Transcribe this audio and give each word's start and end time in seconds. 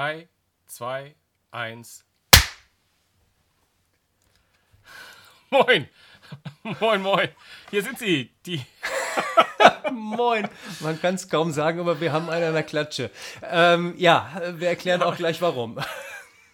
3, 0.00 0.28
2, 0.66 1.14
1. 1.50 2.04
Moin! 5.50 5.88
Moin, 6.80 7.02
moin! 7.02 7.28
Hier 7.70 7.82
sind 7.82 7.98
sie, 7.98 8.30
die. 8.46 8.64
Moin. 9.92 10.48
Man 10.80 10.98
kann 11.02 11.16
es 11.16 11.28
kaum 11.28 11.52
sagen, 11.52 11.80
aber 11.80 12.00
wir 12.00 12.14
haben 12.14 12.30
einen 12.30 12.44
an 12.44 12.54
der 12.54 12.62
Klatsche. 12.62 13.10
Ähm, 13.42 13.92
ja, 13.98 14.40
wir 14.54 14.68
erklären 14.68 15.02
auch 15.02 15.16
gleich 15.16 15.42
warum. 15.42 15.78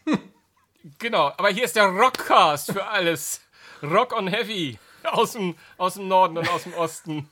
Genau, 0.98 1.26
aber 1.36 1.50
hier 1.50 1.64
ist 1.64 1.76
der 1.76 1.86
Rockcast 1.86 2.72
für 2.72 2.84
alles. 2.84 3.40
Rock 3.80 4.12
on 4.12 4.26
Heavy. 4.26 4.78
Aus 5.04 5.32
dem, 5.32 5.56
aus 5.78 5.94
dem 5.94 6.08
Norden 6.08 6.38
und 6.38 6.48
aus 6.48 6.64
dem 6.64 6.74
Osten. 6.74 7.28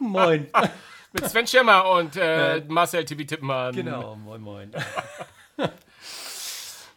Moin. 0.00 0.50
Mit 1.14 1.30
Sven 1.30 1.46
Schemmer 1.46 1.88
und 1.90 2.16
äh, 2.16 2.60
Marcel 2.66 3.04
Tibi 3.04 3.24
Tippmann. 3.24 3.72
Genau, 3.72 4.16
moin, 4.16 4.40
moin. 4.40 4.72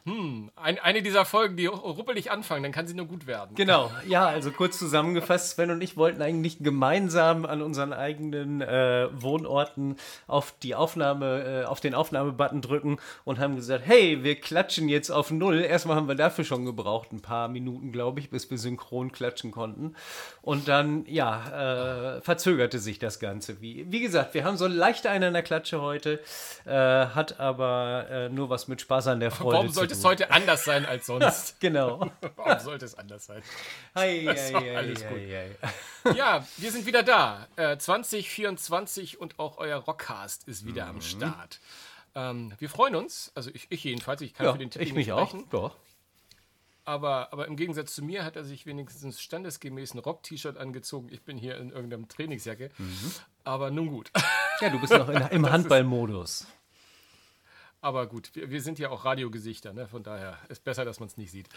Hm, 0.07 0.51
ein, 0.55 0.79
eine 0.79 1.01
dieser 1.01 1.25
Folgen, 1.25 1.57
die 1.57 1.65
ruppelig 1.65 2.31
anfangen, 2.31 2.63
dann 2.63 2.71
kann 2.71 2.87
sie 2.87 2.93
nur 2.93 3.07
gut 3.07 3.27
werden. 3.27 3.55
Genau, 3.55 3.91
ja, 4.07 4.25
also 4.25 4.51
kurz 4.51 4.79
zusammengefasst, 4.79 5.49
Sven 5.49 5.69
und 5.69 5.81
ich 5.81 5.97
wollten 5.97 6.21
eigentlich 6.21 6.59
gemeinsam 6.59 7.45
an 7.45 7.61
unseren 7.61 7.91
eigenen 7.91 8.61
äh, 8.61 9.09
Wohnorten 9.11 9.97
auf 10.25 10.53
die 10.63 10.75
Aufnahme, 10.75 11.63
äh, 11.63 11.65
auf 11.65 11.81
den 11.81 11.93
Aufnahmebutton 11.93 12.61
drücken 12.61 12.99
und 13.25 13.39
haben 13.39 13.57
gesagt, 13.57 13.83
hey, 13.85 14.23
wir 14.23 14.39
klatschen 14.39 14.87
jetzt 14.87 15.09
auf 15.09 15.29
Null. 15.29 15.59
Erstmal 15.59 15.97
haben 15.97 16.07
wir 16.07 16.15
dafür 16.15 16.45
schon 16.45 16.63
gebraucht, 16.63 17.11
ein 17.11 17.21
paar 17.21 17.49
Minuten, 17.49 17.91
glaube 17.91 18.21
ich, 18.21 18.29
bis 18.29 18.49
wir 18.49 18.57
synchron 18.57 19.11
klatschen 19.11 19.51
konnten. 19.51 19.93
Und 20.41 20.69
dann, 20.69 21.05
ja, 21.07 22.15
äh, 22.15 22.21
verzögerte 22.21 22.79
sich 22.79 22.97
das 22.97 23.19
Ganze. 23.19 23.59
Wie, 23.59 23.85
wie 23.91 23.99
gesagt, 23.99 24.35
wir 24.35 24.45
haben 24.45 24.55
so 24.55 24.67
leicht 24.67 25.05
einen 25.05 25.25
an 25.25 25.33
der 25.33 25.43
Klatsche 25.43 25.81
heute, 25.81 26.21
äh, 26.63 26.71
hat 26.71 27.41
aber 27.41 28.05
äh, 28.09 28.29
nur 28.29 28.49
was 28.49 28.69
mit 28.69 28.79
Spaß 28.79 29.07
an 29.07 29.19
der 29.19 29.31
Freude 29.31 29.57
Warum 29.57 29.69
sollte 29.69 29.96
es 29.99 30.05
heute 30.05 30.31
anders 30.31 30.63
sein 30.65 30.85
als 30.85 31.05
sonst? 31.05 31.57
genau. 31.59 32.11
Warum 32.35 32.59
sollte 32.59 32.85
es 32.85 32.95
anders 32.95 33.25
sein? 33.25 33.41
Hi, 33.95 34.25
Das 34.25 34.53
hi, 34.53 34.69
alles 34.75 35.03
hi, 35.05 35.49
gut. 36.03 36.15
Ja, 36.17 36.45
wir 36.57 36.71
sind 36.71 36.85
wieder 36.85 37.03
da. 37.03 37.47
Äh, 37.55 37.77
2024 37.77 39.19
und 39.19 39.39
auch 39.39 39.57
euer 39.57 39.77
Rockcast 39.77 40.47
ist 40.47 40.65
wieder 40.65 40.85
Mhm. 40.85 40.89
am 40.91 41.01
Start. 41.01 41.59
Ähm, 42.15 42.53
wir 42.59 42.69
freuen 42.69 42.95
uns, 42.95 43.31
also 43.35 43.49
ich, 43.53 43.67
ich 43.69 43.83
jedenfalls, 43.83 44.21
ich 44.21 44.33
kann 44.33 44.45
Ja, 44.47 44.51
für 44.53 44.57
den 44.59 44.69
Titel 44.71 44.83
ich 44.83 44.89
nicht 44.93 45.07
mich 45.07 45.11
auch. 45.11 45.29
sprechen, 45.29 45.47
Ja. 45.53 45.71
aber, 46.85 47.31
aber 47.33 47.45
im 47.47 47.55
Gegensatz 47.57 47.93
zu 47.93 48.03
mir 48.03 48.23
hat 48.23 48.35
er 48.35 48.43
sich 48.43 48.65
wenigstens 48.65 49.21
standesgemäß 49.21 49.93
ein 49.93 49.99
Rock-T-Shirt 49.99 50.57
angezogen. 50.57 51.09
Ich 51.11 51.21
bin 51.23 51.37
hier 51.37 51.57
in 51.57 51.69
irgendeinem 51.71 52.07
Trainingsjacke. 52.07 52.69
Mhm. 52.77 53.11
Aber 53.43 53.69
nun 53.71 53.89
gut. 53.89 54.11
ja, 54.61 54.69
du 54.69 54.79
bist 54.79 54.93
noch 54.93 55.09
in, 55.09 55.21
im 55.29 55.49
Handballmodus. 55.49 56.47
Aber 57.79 58.07
gut, 58.07 58.33
wir, 58.33 58.49
wir 58.49 58.61
sind 58.61 58.79
ja 58.79 58.89
auch 58.89 59.05
Radiogesichter, 59.05 59.71
ne? 59.73 59.87
von 59.87 60.01
daher 60.01 60.37
ist 60.49 60.63
besser, 60.63 60.83
dass 60.83 60.99
man 60.99 61.07
es 61.07 61.17
nicht 61.17 61.31
sieht. 61.31 61.47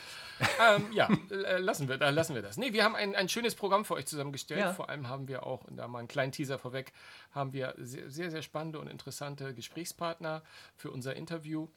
ähm, 0.60 0.92
ja, 0.92 1.08
äh, 1.30 1.58
lassen, 1.58 1.88
wir, 1.88 2.00
äh, 2.00 2.10
lassen 2.10 2.34
wir 2.34 2.42
das. 2.42 2.58
Nee, 2.58 2.72
wir 2.72 2.84
haben 2.84 2.94
ein, 2.94 3.14
ein 3.14 3.28
schönes 3.28 3.54
Programm 3.54 3.84
für 3.84 3.94
euch 3.94 4.06
zusammengestellt. 4.06 4.60
Ja. 4.60 4.72
Vor 4.74 4.90
allem 4.90 5.08
haben 5.08 5.28
wir 5.28 5.46
auch, 5.46 5.64
und 5.64 5.76
da 5.76 5.88
mal 5.88 6.00
einen 6.00 6.08
kleinen 6.08 6.32
Teaser 6.32 6.58
vorweg, 6.58 6.92
haben 7.32 7.52
wir 7.52 7.74
sehr, 7.78 8.10
sehr, 8.10 8.30
sehr 8.30 8.42
spannende 8.42 8.78
und 8.78 8.88
interessante 8.88 9.54
Gesprächspartner 9.54 10.42
für 10.76 10.90
unser 10.90 11.16
Interview. 11.16 11.68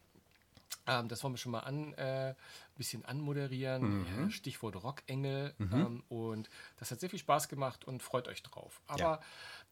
Ähm, 0.86 1.08
das 1.08 1.23
wollen 1.23 1.34
wir 1.34 1.38
schon 1.38 1.52
mal 1.53 1.62
an, 1.62 1.94
äh, 1.94 2.30
ein 2.31 2.36
bisschen 2.76 3.06
anmoderieren. 3.06 4.06
Ja, 4.06 4.30
Stichwort 4.30 4.76
Rockengel. 4.84 5.53
Ähm, 5.59 6.03
und 6.09 6.50
das 6.78 6.92
hat 6.92 7.00
sehr 7.00 7.09
viel 7.09 7.19
Spaß 7.19 7.47
gemacht 7.47 7.85
und 7.85 8.03
freut 8.03 8.28
euch 8.28 8.44
drauf. 8.44 8.81
Aber 8.88 9.00
Ja. 9.00 9.19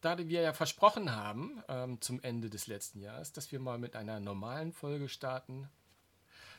da 0.00 0.16
wir 0.18 0.40
ja 0.40 0.52
versprochen 0.52 1.14
haben 1.14 1.62
ähm, 1.68 2.00
zum 2.00 2.20
Ende 2.22 2.48
des 2.50 2.66
letzten 2.66 3.00
Jahres, 3.00 3.32
dass 3.32 3.52
wir 3.52 3.60
mal 3.60 3.78
mit 3.78 3.94
einer 3.96 4.20
normalen 4.20 4.72
Folge 4.72 5.08
starten, 5.08 5.68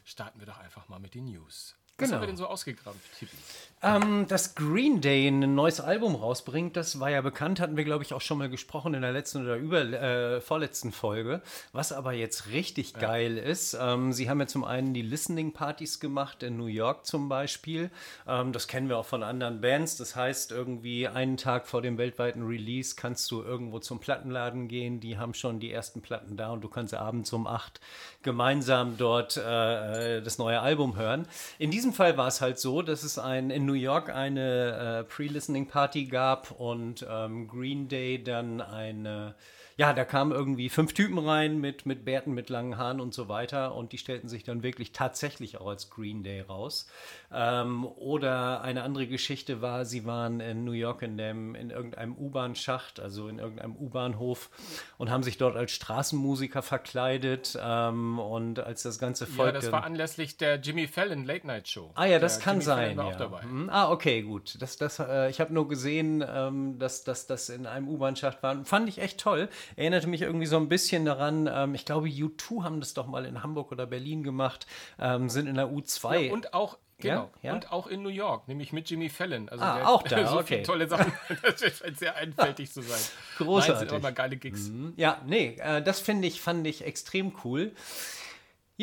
starten 0.06 0.40
wir 0.40 0.46
doch 0.48 0.60
einfach 0.60 0.88
mal 0.88 1.00
mit 1.00 1.14
den 1.16 1.26
News. 1.26 1.76
Was 1.98 2.08
Genau. 2.10 2.16
haben 2.16 2.24
wir 2.24 2.28
denn 2.28 2.38
so 2.38 2.48
ausgegraben, 2.48 3.00
Tippi? 3.20 3.36
Ähm, 3.84 4.26
dass 4.30 4.56
Green 4.56 5.02
Day 5.02 5.28
ein 5.28 5.56
neues 5.56 5.82
Album 5.82 6.16
rausbringt, 6.16 6.78
das 6.78 7.02
war 7.02 7.10
ja 7.12 7.20
bekannt, 7.22 7.60
hatten 7.60 7.76
wir, 7.76 7.84
glaube 7.84 8.04
ich, 8.04 8.14
auch 8.14 8.22
schon 8.22 8.38
mal 8.38 8.50
gesprochen 8.50 8.94
in 8.94 9.02
der 9.02 9.12
letzten 9.12 9.44
oder 9.44 9.58
über, 9.58 9.82
äh, 9.82 10.40
vorletzten 10.42 10.94
Folge. 10.94 11.42
Was 11.74 11.92
aber 11.92 12.14
jetzt 12.14 12.48
richtig 12.48 12.94
geil 12.94 13.38
ist, 13.38 13.78
ähm, 13.80 14.14
sie 14.14 14.30
haben 14.30 14.40
ja 14.40 14.48
zum 14.48 14.64
einen 14.64 14.94
die 14.94 15.02
Listening-Partys 15.02 16.00
gemacht, 16.00 16.44
in 16.44 16.56
New 16.58 16.68
York 16.68 17.06
zum 17.06 17.28
Beispiel. 17.28 17.92
Ähm, 18.26 18.54
das 18.54 18.70
kennen 18.70 18.88
wir 18.88 18.98
auch 18.98 19.06
von 19.06 19.22
anderen 19.22 19.60
Bands. 19.60 19.98
Das 19.98 20.16
heißt, 20.16 20.52
irgendwie 20.54 21.10
einen 21.10 21.36
Tag 21.36 21.68
vor 21.68 21.82
dem 21.82 21.98
weltweiten 21.98 22.44
Release 22.44 22.96
kannst 22.96 23.30
du 23.32 23.44
irgendwo 23.44 23.80
zum 23.80 24.00
Plattenladen 24.00 24.70
gehen. 24.70 25.02
Die 25.02 25.18
haben 25.18 25.34
schon 25.34 25.60
die 25.60 25.72
ersten 25.74 26.02
Platten 26.02 26.38
da 26.38 26.52
und 26.52 26.62
du 26.62 26.70
kannst 26.70 26.94
abends 26.94 27.34
um 27.34 27.46
acht 27.48 27.82
gemeinsam 28.24 28.98
dort 28.98 29.38
äh, 29.38 30.22
das 30.22 30.38
neue 30.38 30.60
Album 30.60 30.96
hören. 30.98 31.28
In 31.60 31.72
diesem 31.72 31.94
Fall 31.94 32.18
war 32.18 32.28
es 32.28 32.42
halt 32.42 32.60
so, 32.60 32.82
dass 32.82 33.04
es 33.04 33.20
ein, 33.20 33.50
in 33.50 33.66
New 33.66 33.74
York 33.74 34.10
eine 34.10 35.02
äh, 35.02 35.04
Pre-Listening-Party 35.04 36.06
gab 36.06 36.52
und 36.52 37.06
ähm, 37.10 37.48
Green 37.48 37.88
Day 37.88 38.24
dann 38.24 38.62
eine. 38.62 39.36
Ja, 39.76 39.92
da 39.92 40.06
kamen 40.06 40.32
irgendwie 40.32 40.70
fünf 40.70 40.94
Typen 40.94 41.18
rein 41.18 41.60
mit, 41.60 41.88
mit 41.88 42.06
Bärten, 42.06 42.34
mit 42.34 42.52
langen 42.52 42.78
Haaren 42.78 43.02
und 43.02 43.12
so 43.12 43.28
weiter 43.28 43.74
und 43.74 43.92
die 43.92 43.98
stellten 43.98 44.30
sich 44.30 44.44
dann 44.44 44.62
wirklich 44.62 44.92
tatsächlich 44.92 45.60
auch 45.60 45.66
als 45.66 45.90
Green 45.90 46.22
Day 46.22 46.42
raus. 46.42 46.88
Ähm, 47.34 47.86
oder 47.86 48.62
eine 48.62 48.84
andere 48.84 49.08
Geschichte 49.08 49.62
war, 49.62 49.86
sie 49.86 50.06
waren 50.06 50.40
in 50.40 50.64
New 50.66 50.72
York 50.74 51.02
in, 51.02 51.18
dem, 51.18 51.56
in 51.56 51.70
irgendeinem 51.72 52.16
U-Bahn-Schacht, 52.16 53.00
also 53.00 53.28
in 53.28 53.40
irgendeinem 53.40 53.76
U-Bahnhof 53.76 54.50
und 54.98 55.10
haben 55.10 55.24
sich 55.24 55.38
dort 55.38 55.56
als 55.56 55.72
Straßenmusiker 55.72 56.62
verkleidet 56.62 57.58
ähm, 57.62 58.20
und 58.20 58.60
als 58.60 58.84
das 58.84 59.00
ganze 59.00 59.26
Volk 59.26 59.48
Ja, 59.48 59.52
das 59.60 59.72
war 59.72 59.84
anlässlich 59.84 60.38
der 60.38 60.56
Jimmy 60.60 60.88
Fallon 60.88 61.26
Late 61.26 61.48
Night 61.48 61.68
Show. 61.68 61.92
Ah 61.96 62.06
ja, 62.06 62.20
das 62.20 62.36
Der 62.38 62.44
kann 62.44 62.54
Jimmy 62.56 62.66
Fallon 62.66 62.86
sein. 62.88 62.98
War 62.98 63.06
Ja. 63.08 63.12
auch 63.14 63.18
dabei. 63.18 63.42
Hm, 63.42 63.70
Ah, 63.70 63.90
okay, 63.92 64.22
gut. 64.22 64.56
Das, 64.62 64.78
das, 64.78 65.00
äh, 65.00 65.30
ich 65.30 65.40
habe 65.40 65.54
nur 65.54 65.68
gesehen, 65.68 66.24
ähm, 66.28 66.78
dass 66.80 67.04
das 67.04 67.50
in 67.50 67.66
einem 67.66 67.88
U-Bahn-Schacht 67.88 68.44
war. 68.44 68.64
Fand 68.66 68.88
ich 68.90 69.00
echt 69.00 69.20
toll. 69.20 69.50
Erinnerte 69.76 70.08
mich 70.08 70.22
irgendwie 70.22 70.46
so 70.46 70.58
ein 70.58 70.70
bisschen 70.70 71.06
daran, 71.06 71.50
ähm, 71.52 71.74
ich 71.76 71.86
glaube, 71.86 72.08
U2 72.08 72.64
haben 72.64 72.80
das 72.80 72.94
doch 72.94 73.08
mal 73.08 73.26
in 73.26 73.42
Hamburg 73.44 73.72
oder 73.72 73.86
Berlin 73.86 74.24
gemacht, 74.24 74.68
ähm, 75.00 75.30
sind 75.30 75.48
in 75.48 75.56
der 75.56 75.68
U2. 75.72 76.32
Und 76.32 76.54
auch, 76.54 76.78
genau, 77.00 77.32
Ja, 77.42 77.54
und 77.54 77.72
auch 77.72 77.88
in 77.88 78.02
New 78.04 78.10
York, 78.10 78.48
nämlich 78.48 78.72
mit 78.74 78.90
Jimmy 78.90 79.10
Fallon. 79.10 79.50
Also 79.50 79.64
Ah, 79.64 79.76
der- 79.78 79.90
auch 79.90 80.04
da, 80.08 80.28
so 80.28 80.40
okay. 80.40 80.64
tolle 80.64 80.88
Sachen. 80.88 81.12
Das 81.42 81.60
scheint 81.78 82.00
sehr 82.00 82.16
einfältig 82.18 82.72
zu 82.72 82.82
sein. 82.82 83.00
Großartig. 83.38 83.76
Nein, 83.82 83.90
sind 83.90 83.94
aber 83.98 84.12
geile 84.12 84.38
Gigs. 84.38 84.70
Ja, 84.96 85.22
nee, 85.26 85.58
äh, 85.60 85.82
das 85.82 86.00
finde 86.00 86.28
ich, 86.28 86.42
fand 86.42 86.66
ich 86.68 86.84
extrem 86.86 87.34
cool. 87.44 87.72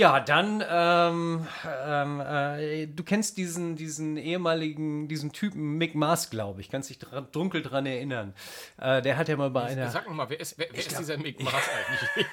Ja, 0.00 0.18
dann, 0.18 0.64
ähm, 0.66 1.46
ähm, 1.84 2.20
äh, 2.20 2.86
du 2.86 3.04
kennst 3.04 3.36
diesen, 3.36 3.76
diesen 3.76 4.16
ehemaligen, 4.16 5.08
diesen 5.08 5.30
Typen 5.30 5.76
Mick 5.76 5.94
Mars, 5.94 6.30
glaube 6.30 6.62
ich, 6.62 6.70
kannst 6.70 6.88
dich 6.88 6.98
dra 6.98 7.20
dunkel 7.20 7.60
dran 7.60 7.84
erinnern. 7.84 8.32
Äh, 8.78 9.02
der 9.02 9.18
hat 9.18 9.28
ja 9.28 9.36
mal 9.36 9.50
bei 9.50 9.64
einer. 9.64 9.90
Sag 9.90 10.08
nochmal, 10.08 10.30
wer 10.30 10.40
ist, 10.40 10.56
wer, 10.56 10.68
wer 10.70 10.78
ist 10.78 10.98
dieser 10.98 11.18
Mick 11.18 11.42
Mars 11.42 11.64
eigentlich? 11.68 12.26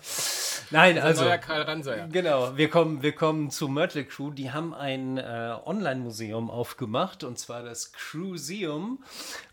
Nein, 0.70 0.98
Also, 0.98 1.24
neuer 1.24 1.38
Karl 1.38 1.62
Ranser. 1.62 2.08
Genau, 2.08 2.56
wir 2.56 2.70
kommen, 2.70 3.02
wir 3.02 3.12
kommen 3.12 3.50
zu 3.50 3.68
Mötley 3.68 4.04
Crew. 4.04 4.30
Die 4.30 4.50
haben 4.50 4.72
ein 4.74 5.18
äh, 5.18 5.56
Online-Museum 5.64 6.50
aufgemacht 6.50 7.22
und 7.22 7.38
zwar 7.38 7.62
das 7.62 7.92
Crewseum. 7.92 9.04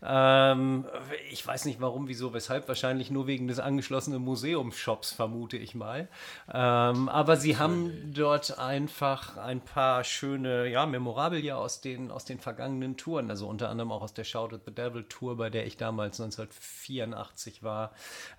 Ähm, 0.02 0.86
ich 1.30 1.46
weiß 1.46 1.66
nicht 1.66 1.82
warum, 1.82 2.08
wieso, 2.08 2.32
weshalb. 2.32 2.66
Wahrscheinlich 2.66 3.10
nur 3.10 3.26
wegen 3.26 3.46
des 3.46 3.58
angeschlossenen 3.60 4.22
Museumsshops, 4.22 5.12
vermute 5.12 5.58
ich 5.58 5.74
mal. 5.74 6.08
Ähm, 6.62 7.08
aber 7.08 7.36
sie 7.36 7.58
haben 7.58 8.12
dort 8.14 8.56
einfach 8.56 9.36
ein 9.36 9.60
paar 9.60 10.04
schöne 10.04 10.68
ja, 10.68 10.86
Memorabilia 10.86 11.56
aus 11.56 11.80
den, 11.80 12.12
aus 12.12 12.24
den 12.24 12.38
vergangenen 12.38 12.96
Touren. 12.96 13.30
Also 13.30 13.48
unter 13.48 13.68
anderem 13.68 13.90
auch 13.90 14.02
aus 14.02 14.14
der 14.14 14.22
Shout 14.22 14.50
at 14.52 14.60
the 14.64 14.72
Devil 14.72 15.02
Tour, 15.08 15.36
bei 15.36 15.50
der 15.50 15.66
ich 15.66 15.76
damals 15.76 16.20
1984 16.20 17.64
war. 17.64 17.90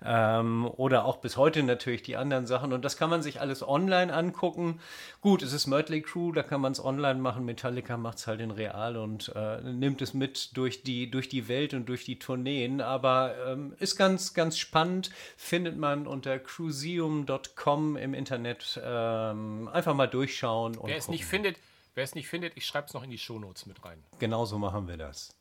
Ähm, 0.02 0.66
oder 0.74 1.04
auch 1.04 1.18
bis 1.18 1.36
heute 1.36 1.62
natürlich 1.64 2.02
die 2.02 2.16
anderen 2.16 2.46
Sachen. 2.46 2.72
Und 2.72 2.82
das 2.82 2.96
kann 2.96 3.10
man 3.10 3.20
sich 3.22 3.42
alles 3.42 3.66
online 3.66 4.10
angucken. 4.14 4.80
Gut, 5.20 5.42
es 5.42 5.52
ist 5.52 5.66
Mötley 5.66 6.00
Crew, 6.00 6.32
da 6.32 6.42
kann 6.42 6.62
man 6.62 6.72
es 6.72 6.82
online 6.82 7.20
machen. 7.20 7.44
Metallica 7.44 7.98
macht 7.98 8.16
es 8.18 8.26
halt 8.26 8.40
in 8.40 8.52
real 8.52 8.96
und 8.96 9.32
äh, 9.36 9.60
nimmt 9.60 10.00
es 10.00 10.14
mit 10.14 10.56
durch 10.56 10.82
die, 10.82 11.10
durch 11.10 11.28
die 11.28 11.46
Welt 11.48 11.74
und 11.74 11.90
durch 11.90 12.06
die 12.06 12.18
Tourneen. 12.18 12.80
Aber 12.80 13.34
ähm, 13.46 13.74
ist 13.80 13.96
ganz, 13.96 14.32
ganz 14.32 14.56
spannend. 14.56 15.10
Findet 15.36 15.76
man 15.76 16.06
unter 16.06 16.38
cruiseum.com 16.38 17.96
im 18.04 18.14
Internet. 18.14 18.80
Ähm, 18.84 19.68
einfach 19.72 19.94
mal 19.94 20.06
durchschauen. 20.06 20.76
Und 20.76 20.88
Wer 20.88 20.96
es 20.98 21.06
gucken. 21.06 21.16
nicht 21.18 21.24
findet, 21.26 21.56
wer 21.94 22.04
es 22.04 22.14
nicht 22.14 22.28
findet, 22.28 22.56
ich 22.56 22.66
schreibe 22.66 22.86
es 22.86 22.94
noch 22.94 23.02
in 23.02 23.10
die 23.10 23.18
Shownotes 23.18 23.66
mit 23.66 23.84
rein. 23.84 24.02
Genauso 24.18 24.58
machen 24.58 24.86
wir 24.86 24.96
das. 24.96 25.34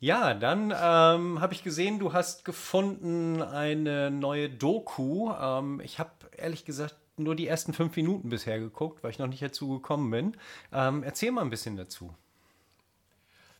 Ja, 0.00 0.34
dann 0.34 0.64
ähm, 0.70 1.40
habe 1.40 1.54
ich 1.54 1.62
gesehen, 1.62 1.98
du 1.98 2.12
hast 2.12 2.44
gefunden 2.44 3.40
eine 3.42 4.10
neue 4.10 4.50
Doku. 4.50 5.32
Ähm, 5.32 5.80
ich 5.82 5.98
habe 5.98 6.10
ehrlich 6.36 6.64
gesagt 6.64 6.96
nur 7.16 7.36
die 7.36 7.46
ersten 7.46 7.72
fünf 7.72 7.94
Minuten 7.96 8.28
bisher 8.28 8.58
geguckt, 8.58 9.02
weil 9.04 9.10
ich 9.12 9.18
noch 9.18 9.28
nicht 9.28 9.40
dazu 9.42 9.68
gekommen 9.68 10.10
bin. 10.10 10.36
Ähm, 10.72 11.02
erzähl 11.04 11.30
mal 11.30 11.42
ein 11.42 11.50
bisschen 11.50 11.76
dazu. 11.76 12.14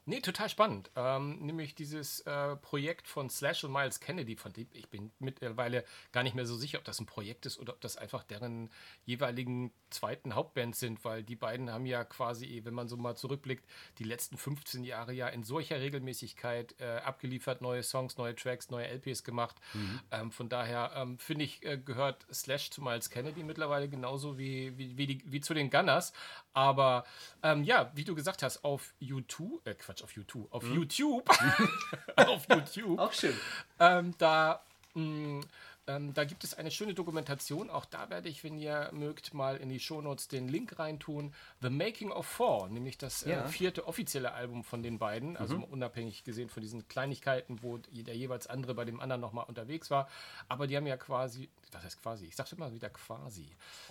Nee, 0.07 0.21
total 0.21 0.49
spannend. 0.51 0.91
Ähm, 0.97 1.39
nämlich 1.41 1.75
dieses 1.75 2.21
äh, 2.21 2.57
Projekt 2.57 3.09
von 3.09 3.31
Slash 3.31 3.65
und 3.65 3.73
Miles 3.73 4.01
Kennedy, 4.01 4.37
von 4.37 4.53
dem 4.53 4.67
ich 4.73 4.89
bin 4.91 5.13
mittlerweile 5.19 5.85
gar 6.13 6.23
nicht 6.23 6.35
mehr 6.35 6.45
so 6.45 6.57
sicher, 6.57 6.79
ob 6.79 6.85
das 6.85 7.01
ein 7.01 7.07
Projekt 7.07 7.47
ist 7.47 7.59
oder 7.59 7.73
ob 7.73 7.81
das 7.81 7.97
einfach 7.97 8.23
deren 8.23 8.71
jeweiligen 9.07 9.73
zweiten 9.89 10.35
Hauptbands 10.35 10.81
sind, 10.81 11.05
weil 11.05 11.23
die 11.23 11.37
beiden 11.37 11.71
haben 11.71 11.87
ja 11.87 12.05
quasi, 12.05 12.61
wenn 12.65 12.75
man 12.75 12.89
so 12.89 12.97
mal 12.97 13.17
zurückblickt, 13.17 13.65
die 13.99 14.05
letzten 14.05 14.37
15 14.37 14.85
Jahre 14.85 15.15
ja 15.15 15.29
in 15.29 15.43
solcher 15.43 15.81
Regelmäßigkeit 15.81 16.75
äh, 16.81 16.99
abgeliefert, 16.99 17.63
neue 17.63 17.83
Songs, 17.83 18.19
neue 18.19 18.35
Tracks, 18.35 18.71
neue 18.71 18.87
LPs 18.87 19.25
gemacht. 19.25 19.57
Mhm. 19.73 20.01
Ähm, 20.11 20.33
von 20.33 20.49
daher 20.49 20.93
ähm, 20.97 21.19
finde 21.19 21.45
ich, 21.45 21.65
äh, 21.65 21.79
gehört 21.79 22.27
Slash 22.33 22.71
zu 22.71 22.83
Miles 22.83 23.09
Kennedy 23.09 23.43
mittlerweile 23.43 23.89
genauso 23.89 24.37
wie, 24.37 24.77
wie, 24.77 24.99
wie, 24.99 25.07
die, 25.07 25.23
wie 25.25 25.41
zu 25.41 25.55
den 25.55 25.71
Gunners. 25.71 26.13
Aber 26.53 27.05
ähm, 27.43 27.65
ja, 27.65 27.91
wie 27.95 28.05
du 28.05 28.15
gesagt 28.15 28.43
hast, 28.43 28.65
auf 28.65 28.95
YouTube, 28.99 29.67
äh, 29.67 29.75
Quatsch, 29.75 29.94
auf 30.03 30.13
YouTube, 30.13 30.53
auf 30.53 30.63
hm? 30.63 30.75
YouTube, 30.75 31.29
auf 32.17 32.47
YouTube, 32.49 32.99
auch 32.99 33.13
schön. 33.13 33.35
Ähm, 33.79 34.15
da 34.19 34.63
mh, 34.95 35.03
mm, 35.03 35.41
ähm, 35.87 36.15
da 36.15 36.25
gibt 36.25 36.45
es 36.45 36.55
eine 36.55 36.71
schöne 36.71 36.95
Dokumentation. 36.95 37.71
Auch 37.71 37.85
da 37.85 38.09
werde 38.11 38.29
ich, 38.29 38.43
wenn 38.45 38.59
ihr 38.59 38.91
mögt, 38.93 39.35
mal 39.35 39.57
in 39.57 39.69
die 39.69 39.81
Shownotes 39.81 40.29
den 40.29 40.49
Link 40.49 40.79
reintun. 40.79 41.35
The 41.61 41.71
Making 41.71 42.11
of 42.11 42.27
Four, 42.27 42.69
nämlich 42.69 42.97
das 42.99 43.23
äh, 43.23 43.33
ja. 43.33 43.45
äh, 43.45 43.49
vierte 43.49 43.87
offizielle 43.87 44.33
Album 44.33 44.65
von 44.65 44.83
den 44.83 44.99
beiden. 44.99 45.37
Also 45.37 45.57
mhm. 45.57 45.65
unabhängig 45.65 46.25
gesehen 46.25 46.49
von 46.49 46.63
diesen 46.63 46.89
Kleinigkeiten, 46.89 47.63
wo 47.63 47.79
der 47.79 48.17
jeweils 48.17 48.47
andere 48.47 48.75
bei 48.75 48.85
dem 48.85 49.01
anderen 49.01 49.21
nochmal 49.21 49.45
unterwegs 49.47 49.91
war. 49.91 50.09
Aber 50.49 50.67
die 50.67 50.77
haben 50.77 50.87
ja 50.87 50.97
quasi, 50.97 51.51
was 51.73 51.85
heißt 51.85 52.03
quasi? 52.03 52.27
Ich 52.27 52.37
sagte 52.37 52.57
immer 52.57 52.73
wieder 52.73 52.91
quasi. 52.91 53.47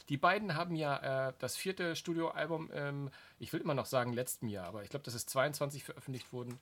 Die 0.10 0.18
beiden 0.18 0.56
haben 0.56 0.76
ja 0.76 1.30
äh, 1.30 1.34
das 1.40 1.56
vierte 1.56 1.96
Studioalbum, 1.96 2.70
ähm, 2.74 3.12
ich 3.40 3.54
will 3.54 3.62
immer 3.62 3.74
noch 3.74 3.86
sagen 3.86 4.14
letzten 4.14 4.48
Jahr, 4.48 4.68
aber 4.68 4.84
ich 4.84 4.90
glaube, 4.90 5.04
das 5.04 5.14
ist 5.14 5.30
22 5.30 5.84
veröffentlicht 5.84 6.32
worden. 6.34 6.60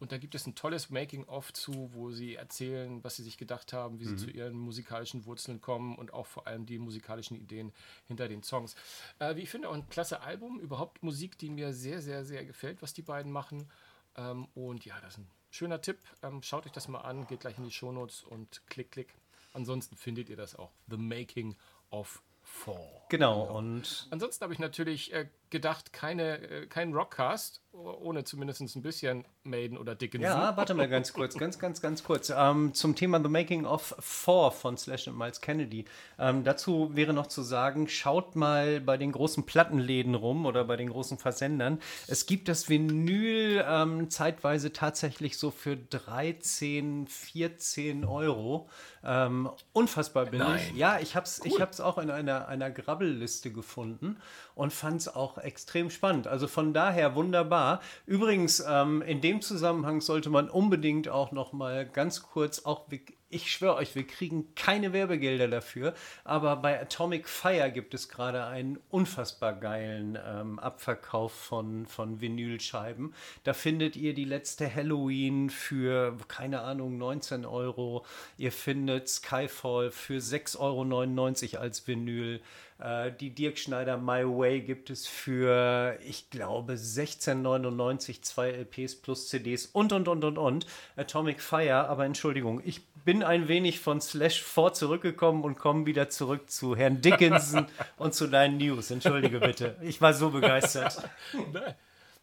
Und 0.00 0.12
da 0.12 0.18
gibt 0.18 0.34
es 0.34 0.46
ein 0.46 0.54
tolles 0.54 0.90
Making-of 0.90 1.52
zu, 1.52 1.90
wo 1.92 2.10
sie 2.10 2.34
erzählen, 2.34 3.02
was 3.04 3.16
sie 3.16 3.22
sich 3.22 3.38
gedacht 3.38 3.72
haben, 3.72 4.00
wie 4.00 4.04
sie 4.04 4.12
mhm. 4.12 4.18
zu 4.18 4.30
ihren 4.30 4.54
musikalischen 4.54 5.24
Wurzeln 5.24 5.60
kommen 5.60 5.96
und 5.96 6.12
auch 6.12 6.26
vor 6.26 6.46
allem 6.46 6.66
die 6.66 6.78
musikalischen 6.78 7.36
Ideen 7.36 7.72
hinter 8.06 8.28
den 8.28 8.42
Songs. 8.42 8.74
Äh, 9.18 9.36
wie 9.36 9.42
ich 9.42 9.50
finde, 9.50 9.68
auch 9.68 9.74
ein 9.74 9.88
klasse 9.88 10.20
Album. 10.20 10.58
Überhaupt 10.60 11.02
Musik, 11.02 11.38
die 11.38 11.48
mir 11.48 11.72
sehr, 11.72 12.02
sehr, 12.02 12.24
sehr 12.24 12.44
gefällt, 12.44 12.82
was 12.82 12.92
die 12.92 13.02
beiden 13.02 13.30
machen. 13.30 13.70
Ähm, 14.16 14.48
und 14.54 14.84
ja, 14.84 15.00
das 15.00 15.14
ist 15.14 15.18
ein 15.18 15.30
schöner 15.50 15.80
Tipp. 15.80 15.98
Ähm, 16.22 16.42
schaut 16.42 16.66
euch 16.66 16.72
das 16.72 16.88
mal 16.88 17.00
an, 17.00 17.26
geht 17.26 17.40
gleich 17.40 17.58
in 17.58 17.64
die 17.64 17.70
Shownotes 17.70 18.24
und 18.24 18.62
klick, 18.66 18.90
klick. 18.90 19.14
Ansonsten 19.52 19.96
findet 19.96 20.28
ihr 20.28 20.36
das 20.36 20.56
auch. 20.56 20.72
The 20.88 20.96
Making 20.96 21.56
of 21.90 22.22
Four. 22.46 23.06
Genau, 23.08 23.46
genau. 23.46 23.58
und. 23.58 24.06
Ansonsten 24.10 24.42
habe 24.42 24.52
ich 24.52 24.58
natürlich 24.58 25.12
äh, 25.14 25.28
gedacht, 25.54 25.92
keine, 25.92 26.40
äh, 26.40 26.66
kein 26.66 26.92
Rockcast, 26.92 27.62
ohne 27.72 28.24
zumindest 28.24 28.60
ein 28.76 28.82
bisschen 28.82 29.24
Maiden 29.44 29.78
oder 29.78 29.94
Dickinson. 29.94 30.30
Ja, 30.30 30.56
warte 30.56 30.74
mal 30.74 30.88
ganz 30.88 31.12
kurz, 31.12 31.36
ganz, 31.36 31.58
ganz, 31.58 31.80
ganz 31.80 32.02
kurz. 32.02 32.32
Ähm, 32.36 32.74
zum 32.74 32.96
Thema 32.96 33.22
The 33.22 33.28
Making 33.28 33.66
of 33.66 33.94
Four 34.00 34.50
von 34.50 34.76
Slash 34.76 35.06
und 35.06 35.16
Miles 35.16 35.40
Kennedy. 35.40 35.84
Ähm, 36.18 36.42
dazu 36.42 36.90
wäre 36.94 37.12
noch 37.12 37.28
zu 37.28 37.42
sagen, 37.42 37.88
schaut 37.88 38.34
mal 38.34 38.80
bei 38.80 38.96
den 38.96 39.12
großen 39.12 39.46
Plattenläden 39.46 40.14
rum 40.14 40.44
oder 40.44 40.64
bei 40.64 40.76
den 40.76 40.90
großen 40.90 41.18
Versendern. 41.18 41.80
Es 42.08 42.26
gibt 42.26 42.48
das 42.48 42.68
Vinyl 42.68 43.64
ähm, 43.66 44.10
zeitweise 44.10 44.72
tatsächlich 44.72 45.38
so 45.38 45.52
für 45.52 45.76
13, 45.76 47.06
14 47.06 48.04
Euro. 48.04 48.68
Ähm, 49.04 49.50
unfassbar 49.72 50.26
billig. 50.26 50.72
Ja, 50.74 50.98
ich 50.98 51.14
habe 51.14 51.26
es 51.26 51.40
cool. 51.44 51.52
Ich 51.52 51.80
auch 51.80 51.98
in 51.98 52.10
einer, 52.10 52.48
einer 52.48 52.70
Grabbelliste 52.70 53.52
gefunden 53.52 54.16
und 54.54 54.72
fand 54.72 55.02
es 55.02 55.14
auch 55.14 55.38
extrem 55.44 55.90
spannend. 55.90 56.26
Also 56.26 56.46
von 56.48 56.72
daher 56.72 57.14
wunderbar. 57.14 57.80
Übrigens, 58.06 58.64
ähm, 58.66 59.02
in 59.02 59.20
dem 59.20 59.40
Zusammenhang 59.40 60.00
sollte 60.00 60.30
man 60.30 60.48
unbedingt 60.48 61.08
auch 61.08 61.32
noch 61.32 61.52
mal 61.52 61.86
ganz 61.86 62.22
kurz 62.22 62.64
auch 62.64 62.88
ich 63.34 63.50
schwöre 63.50 63.74
euch, 63.74 63.96
wir 63.96 64.06
kriegen 64.06 64.54
keine 64.54 64.92
Werbegelder 64.92 65.48
dafür, 65.48 65.94
aber 66.22 66.54
bei 66.56 66.80
Atomic 66.80 67.28
Fire 67.28 67.70
gibt 67.72 67.92
es 67.92 68.08
gerade 68.08 68.44
einen 68.44 68.78
unfassbar 68.90 69.54
geilen 69.54 70.16
ähm, 70.24 70.60
Abverkauf 70.60 71.32
von, 71.32 71.86
von 71.86 72.20
Vinylscheiben. 72.20 73.12
Da 73.42 73.52
findet 73.52 73.96
ihr 73.96 74.14
die 74.14 74.24
letzte 74.24 74.72
Halloween 74.72 75.50
für, 75.50 76.16
keine 76.28 76.60
Ahnung, 76.60 76.96
19 76.96 77.44
Euro. 77.44 78.06
Ihr 78.38 78.52
findet 78.52 79.08
Skyfall 79.08 79.90
für 79.90 80.18
6,99 80.18 81.54
Euro 81.54 81.62
als 81.62 81.88
Vinyl. 81.88 82.40
Äh, 82.78 83.12
die 83.12 83.30
Dirk 83.30 83.58
Schneider 83.58 83.96
My 83.96 84.24
Way 84.24 84.62
gibt 84.62 84.90
es 84.90 85.06
für, 85.06 85.98
ich 86.04 86.30
glaube, 86.30 86.74
16,99, 86.74 88.22
zwei 88.22 88.50
LPs 88.50 88.96
plus 88.96 89.28
CDs 89.28 89.66
und, 89.66 89.92
und, 89.92 90.08
und, 90.08 90.24
und, 90.24 90.38
und. 90.38 90.66
Atomic 90.96 91.40
Fire, 91.40 91.88
aber 91.88 92.04
Entschuldigung, 92.04 92.60
ich 92.64 92.84
bin 93.04 93.22
ein 93.22 93.48
wenig 93.48 93.80
von 93.80 94.00
Slash 94.00 94.42
vor 94.42 94.72
zurückgekommen 94.72 95.44
und 95.44 95.58
komme 95.58 95.86
wieder 95.86 96.08
zurück 96.08 96.50
zu 96.50 96.74
Herrn 96.74 97.00
Dickinson 97.00 97.66
und 97.96 98.14
zu 98.14 98.26
deinen 98.26 98.56
News. 98.56 98.90
Entschuldige 98.90 99.40
bitte. 99.40 99.76
Ich 99.82 100.00
war 100.00 100.14
so 100.14 100.30
begeistert. 100.30 101.02
Nein. 101.52 101.74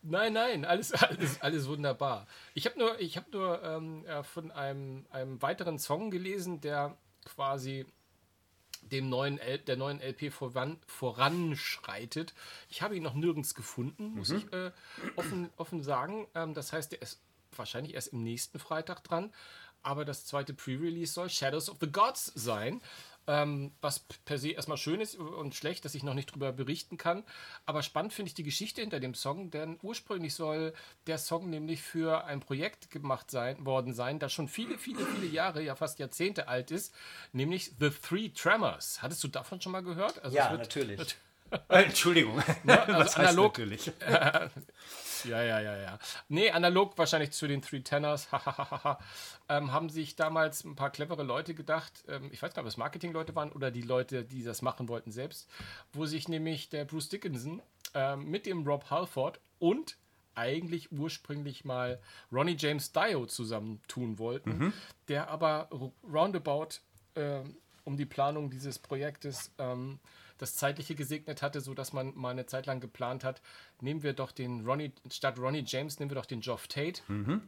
Nein, 0.04 0.34
nein, 0.34 0.66
alles, 0.66 0.94
alles, 0.94 1.40
alles 1.42 1.68
wunderbar. 1.68 2.26
Ich 2.56 2.66
habe 2.66 2.80
nur, 2.80 3.00
ich 3.00 3.18
hab 3.18 3.32
nur 3.32 3.62
ähm, 3.64 4.04
von 4.24 4.50
einem, 4.50 5.06
einem 5.12 5.40
weiteren 5.44 5.78
Song 5.78 6.10
gelesen, 6.10 6.60
der 6.60 6.98
quasi 7.24 7.86
dem 8.92 9.10
neuen 9.10 9.38
L 9.38 9.60
der 9.60 9.78
neuen 9.78 10.00
LP 10.02 10.32
voran, 10.32 10.78
voranschreitet. 10.88 12.34
Ich 12.70 12.82
habe 12.82 12.96
ihn 12.96 13.04
noch 13.04 13.14
nirgends 13.14 13.56
gefunden, 13.56 14.16
muss 14.16 14.30
mhm. 14.30 14.38
ich 14.38 14.54
äh, 14.54 14.72
offen, 15.16 15.50
offen 15.58 15.84
sagen. 15.84 16.28
Ähm, 16.36 16.54
das 16.54 16.74
heißt, 16.74 16.92
der 16.92 17.02
ist 17.02 17.20
wahrscheinlich 17.56 17.94
erst 17.94 18.10
im 18.10 18.24
nächsten 18.24 18.60
Freitag 18.60 19.04
dran. 19.04 19.32
Aber 19.84 20.06
das 20.06 20.26
zweite 20.26 20.54
Pre-Release 20.54 21.14
soll 21.14 21.30
Shadows 21.30 21.70
of 21.70 21.78
the 21.82 21.92
Gods 21.92 22.32
sein. 22.36 22.82
Ähm, 23.32 23.72
was 23.80 24.00
per 24.26 24.38
se 24.38 24.50
erstmal 24.50 24.76
schön 24.76 25.00
ist 25.00 25.16
und 25.16 25.56
schlecht, 25.56 25.86
dass 25.86 25.96
ich 25.96 26.04
noch 26.04 26.14
nicht 26.14 26.34
drüber 26.34 26.52
berichten 26.52 26.98
kann. 26.98 27.24
Aber 27.66 27.82
spannend 27.82 28.12
finde 28.12 28.28
ich 28.28 28.34
die 28.34 28.44
Geschichte 28.44 28.82
hinter 28.82 29.00
dem 29.00 29.14
Song, 29.14 29.52
denn 29.52 29.80
ursprünglich 29.82 30.34
soll 30.34 30.74
der 31.08 31.18
Song 31.18 31.50
nämlich 31.50 31.82
für 31.82 32.26
ein 32.26 32.42
Projekt 32.42 32.92
gemacht 32.92 33.32
sein, 33.32 33.66
worden 33.66 33.94
sein, 33.94 34.20
das 34.20 34.34
schon 34.34 34.50
viele, 34.50 34.78
viele, 34.78 35.06
viele 35.06 35.28
Jahre, 35.28 35.64
ja 35.64 35.76
fast 35.76 36.00
Jahrzehnte 36.00 36.50
alt 36.50 36.72
ist, 36.72 36.94
nämlich 37.32 37.72
The 37.80 37.90
Three 37.92 38.30
Tremors. 38.30 39.02
Hattest 39.02 39.24
du 39.24 39.30
davon 39.30 39.62
schon 39.62 39.72
mal 39.72 39.84
gehört? 39.84 40.22
Also 40.22 40.36
ja, 40.36 40.52
wird, 40.52 40.64
natürlich. 40.64 41.00
Wird, 41.00 41.16
Entschuldigung. 41.70 42.44
Ja, 42.66 42.84
also 42.84 43.00
Was 43.00 43.16
analog, 43.16 43.58
natürlich? 43.58 43.94
Äh, 44.02 44.50
ja, 45.26 45.42
ja, 45.44 45.60
ja, 45.60 45.78
ja. 45.78 46.00
Nee, 46.30 46.52
analog 46.52 46.98
wahrscheinlich 46.98 47.32
zu 47.32 47.48
den 47.48 47.62
Three 47.62 47.82
Tenors, 47.82 48.28
ähm, 49.50 49.72
haben 49.72 49.90
sich 49.90 50.16
damals 50.16 50.64
ein 50.64 50.76
paar 50.76 50.90
clevere 50.90 51.24
Leute 51.24 51.54
gedacht, 51.54 52.04
ähm, 52.08 52.30
ich 52.32 52.42
weiß 52.42 52.54
gar 52.54 52.64
nicht, 52.64 52.68
ob 52.68 52.74
es 52.74 52.78
Marketingleute 52.78 53.36
waren 53.36 53.52
oder 53.52 53.72
die 53.72 53.82
Leute, 53.82 54.24
die 54.24 54.44
das 54.44 54.62
machen 54.62 54.88
wollten 54.90 55.12
selbst, 55.12 55.50
wo 55.94 56.06
sich 56.06 56.28
nämlich 56.28 56.70
der 56.70 56.86
Bruce 56.86 57.10
Dickinson 57.10 57.62
ähm, 57.94 58.30
mit 58.30 58.46
dem 58.46 58.66
Rob 58.66 58.90
Halford 58.90 59.40
und 59.60 59.98
eigentlich 60.36 60.92
ursprünglich 60.92 61.66
mal 61.66 62.00
Ronnie 62.32 62.56
James 62.58 62.92
Dio 62.92 63.26
zusammentun 63.26 64.18
wollten, 64.18 64.58
mhm. 64.58 64.74
der 65.08 65.30
aber 65.30 65.70
roundabout 66.04 66.80
äh, 67.16 67.42
um 67.84 67.98
die 67.98 68.06
Planung 68.06 68.50
dieses 68.50 68.80
Projektes 68.80 69.52
ähm, 69.58 70.00
das 70.42 70.56
Zeitliche 70.56 70.96
gesegnet 70.96 71.42
hatte, 71.42 71.62
sodass 71.62 71.94
man 71.94 72.16
mal 72.16 72.30
eine 72.30 72.48
Zeit 72.48 72.66
lang 72.66 72.80
geplant 72.80 73.24
hat, 73.24 73.42
nehmen 73.80 74.02
wir 74.02 74.14
doch 74.14 74.32
den 74.32 74.66
Ronnie, 74.66 74.92
statt 75.12 75.38
Ronnie 75.38 75.64
James, 75.66 76.00
nehmen 76.00 76.10
wir 76.10 76.16
doch 76.16 76.26
den 76.26 76.42
Geoff 76.42 76.68
Tate 76.68 77.02
mhm. 77.08 77.48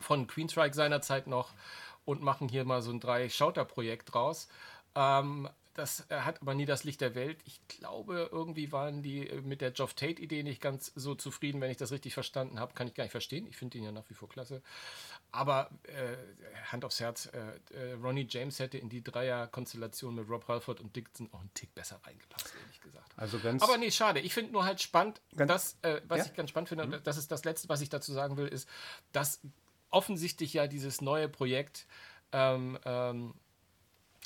von 0.00 0.26
Queenstrike 0.26 0.74
seinerzeit 0.74 1.26
noch 1.26 1.52
und 2.04 2.22
machen 2.22 2.48
hier 2.48 2.64
mal 2.64 2.80
so 2.80 2.90
ein 2.90 3.00
Drei-Schauter-Projekt 3.00 4.14
draus. 4.14 4.48
Ähm, 4.94 5.48
das 5.74 6.06
hat 6.10 6.42
aber 6.42 6.54
nie 6.54 6.66
das 6.66 6.84
Licht 6.84 7.00
der 7.00 7.14
Welt. 7.14 7.38
Ich 7.44 7.60
glaube, 7.68 8.28
irgendwie 8.30 8.72
waren 8.72 9.02
die 9.02 9.28
äh, 9.28 9.40
mit 9.40 9.60
der 9.60 9.70
Geoff 9.70 9.94
Tate-Idee 9.94 10.42
nicht 10.42 10.60
ganz 10.60 10.92
so 10.94 11.14
zufrieden, 11.14 11.60
wenn 11.60 11.70
ich 11.70 11.76
das 11.76 11.92
richtig 11.92 12.14
verstanden 12.14 12.60
habe. 12.60 12.74
Kann 12.74 12.88
ich 12.88 12.94
gar 12.94 13.04
nicht 13.04 13.12
verstehen. 13.12 13.46
Ich 13.46 13.56
finde 13.56 13.78
ihn 13.78 13.84
ja 13.84 13.92
nach 13.92 14.08
wie 14.08 14.14
vor 14.14 14.28
klasse. 14.28 14.62
Aber 15.30 15.70
äh, 15.84 16.16
Hand 16.70 16.84
aufs 16.84 17.00
Herz, 17.00 17.26
äh, 17.26 17.38
äh, 17.74 17.92
Ronnie 17.94 18.26
James 18.28 18.58
hätte 18.58 18.76
in 18.76 18.90
die 18.90 19.02
Dreier-Konstellation 19.02 20.14
mit 20.14 20.28
Rob 20.28 20.46
Halford 20.46 20.80
und 20.80 20.94
Dixon 20.94 21.28
auch 21.32 21.40
einen 21.40 21.54
Tick 21.54 21.74
besser 21.74 22.00
reingepasst, 22.04 22.52
ehrlich 22.60 22.80
gesagt. 22.82 23.10
Also 23.16 23.38
ganz 23.38 23.62
Aber 23.62 23.78
nee, 23.78 23.90
schade. 23.90 24.20
Ich 24.20 24.34
finde 24.34 24.52
nur 24.52 24.64
halt 24.64 24.82
spannend, 24.82 25.22
dass, 25.32 25.78
äh, 25.82 26.02
was 26.06 26.18
ja? 26.18 26.24
ich 26.26 26.34
ganz 26.34 26.50
spannend 26.50 26.68
finde, 26.68 26.86
mhm. 26.86 27.00
das 27.02 27.16
ist 27.16 27.32
das 27.32 27.44
Letzte, 27.44 27.68
was 27.70 27.80
ich 27.80 27.88
dazu 27.88 28.12
sagen 28.12 28.36
will, 28.36 28.46
ist, 28.46 28.68
dass 29.12 29.40
offensichtlich 29.88 30.52
ja 30.52 30.66
dieses 30.66 31.00
neue 31.00 31.28
Projekt 31.28 31.86
ähm, 32.32 32.78
ähm, 32.84 33.34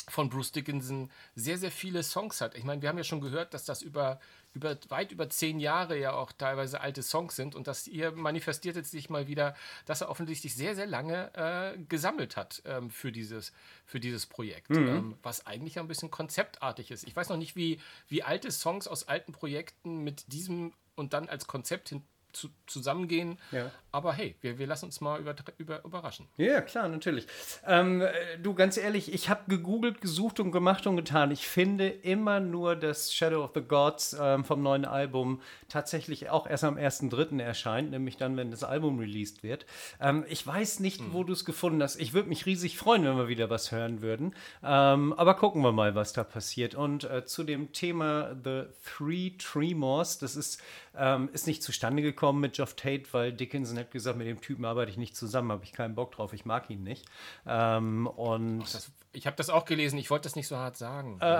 von 0.08 0.28
Bruce 0.28 0.52
Dickinson 0.52 1.10
sehr, 1.34 1.58
sehr 1.58 1.70
viele 1.70 2.02
Songs 2.02 2.40
hat. 2.40 2.54
Ich 2.56 2.64
meine, 2.64 2.80
wir 2.80 2.88
haben 2.88 2.98
ja 2.98 3.04
schon 3.04 3.20
gehört, 3.20 3.54
dass 3.54 3.64
das 3.64 3.82
über, 3.82 4.20
über 4.54 4.76
weit 4.88 5.10
über 5.10 5.28
zehn 5.28 5.58
Jahre 5.58 5.98
ja 5.98 6.12
auch 6.12 6.32
teilweise 6.32 6.80
alte 6.80 7.02
Songs 7.02 7.34
sind 7.34 7.54
und 7.54 7.66
dass 7.66 7.88
ihr 7.88 8.12
manifestiert 8.12 8.76
jetzt 8.76 8.92
sich 8.92 9.10
mal 9.10 9.26
wieder, 9.26 9.56
dass 9.84 10.02
er 10.02 10.08
offensichtlich 10.08 10.54
sehr, 10.54 10.76
sehr 10.76 10.86
lange 10.86 11.34
äh, 11.34 11.78
gesammelt 11.88 12.36
hat 12.36 12.62
ähm, 12.66 12.90
für, 12.90 13.10
dieses, 13.10 13.52
für 13.84 13.98
dieses 13.98 14.26
Projekt, 14.26 14.70
mhm. 14.70 14.88
ähm, 14.88 15.18
was 15.22 15.46
eigentlich 15.46 15.78
ein 15.78 15.88
bisschen 15.88 16.10
konzeptartig 16.10 16.90
ist. 16.90 17.04
Ich 17.04 17.16
weiß 17.16 17.28
noch 17.28 17.36
nicht, 17.36 17.56
wie, 17.56 17.80
wie 18.08 18.22
alte 18.22 18.52
Songs 18.52 18.86
aus 18.86 19.08
alten 19.08 19.32
Projekten 19.32 20.04
mit 20.04 20.32
diesem 20.32 20.72
und 20.94 21.12
dann 21.12 21.28
als 21.28 21.46
Konzept 21.46 21.90
hin 21.90 22.02
zu, 22.36 22.48
zusammengehen. 22.66 23.38
Ja. 23.50 23.70
Aber 23.92 24.12
hey, 24.12 24.36
wir, 24.42 24.58
wir 24.58 24.66
lassen 24.66 24.86
uns 24.86 25.00
mal 25.00 25.18
über, 25.18 25.34
über, 25.56 25.82
überraschen. 25.82 26.26
Ja, 26.36 26.60
klar, 26.60 26.86
natürlich. 26.88 27.26
Ähm, 27.66 28.02
äh, 28.02 28.12
du, 28.42 28.52
ganz 28.52 28.76
ehrlich, 28.76 29.12
ich 29.12 29.30
habe 29.30 29.44
gegoogelt, 29.48 30.02
gesucht 30.02 30.38
und 30.38 30.52
gemacht 30.52 30.86
und 30.86 30.96
getan. 30.96 31.30
Ich 31.30 31.48
finde 31.48 31.88
immer 31.88 32.40
nur, 32.40 32.76
dass 32.76 33.14
Shadow 33.14 33.42
of 33.42 33.52
the 33.54 33.62
Gods 33.62 34.14
ähm, 34.20 34.44
vom 34.44 34.62
neuen 34.62 34.84
Album 34.84 35.40
tatsächlich 35.68 36.28
auch 36.28 36.46
erst 36.46 36.64
am 36.64 36.76
1.3. 36.76 37.40
erscheint, 37.40 37.90
nämlich 37.90 38.18
dann, 38.18 38.36
wenn 38.36 38.50
das 38.50 38.64
Album 38.64 38.98
released 38.98 39.42
wird. 39.42 39.64
Ähm, 39.98 40.26
ich 40.28 40.46
weiß 40.46 40.80
nicht, 40.80 41.00
wo 41.12 41.24
du 41.24 41.32
es 41.32 41.46
gefunden 41.46 41.82
hast. 41.82 41.96
Ich 41.96 42.12
würde 42.12 42.28
mich 42.28 42.44
riesig 42.44 42.76
freuen, 42.76 43.04
wenn 43.04 43.16
wir 43.16 43.28
wieder 43.28 43.48
was 43.48 43.72
hören 43.72 44.02
würden. 44.02 44.34
Ähm, 44.62 45.14
aber 45.14 45.34
gucken 45.34 45.62
wir 45.62 45.72
mal, 45.72 45.94
was 45.94 46.12
da 46.12 46.22
passiert. 46.22 46.74
Und 46.74 47.04
äh, 47.04 47.24
zu 47.24 47.44
dem 47.44 47.72
Thema 47.72 48.36
The 48.44 48.64
Three 48.84 49.30
Tremors, 49.38 50.18
das 50.18 50.36
ist, 50.36 50.62
ähm, 50.98 51.28
ist 51.32 51.46
nicht 51.46 51.62
zustande 51.62 52.02
gekommen 52.02 52.40
mit 52.40 52.54
Geoff 52.54 52.74
Tate, 52.74 53.04
weil 53.12 53.32
Dickinson 53.32 53.78
hat 53.78 53.90
gesagt, 53.90 54.16
mit 54.18 54.26
dem 54.26 54.40
Typen 54.40 54.64
arbeite 54.64 54.90
ich 54.90 54.96
nicht 54.96 55.16
zusammen, 55.16 55.52
habe 55.52 55.64
ich 55.64 55.72
keinen 55.72 55.94
Bock 55.94 56.12
drauf, 56.12 56.32
ich 56.32 56.44
mag 56.44 56.70
ihn 56.70 56.82
nicht. 56.82 57.04
Ähm, 57.46 58.06
und 58.06 58.60
Das, 58.60 58.90
ich 59.12 59.26
habe 59.26 59.36
das 59.36 59.50
auch 59.50 59.64
gelesen, 59.64 59.98
ich 59.98 60.10
wollte 60.10 60.24
das 60.24 60.36
nicht 60.36 60.48
so 60.48 60.56
hart 60.56 60.76
sagen. 60.76 61.20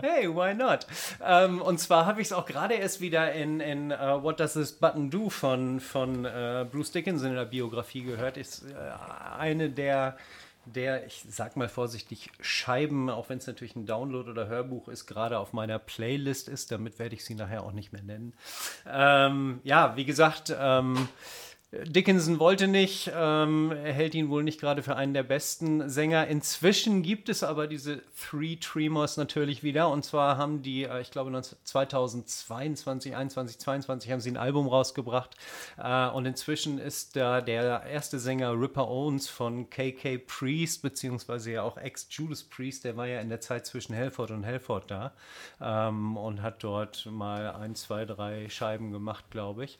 Hey, 0.00 0.28
why 0.28 0.54
not? 0.54 0.86
Ähm, 1.24 1.60
und 1.60 1.78
zwar 1.80 2.06
habe 2.06 2.20
ich 2.20 2.28
es 2.28 2.32
auch 2.32 2.46
gerade 2.46 2.74
erst 2.74 3.00
wieder 3.00 3.32
in, 3.32 3.58
in 3.58 3.90
uh, 3.90 4.22
What 4.22 4.38
Does 4.38 4.52
This 4.52 4.72
Button 4.72 5.10
Do 5.10 5.28
von, 5.28 5.80
von 5.80 6.24
uh, 6.24 6.64
Bruce 6.70 6.92
Dickinson 6.92 7.30
in 7.30 7.34
der 7.34 7.46
Biografie 7.46 8.02
gehört. 8.02 8.36
Ist 8.36 8.62
uh, 8.62 9.36
eine 9.36 9.70
der, 9.70 10.16
der, 10.74 11.06
ich 11.06 11.24
sag 11.28 11.56
mal 11.56 11.68
vorsichtig, 11.68 12.30
Scheiben, 12.40 13.10
auch 13.10 13.28
wenn 13.28 13.38
es 13.38 13.46
natürlich 13.46 13.76
ein 13.76 13.86
Download 13.86 14.30
oder 14.30 14.48
Hörbuch 14.48 14.88
ist, 14.88 15.06
gerade 15.06 15.38
auf 15.38 15.52
meiner 15.52 15.78
Playlist 15.78 16.48
ist. 16.48 16.70
Damit 16.72 16.98
werde 16.98 17.14
ich 17.14 17.24
sie 17.24 17.34
nachher 17.34 17.62
auch 17.62 17.72
nicht 17.72 17.92
mehr 17.92 18.02
nennen. 18.02 18.34
Ähm, 18.86 19.60
ja, 19.64 19.96
wie 19.96 20.04
gesagt, 20.04 20.54
ähm, 20.58 21.08
Dickinson 21.70 22.38
wollte 22.38 22.66
nicht, 22.66 23.12
ähm, 23.14 23.70
er 23.70 23.92
hält 23.92 24.14
ihn 24.14 24.30
wohl 24.30 24.42
nicht 24.42 24.58
gerade 24.58 24.82
für 24.82 24.96
einen 24.96 25.12
der 25.12 25.22
besten 25.22 25.90
Sänger. 25.90 26.26
Inzwischen 26.26 27.02
gibt 27.02 27.28
es 27.28 27.42
aber 27.42 27.66
diese 27.66 28.00
Three 28.16 28.56
Tremors 28.56 29.18
natürlich 29.18 29.62
wieder. 29.62 29.90
Und 29.90 30.02
zwar 30.02 30.38
haben 30.38 30.62
die, 30.62 30.84
äh, 30.84 31.02
ich 31.02 31.10
glaube 31.10 31.30
2022, 31.38 33.14
21, 33.14 33.58
22 33.58 34.10
haben 34.10 34.20
sie 34.20 34.30
ein 34.30 34.38
Album 34.38 34.66
rausgebracht. 34.66 35.36
Äh, 35.76 36.08
und 36.08 36.24
inzwischen 36.24 36.78
ist 36.78 37.16
da 37.16 37.42
der 37.42 37.82
erste 37.82 38.18
Sänger 38.18 38.58
Ripper 38.58 38.88
Owens 38.88 39.28
von 39.28 39.68
KK 39.68 40.16
Priest, 40.26 40.80
beziehungsweise 40.80 41.52
ja 41.52 41.62
auch 41.64 41.76
ex-Judas 41.76 42.44
Priest, 42.44 42.84
der 42.84 42.96
war 42.96 43.06
ja 43.06 43.20
in 43.20 43.28
der 43.28 43.42
Zeit 43.42 43.66
zwischen 43.66 43.94
Helford 43.94 44.30
und 44.30 44.42
Helford 44.42 44.90
da 44.90 45.12
ähm, 45.60 46.16
und 46.16 46.40
hat 46.40 46.64
dort 46.64 47.04
mal 47.10 47.52
ein, 47.52 47.74
zwei, 47.74 48.06
drei 48.06 48.48
Scheiben 48.48 48.90
gemacht, 48.90 49.26
glaube 49.30 49.64
ich. 49.64 49.78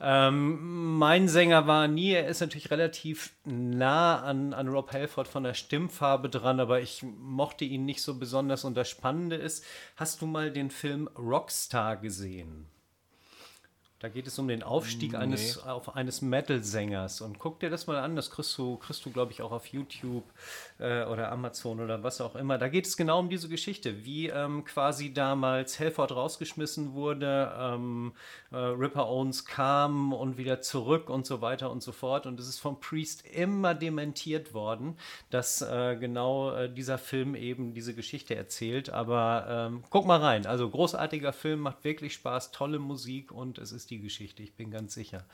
Ähm, 0.00 0.96
mein 0.96 1.23
Sänger 1.28 1.66
war 1.66 1.88
nie, 1.88 2.12
er 2.12 2.28
ist 2.28 2.40
natürlich 2.40 2.70
relativ 2.70 3.34
nah 3.44 4.20
an, 4.22 4.52
an 4.52 4.68
Rob 4.68 4.92
Halford 4.92 5.28
von 5.28 5.44
der 5.44 5.54
Stimmfarbe 5.54 6.28
dran, 6.28 6.60
aber 6.60 6.80
ich 6.80 7.02
mochte 7.02 7.64
ihn 7.64 7.84
nicht 7.84 8.02
so 8.02 8.18
besonders. 8.18 8.64
Und 8.64 8.76
das 8.76 8.88
Spannende 8.88 9.36
ist, 9.36 9.64
hast 9.96 10.22
du 10.22 10.26
mal 10.26 10.50
den 10.50 10.70
Film 10.70 11.08
Rockstar 11.18 11.96
gesehen? 11.96 12.66
Da 14.04 14.10
geht 14.10 14.26
es 14.26 14.38
um 14.38 14.48
den 14.48 14.62
Aufstieg 14.62 15.14
eines, 15.14 15.64
auf 15.64 15.96
eines 15.96 16.20
Metal-Sängers. 16.20 17.22
Und 17.22 17.38
guck 17.38 17.60
dir 17.60 17.70
das 17.70 17.86
mal 17.86 17.96
an, 17.96 18.16
das 18.16 18.30
kriegst 18.30 18.58
du, 18.58 18.76
kriegst 18.76 19.02
du 19.06 19.10
glaube 19.10 19.32
ich, 19.32 19.40
auch 19.40 19.50
auf 19.50 19.68
YouTube 19.68 20.24
äh, 20.78 21.04
oder 21.04 21.32
Amazon 21.32 21.80
oder 21.80 22.02
was 22.02 22.20
auch 22.20 22.36
immer. 22.36 22.58
Da 22.58 22.68
geht 22.68 22.86
es 22.86 22.98
genau 22.98 23.18
um 23.20 23.30
diese 23.30 23.48
Geschichte, 23.48 24.04
wie 24.04 24.28
ähm, 24.28 24.66
quasi 24.66 25.14
damals 25.14 25.78
Helford 25.78 26.14
rausgeschmissen 26.14 26.92
wurde, 26.92 27.50
ähm, 27.58 28.12
äh, 28.52 28.56
Ripper 28.56 29.08
Owens 29.08 29.46
kam 29.46 30.12
und 30.12 30.36
wieder 30.36 30.60
zurück 30.60 31.08
und 31.08 31.24
so 31.24 31.40
weiter 31.40 31.70
und 31.70 31.82
so 31.82 31.92
fort. 31.92 32.26
Und 32.26 32.38
es 32.38 32.46
ist 32.46 32.58
vom 32.58 32.80
Priest 32.80 33.26
immer 33.26 33.74
dementiert 33.74 34.52
worden, 34.52 34.98
dass 35.30 35.62
äh, 35.62 35.96
genau 35.98 36.54
äh, 36.54 36.68
dieser 36.70 36.98
Film 36.98 37.34
eben 37.34 37.72
diese 37.72 37.94
Geschichte 37.94 38.34
erzählt. 38.36 38.90
Aber 38.90 39.46
ähm, 39.48 39.82
guck 39.88 40.04
mal 40.04 40.20
rein. 40.20 40.44
Also 40.44 40.68
großartiger 40.68 41.32
Film, 41.32 41.60
macht 41.60 41.84
wirklich 41.84 42.12
Spaß, 42.12 42.50
tolle 42.50 42.78
Musik 42.78 43.32
und 43.32 43.56
es 43.56 43.72
ist 43.72 43.90
die 43.90 43.93
Geschichte, 43.98 44.42
ich 44.42 44.54
bin 44.54 44.70
ganz 44.70 44.94
sicher. 44.94 45.24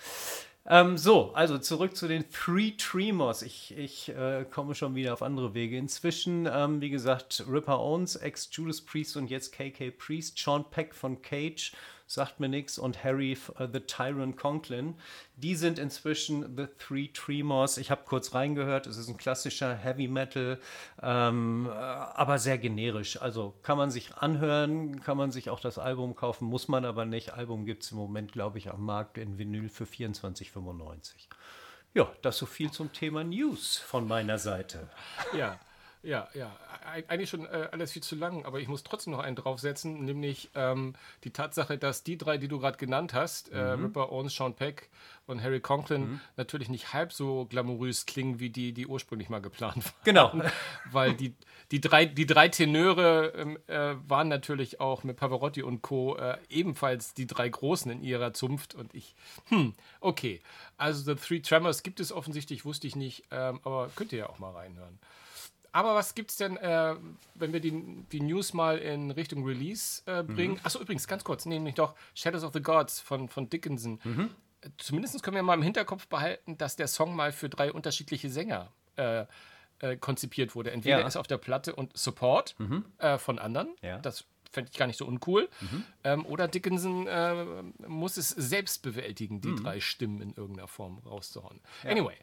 Ähm, 0.67 0.99
so, 0.99 1.33
also 1.33 1.59
zurück 1.59 1.97
zu 1.97 2.07
den 2.07 2.31
Three 2.31 2.73
Tremors. 2.73 3.43
Ich, 3.43 3.77
ich 3.77 4.11
äh, 4.11 4.45
komme 4.51 4.75
schon 4.75 4.95
wieder 4.95 5.15
auf 5.15 5.23
andere 5.23 5.55
Wege. 5.55 5.79
Inzwischen, 5.79 6.47
ähm, 6.53 6.81
wie 6.81 6.91
gesagt, 6.91 7.45
Ripper 7.49 7.81
Owens, 7.81 8.17
ex-Judas 8.17 8.83
Priest 8.83 9.17
und 9.17 9.31
jetzt 9.31 9.53
KK 9.53 9.91
Priest, 9.91 10.39
Sean 10.39 10.65
Peck 10.71 10.95
von 10.95 11.23
Cage, 11.23 11.73
sagt 12.11 12.41
mir 12.41 12.49
nichts, 12.49 12.77
und 12.77 13.05
Harry 13.05 13.39
uh, 13.61 13.69
the 13.73 13.79
Tyrant 13.79 14.37
Conklin. 14.37 14.97
Die 15.37 15.55
sind 15.55 15.79
inzwischen 15.79 16.57
The 16.57 16.67
Three 16.77 17.07
Tremors. 17.07 17.79
Ich 17.79 17.93
habe 17.93 18.03
kurz 18.05 18.35
reingehört, 18.35 18.89
es 18.89 18.97
ist 18.97 19.09
ein 19.09 19.17
klassischer 19.17 19.77
Heavy 19.77 20.09
Metal, 20.09 20.59
ähm, 21.01 21.69
äh, 21.71 21.73
aber 21.73 22.41
sehr 22.41 22.59
generisch. 22.59 23.23
Also 23.23 23.55
kann 23.63 23.79
man 23.79 23.93
sich 23.93 24.17
anhören, 24.17 25.01
kann 25.03 25.17
man 25.17 25.31
sich 25.31 25.51
auch 25.51 25.61
das 25.61 25.79
Album 25.79 26.17
kaufen, 26.17 26.47
muss 26.47 26.67
man 26.67 26.85
aber 26.85 27.05
nicht. 27.05 27.35
Album 27.35 27.65
gibt 27.65 27.85
es 27.85 27.93
im 27.93 27.99
Moment, 27.99 28.33
glaube 28.33 28.59
ich, 28.59 28.73
am 28.73 28.85
Markt 28.85 29.17
in 29.17 29.39
Vinyl 29.39 29.69
für 29.69 29.85
24,95. 29.85 31.29
Ja, 31.95 32.11
das 32.23 32.39
so 32.39 32.47
viel 32.47 32.73
zum 32.73 32.93
Thema 32.93 33.23
News 33.23 33.79
von 33.79 34.09
meiner 34.09 34.39
Seite. 34.39 34.89
Ja, 35.33 35.61
ja, 36.03 36.29
ja. 36.35 36.51
Eig- 36.95 37.05
Eigentlich 37.09 37.29
schon 37.31 37.45
äh, 37.47 37.69
alles 37.73 37.93
viel 37.93 38.03
zu 38.03 38.17
lang, 38.17 38.45
aber 38.45 38.59
ich 38.61 38.69
muss 38.69 38.83
trotzdem 38.83 39.13
noch 39.13 39.21
einen 39.21 39.37
draufsetzen, 39.37 40.05
nämlich 40.05 40.51
ähm, 40.55 40.95
die 41.25 41.31
Tatsache, 41.31 41.77
dass 41.79 42.03
die 42.03 42.17
drei, 42.19 42.39
die 42.39 42.49
du 42.49 42.59
gerade 42.59 42.79
genannt 42.79 43.13
hast, 43.15 43.51
äh, 43.53 43.59
Ripper 43.59 44.11
Owens, 44.11 44.35
Sean 44.35 44.55
Peck 44.55 44.89
und 45.27 45.43
Harry 45.43 45.61
Conklin, 45.61 46.21
natürlich 46.37 46.69
nicht 46.69 46.93
halb 46.93 47.13
so 47.13 47.45
glamourös 47.45 48.07
klingen, 48.07 48.41
wie 48.41 48.51
die, 48.51 48.73
die 48.73 48.87
ursprünglich 48.87 49.29
mal 49.29 49.41
geplant 49.41 49.85
waren. 49.85 49.95
Genau. 50.05 50.33
Weil 50.91 51.15
die, 51.15 51.35
die, 51.71 51.81
drei, 51.81 52.07
die 52.07 52.27
drei 52.27 52.49
Tenöre 52.49 53.33
ähm, 53.37 53.59
äh, 53.69 53.95
waren 54.09 54.29
natürlich 54.29 54.81
auch 54.81 55.05
mit 55.05 55.17
Pavarotti 55.19 55.63
und 55.63 55.83
Co. 55.83 56.17
Äh, 56.17 56.39
ebenfalls 56.49 57.15
die 57.15 57.27
drei 57.29 57.49
Großen 57.49 57.91
in 57.93 58.03
ihrer 58.03 58.33
Zunft 58.33 58.75
und 58.75 58.93
ich, 58.95 59.15
hm, 59.49 59.75
okay. 60.01 60.41
Also 60.77 61.15
The 61.15 61.21
Three 61.21 61.41
Tremors 61.41 61.83
gibt 61.85 62.01
es 62.01 62.11
offensichtlich, 62.11 62.65
wusste 62.65 62.87
ich 62.89 62.97
nicht, 62.97 63.25
ähm, 63.31 63.61
aber 63.65 63.91
könnt 63.95 64.13
ihr 64.13 64.21
ja 64.21 64.29
auch 64.31 64.39
mal 64.39 64.51
reinhören. 64.53 64.99
Aber 65.73 65.95
was 65.95 66.15
gibt's 66.15 66.37
denn, 66.37 66.57
äh, 66.57 66.97
wenn 67.35 67.53
wir 67.53 67.61
die, 67.61 68.05
die 68.11 68.21
News 68.21 68.53
mal 68.55 68.79
in 68.79 69.11
Richtung 69.11 69.45
Release 69.45 70.03
äh, 70.07 70.23
bringen? 70.23 70.59
Achso, 70.65 70.81
übrigens, 70.81 71.07
ganz 71.07 71.23
kurz, 71.25 71.47
nämlich 71.47 71.75
doch 71.77 71.95
Shadows 72.15 72.43
of 72.45 72.53
the 72.53 72.61
Gods 72.63 73.01
von, 73.01 73.29
von 73.29 73.49
Dickinson. 73.49 74.01
Äh, 74.63 74.69
Zumindest 74.79 75.23
können 75.23 75.37
wir 75.37 75.43
mal 75.43 75.55
im 75.55 75.63
Hinterkopf 75.63 76.07
behalten, 76.09 76.59
dass 76.59 76.77
der 76.77 76.89
Song 76.89 77.15
mal 77.17 77.33
für 77.33 77.49
drei 77.49 77.73
unterschiedliche 77.73 78.29
Sänger 78.31 78.71
äh, 78.97 79.25
äh, 79.79 79.97
konzipiert 79.97 80.55
wurde. 80.55 80.71
Entweder 80.73 81.01
Ja. 81.01 81.07
ist 81.07 81.17
auf 81.17 81.27
der 81.27 81.39
Platte 81.39 81.75
und 81.75 81.97
Support 81.97 82.55
äh, 82.99 83.17
von 83.19 83.39
anderen. 83.39 83.69
Ja. 83.81 83.99
Das 83.99 84.25
fände 84.51 84.69
ich 84.73 84.77
gar 84.79 84.87
nicht 84.89 84.99
so 84.99 85.07
uncool. 85.07 85.49
Ähm, 86.05 86.27
oder 86.27 86.49
Dickinson 86.49 87.07
äh, 87.07 87.63
muss 87.87 88.17
es 88.17 88.31
selbst 88.31 88.83
bewältigen, 88.83 89.41
die 89.41 89.55
drei 89.55 89.79
Stimmen 89.81 90.21
in 90.21 90.33
irgendeiner 90.35 90.67
Form 90.69 90.99
rauszuhauen. 91.07 91.61
Anyway, 91.85 92.17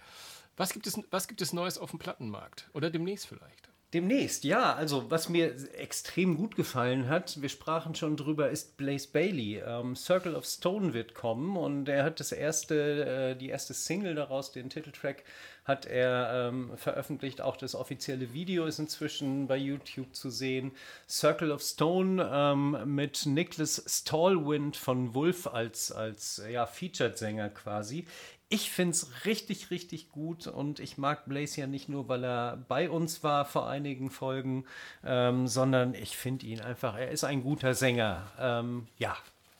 was 0.57 0.73
gibt, 0.73 0.87
es, 0.87 0.99
was 1.11 1.27
gibt 1.27 1.41
es 1.41 1.53
Neues 1.53 1.77
auf 1.77 1.91
dem 1.91 1.99
Plattenmarkt? 1.99 2.69
Oder 2.73 2.89
demnächst 2.89 3.27
vielleicht? 3.27 3.69
Demnächst, 3.93 4.43
ja. 4.43 4.73
Also, 4.75 5.09
was 5.09 5.29
mir 5.29 5.55
extrem 5.75 6.35
gut 6.35 6.57
gefallen 6.57 7.07
hat, 7.07 7.41
wir 7.41 7.47
sprachen 7.47 7.95
schon 7.95 8.17
drüber, 8.17 8.49
ist 8.49 8.75
Blaze 8.75 9.07
Bailey. 9.07 9.61
Ähm, 9.65 9.95
Circle 9.95 10.35
of 10.35 10.45
Stone 10.45 10.93
wird 10.93 11.13
kommen 11.13 11.55
und 11.55 11.87
er 11.87 12.03
hat 12.03 12.19
das 12.19 12.33
erste, 12.33 13.05
äh, 13.05 13.35
die 13.37 13.47
erste 13.47 13.73
Single 13.73 14.15
daraus, 14.15 14.51
den 14.51 14.69
Titeltrack, 14.69 15.23
hat 15.63 15.85
er 15.85 16.49
ähm, 16.49 16.71
veröffentlicht. 16.75 17.39
Auch 17.39 17.55
das 17.55 17.75
offizielle 17.75 18.33
Video 18.33 18.65
ist 18.65 18.79
inzwischen 18.79 19.47
bei 19.47 19.55
YouTube 19.55 20.13
zu 20.13 20.29
sehen. 20.29 20.73
Circle 21.07 21.51
of 21.51 21.61
Stone 21.61 22.29
ähm, 22.29 22.93
mit 22.93 23.25
Nicholas 23.25 23.83
Stallwind 23.87 24.75
von 24.75 25.13
Wolf 25.13 25.47
als, 25.47 25.93
als 25.93 26.41
ja, 26.49 26.65
Featured-Sänger 26.65 27.49
quasi. 27.49 28.05
Ich 28.49 28.71
finde 28.71 28.91
es 28.91 29.25
richtig, 29.25 29.71
richtig 29.71 30.09
gut 30.09 30.47
und 30.47 30.79
ich 30.79 30.97
mag 30.97 31.25
Blaze 31.25 31.59
ja 31.61 31.67
nicht 31.67 31.89
nur, 31.89 32.07
weil 32.07 32.23
er 32.23 32.57
bei 32.69 32.89
uns 32.89 33.21
war 33.21 33.43
vor 33.43 33.67
einigen 33.67 34.09
Folgen, 34.09 34.65
ähm, 35.03 35.47
sondern 35.47 35.93
ich 35.93 36.15
finde 36.15 36.45
ihn 36.45 36.61
einfach, 36.61 36.95
er 36.95 37.11
ist 37.11 37.25
ein 37.25 37.43
guter 37.43 37.73
Sänger. 37.73 38.31
Ähm, 38.39 38.87
ja, 38.97 39.17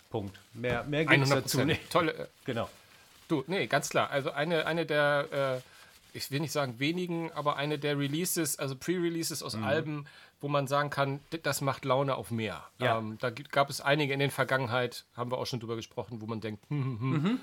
Punkt. 0.09 0.39
Mehr, 0.53 0.83
mehr 0.85 1.05
gibt 1.05 1.21
es 1.21 1.29
dazu 1.29 1.65
nicht. 1.65 1.89
Tolle. 1.89 2.13
Äh, 2.13 2.25
Genau. 2.45 2.69
du, 3.27 3.43
nee, 3.47 3.67
ganz 3.67 3.89
klar. 3.89 4.09
Also 4.09 4.31
eine, 4.31 4.65
eine 4.65 4.85
der, 4.85 5.61
äh, 5.61 6.17
ich 6.17 6.31
will 6.31 6.39
nicht 6.39 6.53
sagen 6.53 6.79
wenigen, 6.79 7.29
aber 7.33 7.57
eine 7.57 7.77
der 7.77 7.99
Releases, 7.99 8.57
also 8.57 8.77
Pre-Releases 8.77 9.43
aus 9.43 9.55
Alben, 9.55 10.05
wo 10.39 10.47
man 10.47 10.67
sagen 10.67 10.89
kann, 10.89 11.19
das 11.43 11.59
macht 11.59 11.83
Laune 11.83 12.15
auf 12.15 12.31
mehr. 12.31 12.63
Ja. 12.79 12.99
Ähm, 12.99 13.17
da 13.19 13.31
gab 13.31 13.69
es 13.69 13.81
einige 13.81 14.13
in 14.13 14.19
der 14.19 14.31
Vergangenheit, 14.31 15.03
haben 15.15 15.29
wir 15.29 15.39
auch 15.39 15.45
schon 15.45 15.59
drüber 15.59 15.75
gesprochen, 15.75 16.21
wo 16.21 16.25
man 16.25 16.39
denkt, 16.39 16.63
hm, 16.69 16.99
hm, 16.99 17.23
hm. 17.23 17.39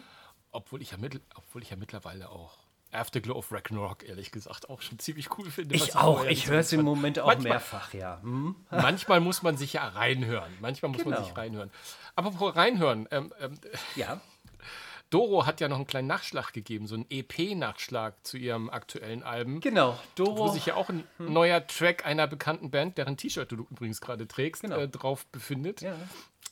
Obwohl, 0.54 0.80
ich 0.80 0.92
ja 0.92 0.98
mittel, 0.98 1.20
obwohl 1.34 1.62
ich 1.62 1.70
ja 1.70 1.76
mittlerweile 1.76 2.30
auch 2.30 2.58
Afterglow 2.92 3.34
of 3.34 3.50
Ragnarok, 3.50 4.04
ehrlich 4.08 4.30
gesagt, 4.30 4.70
auch 4.70 4.80
schon 4.82 5.00
ziemlich 5.00 5.36
cool 5.36 5.50
finde. 5.50 5.74
Ich 5.74 5.96
auch, 5.96 6.24
ich 6.24 6.48
höre 6.48 6.60
es 6.60 6.72
im 6.72 6.82
Moment 6.82 7.18
auch 7.18 7.26
manchmal, 7.26 7.54
mehrfach, 7.54 7.92
ja. 7.92 8.20
Hm? 8.22 8.54
Manchmal 8.70 9.18
muss 9.18 9.42
man 9.42 9.56
sich 9.56 9.72
ja 9.72 9.88
reinhören. 9.88 10.52
Manchmal 10.60 10.92
muss 10.92 11.02
genau. 11.02 11.16
man 11.16 11.24
sich 11.24 11.36
reinhören. 11.36 11.70
Aber 12.14 12.56
reinhören, 12.56 13.08
ähm, 13.10 13.32
ähm, 13.40 13.58
ja. 13.96 14.20
Doro 15.10 15.44
hat 15.44 15.60
ja 15.60 15.68
noch 15.68 15.76
einen 15.76 15.86
kleinen 15.86 16.08
Nachschlag 16.08 16.52
gegeben, 16.52 16.86
so 16.86 16.94
einen 16.94 17.06
EP-Nachschlag 17.10 18.24
zu 18.24 18.36
ihrem 18.36 18.70
aktuellen 18.70 19.22
Album. 19.22 19.60
Genau, 19.60 19.98
Doro. 20.14 20.38
Wo 20.38 20.48
sich 20.48 20.66
ja 20.66 20.76
auch 20.76 20.88
ein 20.88 21.04
hm. 21.18 21.32
neuer 21.32 21.66
Track 21.66 22.06
einer 22.06 22.26
bekannten 22.26 22.70
Band, 22.70 22.96
deren 22.96 23.16
T-Shirt 23.16 23.50
du 23.50 23.56
übrigens 23.56 24.00
gerade 24.00 24.26
trägst, 24.26 24.62
genau. 24.62 24.78
äh, 24.78 24.88
drauf 24.88 25.26
befindet. 25.26 25.82
Ja. 25.82 25.96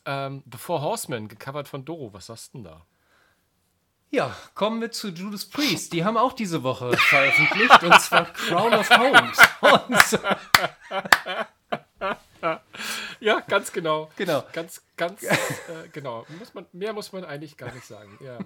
Ähm, 0.04 0.42
The 0.50 0.59
Four 0.59 0.82
Horsemen, 0.82 1.28
gecovert 1.28 1.68
von 1.68 1.85
Doro. 1.85 2.12
Was 2.12 2.26
sagst 2.26 2.54
du 2.54 2.59
denn 2.59 2.64
da? 2.64 2.87
Ja, 4.12 4.37
kommen 4.54 4.83
wir 4.83 4.92
zu 4.92 5.09
Judas 5.09 5.47
Priest. 5.47 5.95
Die 5.95 6.04
haben 6.04 6.19
auch 6.19 6.35
diese 6.35 6.62
Woche 6.62 6.95
veröffentlicht 6.99 7.83
und 7.83 7.99
zwar 7.99 8.26
Crown 8.26 8.75
of 8.75 8.90
Homes. 8.90 10.19
ja, 13.21 13.40
ganz 13.40 13.73
genau. 13.73 14.11
Genau. 14.16 14.45
Ganz, 14.52 14.83
ganz, 14.99 15.23
äh, 15.23 15.88
genau. 15.95 16.26
Muss 16.38 16.52
man, 16.52 16.66
mehr 16.73 16.92
muss 16.92 17.14
man 17.14 17.25
eigentlich 17.25 17.57
gar 17.57 17.73
nicht 17.73 17.87
sagen. 17.87 18.19
Ja. 18.23 18.38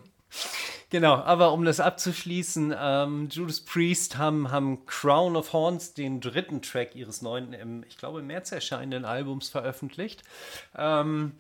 Genau, 0.91 1.17
aber 1.17 1.53
um 1.53 1.65
das 1.65 1.81
abzuschließen, 1.81 2.73
ähm, 2.79 3.29
Judas 3.29 3.61
Priest 3.61 4.19
haben, 4.19 4.53
haben 4.53 4.87
Crown 4.87 5.35
of 5.35 5.53
Horns, 5.53 5.95
den 5.95 6.21
dritten 6.21 6.63
Track 6.63 6.95
ihres 6.95 7.23
neuen, 7.23 7.53
im, 7.53 7.83
ich 7.89 7.99
glaube, 7.99 8.21
im 8.21 8.29
März 8.29 8.53
erscheinenden 8.53 9.05
Albums 9.05 9.49
veröffentlicht. 9.49 10.23
Ähm, 10.77 11.33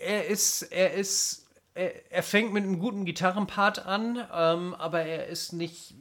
er 0.00 0.28
ist, 0.28 0.62
er 0.62 0.94
ist 0.94 1.45
er, 1.76 2.22
fängt 2.22 2.52
mit 2.52 2.64
einem 2.64 2.78
guten 2.78 3.04
Gitarrenpart 3.04 3.84
an, 3.84 4.26
ähm, 4.34 4.74
aber 4.74 5.02
er 5.02 5.26
ist 5.26 5.52
nicht. 5.52 5.94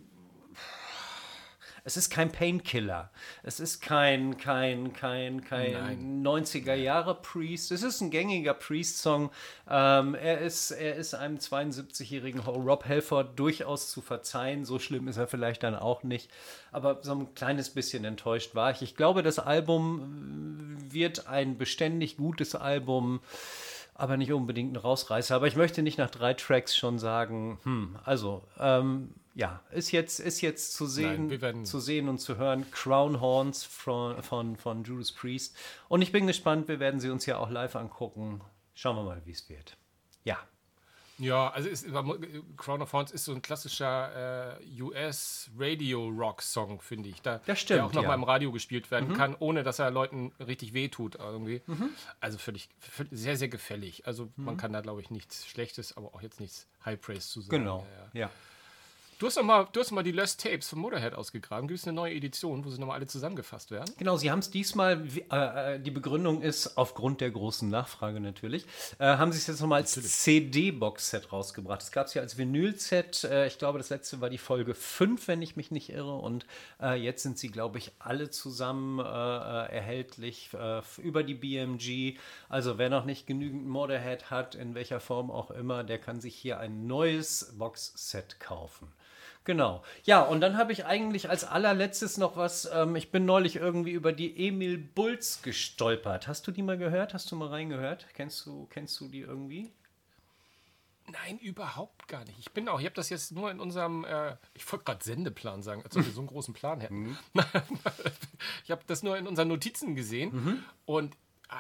Es 1.88 1.98
ist 1.98 2.10
kein 2.10 2.32
Painkiller. 2.32 3.12
Es 3.44 3.60
ist 3.60 3.80
kein, 3.80 4.38
kein, 4.38 4.94
kein, 4.94 5.44
kein 5.44 6.24
90er 6.26 6.74
Jahre 6.74 7.14
Priest. 7.14 7.72
Es 7.72 7.84
ist 7.84 8.02
ein 8.02 8.10
gängiger 8.10 8.56
Priest-Song. 8.56 9.30
Ähm, 9.70 10.16
er, 10.16 10.40
ist, 10.40 10.72
er 10.72 10.96
ist 10.96 11.14
einem 11.14 11.38
72-jährigen 11.38 12.40
Rob 12.40 12.86
Halford 12.86 13.38
durchaus 13.38 13.92
zu 13.92 14.02
verzeihen. 14.02 14.66
So 14.66 14.80
schlimm 14.80 15.08
ist 15.08 15.18
er 15.18 15.28
vielleicht 15.28 15.62
dann 15.62 15.76
auch 15.76 16.02
nicht. 16.02 16.32
Aber 16.72 17.02
so 17.04 17.12
ein 17.12 17.36
kleines 17.36 17.70
bisschen 17.70 18.04
enttäuscht 18.04 18.56
war 18.56 18.72
ich. 18.72 18.82
Ich 18.82 18.96
glaube, 18.96 19.22
das 19.22 19.38
Album 19.38 20.78
wird 20.90 21.28
ein 21.28 21.56
beständig 21.60 22.18
gutes 22.18 22.56
Album 22.56 23.20
aber 23.96 24.18
nicht 24.18 24.32
unbedingt 24.32 24.74
ein 24.74 24.76
Rausreißer. 24.76 25.36
Aber 25.36 25.48
ich 25.48 25.56
möchte 25.56 25.82
nicht 25.82 25.98
nach 25.98 26.12
drei 26.12 26.34
Tracks 26.34 26.76
schon 26.76 27.00
sagen, 27.00 27.60
hm, 27.64 27.98
also, 28.04 28.44
ähm, 28.60 29.16
ja, 29.34 29.62
ist 29.72 29.92
jetzt, 29.92 30.20
ist 30.20 30.42
jetzt 30.42 30.76
zu 30.76 30.86
sehen, 30.86 31.28
Nein, 31.28 31.66
zu 31.66 31.80
sehen 31.80 32.08
und 32.08 32.20
zu 32.20 32.38
hören. 32.38 32.70
Crown 32.72 33.20
Horns 33.20 33.64
von, 33.64 34.22
von, 34.22 34.56
von 34.56 34.84
Judas 34.84 35.12
Priest. 35.12 35.58
Und 35.90 36.02
ich 36.02 36.12
bin 36.12 36.28
gespannt, 36.28 36.68
wir 36.68 36.80
werden 36.80 37.00
sie 37.00 37.10
uns 37.10 37.26
ja 37.26 37.38
auch 37.38 37.50
live 37.50 37.76
angucken. 37.76 38.42
Schauen 38.74 38.98
wir 38.98 39.04
mal, 39.04 39.22
wie 39.26 39.32
es 39.32 39.50
wird. 39.50 39.78
Ja. 40.24 40.38
Ja, 41.18 41.50
also 41.50 41.70
ist, 41.70 41.88
Crown 42.58 42.82
of 42.82 42.92
Horns 42.92 43.12
ist 43.12 43.26
so 43.26 43.34
ein 43.34 43.42
klassischer 43.42 44.60
äh, 44.60 44.82
US-Radio-Rock-Song, 44.82 46.82
finde 46.82 47.10
ich. 47.10 47.22
Da, 47.22 47.40
das 47.46 47.60
stimmt. 47.60 47.78
Der 47.78 47.86
auch 47.86 47.94
noch 47.94 48.02
ja. 48.02 48.08
mal 48.10 48.16
im 48.16 48.24
Radio 48.24 48.52
gespielt 48.52 48.92
werden 48.92 49.10
mhm. 49.10 49.14
kann, 49.14 49.36
ohne 49.40 49.64
dass 49.64 49.80
er 49.80 49.92
Leuten 49.92 50.34
richtig 50.46 50.74
wehtut 50.74 51.16
irgendwie. 51.16 51.62
Mhm. 51.68 51.92
Also 52.20 52.38
völlig, 52.38 52.68
völlig, 52.80 53.14
sehr, 53.14 53.38
sehr 53.38 53.48
gefällig. 53.48 54.06
Also 54.06 54.26
mhm. 54.36 54.46
man 54.46 54.58
kann 54.58 54.74
da, 54.74 54.82
glaube 54.82 55.00
ich, 55.02 55.10
nichts 55.10 55.48
Schlechtes, 55.48 55.96
aber 55.96 56.14
auch 56.14 56.22
jetzt 56.22 56.42
nichts 56.42 56.68
High 56.84 57.00
Praise 57.00 57.30
zu 57.30 57.40
sagen. 57.42 57.60
Genau, 57.60 57.88
ja. 58.14 58.22
ja. 58.22 58.30
Du 59.18 59.28
hast, 59.28 59.42
mal, 59.42 59.66
du 59.72 59.80
hast 59.80 59.92
mal 59.92 60.04
die 60.04 60.12
Lost 60.12 60.44
Tapes 60.44 60.68
von 60.68 60.80
Motorhead 60.80 61.14
ausgegraben. 61.14 61.70
Gibt 61.70 61.80
es 61.80 61.88
eine 61.88 61.96
neue 61.96 62.14
Edition, 62.14 62.66
wo 62.66 62.70
sie 62.70 62.82
nochmal 62.82 62.98
alle 62.98 63.08
zusammengefasst 63.08 63.72
werden? 63.72 63.90
Genau, 63.98 64.18
sie 64.18 64.30
haben 64.30 64.40
es 64.40 64.52
diesmal, 64.52 65.08
äh, 65.32 65.76
äh, 65.76 65.80
die 65.80 65.92
Begründung 65.92 66.42
ist 66.42 66.78
aufgrund 66.78 67.22
der 67.22 67.32
großen 67.32 67.70
Nachfrage 67.70 68.20
natürlich, 68.20 68.66
äh, 69.00 69.06
haben 69.06 69.32
sie 69.32 69.38
es 69.38 69.48
jetzt 69.48 69.62
nochmal 69.62 69.84
als 69.84 69.94
CD-Box-Set 69.94 71.32
rausgebracht. 71.32 71.82
Es 71.82 71.94
gab 71.94 72.08
es 72.08 72.14
ja 72.14 72.24
als 72.24 72.38
Vinyl-Set, 72.38 73.24
äh, 73.24 73.48
ich 73.48 73.58
glaube, 73.58 73.78
das 73.78 73.90
letzte 73.90 74.20
war 74.20 74.30
die 74.30 74.38
Folge 74.38 74.74
5, 74.74 75.30
wenn 75.30 75.42
ich 75.42 75.56
mich 75.56 75.72
nicht 75.72 75.92
irre. 75.92 76.18
Und 76.18 76.46
äh, 76.82 77.02
jetzt 77.02 77.24
sind 77.24 77.40
sie, 77.40 77.48
glaube 77.48 77.78
ich, 77.78 77.94
alle 78.00 78.32
zusammen 78.32 79.00
äh, 79.00 79.04
erhältlich 79.04 80.50
über 80.98 81.24
die 81.24 81.36
BMG. 81.36 82.18
Also 82.50 82.78
wer 82.78 82.90
noch 82.90 83.06
nicht 83.06 83.28
genügend 83.28 83.66
Motorhead 83.66 84.30
hat, 84.30 84.56
in 84.56 84.76
welcher 84.76 85.00
Form 85.00 85.32
auch 85.32 85.52
immer, 85.52 85.86
der 85.86 86.00
kann 86.00 86.20
sich 86.20 86.36
hier 86.36 86.60
ein 86.60 86.86
neues 86.86 87.54
Box-Set 87.58 88.42
kaufen. 88.42 88.88
Genau. 89.46 89.84
Ja, 90.04 90.22
und 90.22 90.42
dann 90.42 90.58
habe 90.58 90.74
ich 90.74 90.86
eigentlich 90.86 91.30
als 91.30 91.44
allerletztes 91.44 92.18
noch 92.18 92.36
was. 92.36 92.70
Ähm, 92.74 92.96
ich 92.96 93.12
bin 93.12 93.26
neulich 93.26 93.56
irgendwie 93.56 93.92
über 93.92 94.12
die 94.12 94.48
Emil 94.48 94.78
Bulls 94.78 95.42
gestolpert. 95.44 96.28
Hast 96.28 96.48
du 96.48 96.52
die 96.52 96.64
mal 96.64 96.78
gehört? 96.78 97.14
Hast 97.14 97.32
du 97.32 97.36
mal 97.36 97.50
reingehört? 97.50 98.08
Kennst 98.16 98.46
du, 98.46 98.68
kennst 98.72 99.00
du 99.00 99.08
die 99.08 99.22
irgendwie? 99.22 99.72
Nein, 101.08 101.38
überhaupt 101.38 102.08
gar 102.08 102.26
nicht. 102.26 102.40
Ich 102.40 102.52
bin 102.52 102.68
auch, 102.68 102.80
ich 102.80 102.86
habe 102.86 102.96
das 102.96 103.10
jetzt 103.10 103.32
nur 103.32 103.52
in 103.52 103.60
unserem, 103.60 104.04
äh, 104.06 104.36
ich 104.56 104.72
wollte 104.72 104.86
gerade 104.86 105.04
Sendeplan 105.04 105.62
sagen, 105.62 105.84
als 105.84 105.96
ob 105.96 106.04
wir 106.04 106.12
so 106.12 106.22
einen 106.22 106.28
großen 106.28 106.56
Plan 106.56 106.82
hätten. 106.82 107.10
Mhm. 107.10 107.18
ich 108.64 108.72
habe 108.72 108.82
das 108.88 109.04
nur 109.04 109.16
in 109.16 109.28
unseren 109.28 109.48
Notizen 109.48 109.96
gesehen 109.96 110.34
mhm. 110.34 110.64
und 110.86 111.14
äh, 111.50 111.58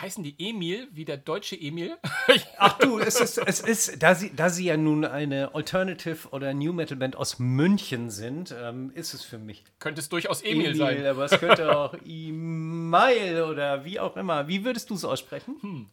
heißen 0.00 0.24
die 0.24 0.34
Emil 0.38 0.88
wie 0.92 1.04
der 1.04 1.16
deutsche 1.16 1.56
Emil? 1.56 1.96
Ach 2.58 2.78
du, 2.78 2.98
es 2.98 3.20
ist, 3.20 3.38
es 3.38 3.60
ist 3.60 4.02
da, 4.02 4.14
sie, 4.14 4.34
da 4.34 4.48
sie 4.50 4.66
ja 4.66 4.76
nun 4.76 5.04
eine 5.04 5.54
Alternative 5.54 6.28
oder 6.30 6.54
New 6.54 6.72
Metal 6.72 6.96
Band 6.96 7.16
aus 7.16 7.38
München 7.38 8.10
sind, 8.10 8.54
ähm, 8.58 8.90
ist 8.94 9.14
es 9.14 9.22
für 9.22 9.38
mich. 9.38 9.64
Könnte 9.78 10.00
es 10.00 10.08
durchaus 10.08 10.42
Emil, 10.42 10.66
Emil 10.66 10.76
sein. 10.76 11.06
Aber 11.06 11.24
es 11.24 11.38
könnte 11.38 11.76
auch 11.76 11.94
Email 12.04 13.42
oder 13.42 13.84
wie 13.84 14.00
auch 14.00 14.16
immer. 14.16 14.48
Wie 14.48 14.64
würdest 14.64 14.90
du 14.90 14.94
es 14.94 15.04
aussprechen? 15.04 15.56
Hm. 15.60 15.90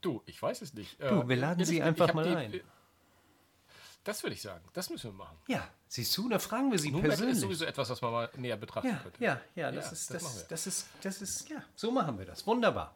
Du, 0.00 0.22
ich 0.26 0.40
weiß 0.40 0.60
es 0.62 0.74
nicht. 0.74 1.00
Du, 1.00 1.28
wir 1.28 1.36
laden 1.36 1.64
sie 1.64 1.82
einfach 1.82 2.12
mal 2.12 2.26
ein. 2.36 2.60
Das 4.04 4.22
würde 4.22 4.34
ich 4.34 4.42
sagen. 4.42 4.64
Das 4.74 4.90
müssen 4.90 5.10
wir 5.12 5.24
machen. 5.24 5.36
Ja, 5.48 5.66
siehst 5.88 6.16
du, 6.16 6.28
da 6.28 6.38
fragen 6.38 6.70
wir 6.70 6.78
sie 6.78 6.90
Numet 6.90 7.08
persönlich. 7.08 7.36
ist 7.36 7.40
sowieso 7.40 7.64
etwas, 7.64 7.88
was 7.88 8.02
man 8.02 8.12
mal 8.12 8.30
näher 8.36 8.58
betrachten 8.58 8.88
ja, 8.88 8.96
könnte. 8.96 9.24
Ja, 9.24 9.40
ja, 9.54 9.72
das, 9.72 9.86
ja, 9.86 9.92
ist, 9.92 10.14
das, 10.14 10.22
das, 10.22 10.48
das, 10.48 10.66
ist, 10.66 10.86
das 11.02 11.22
ist, 11.22 11.48
ja, 11.48 11.64
so 11.74 11.90
machen 11.90 12.18
wir 12.18 12.26
das. 12.26 12.46
Wunderbar. 12.46 12.94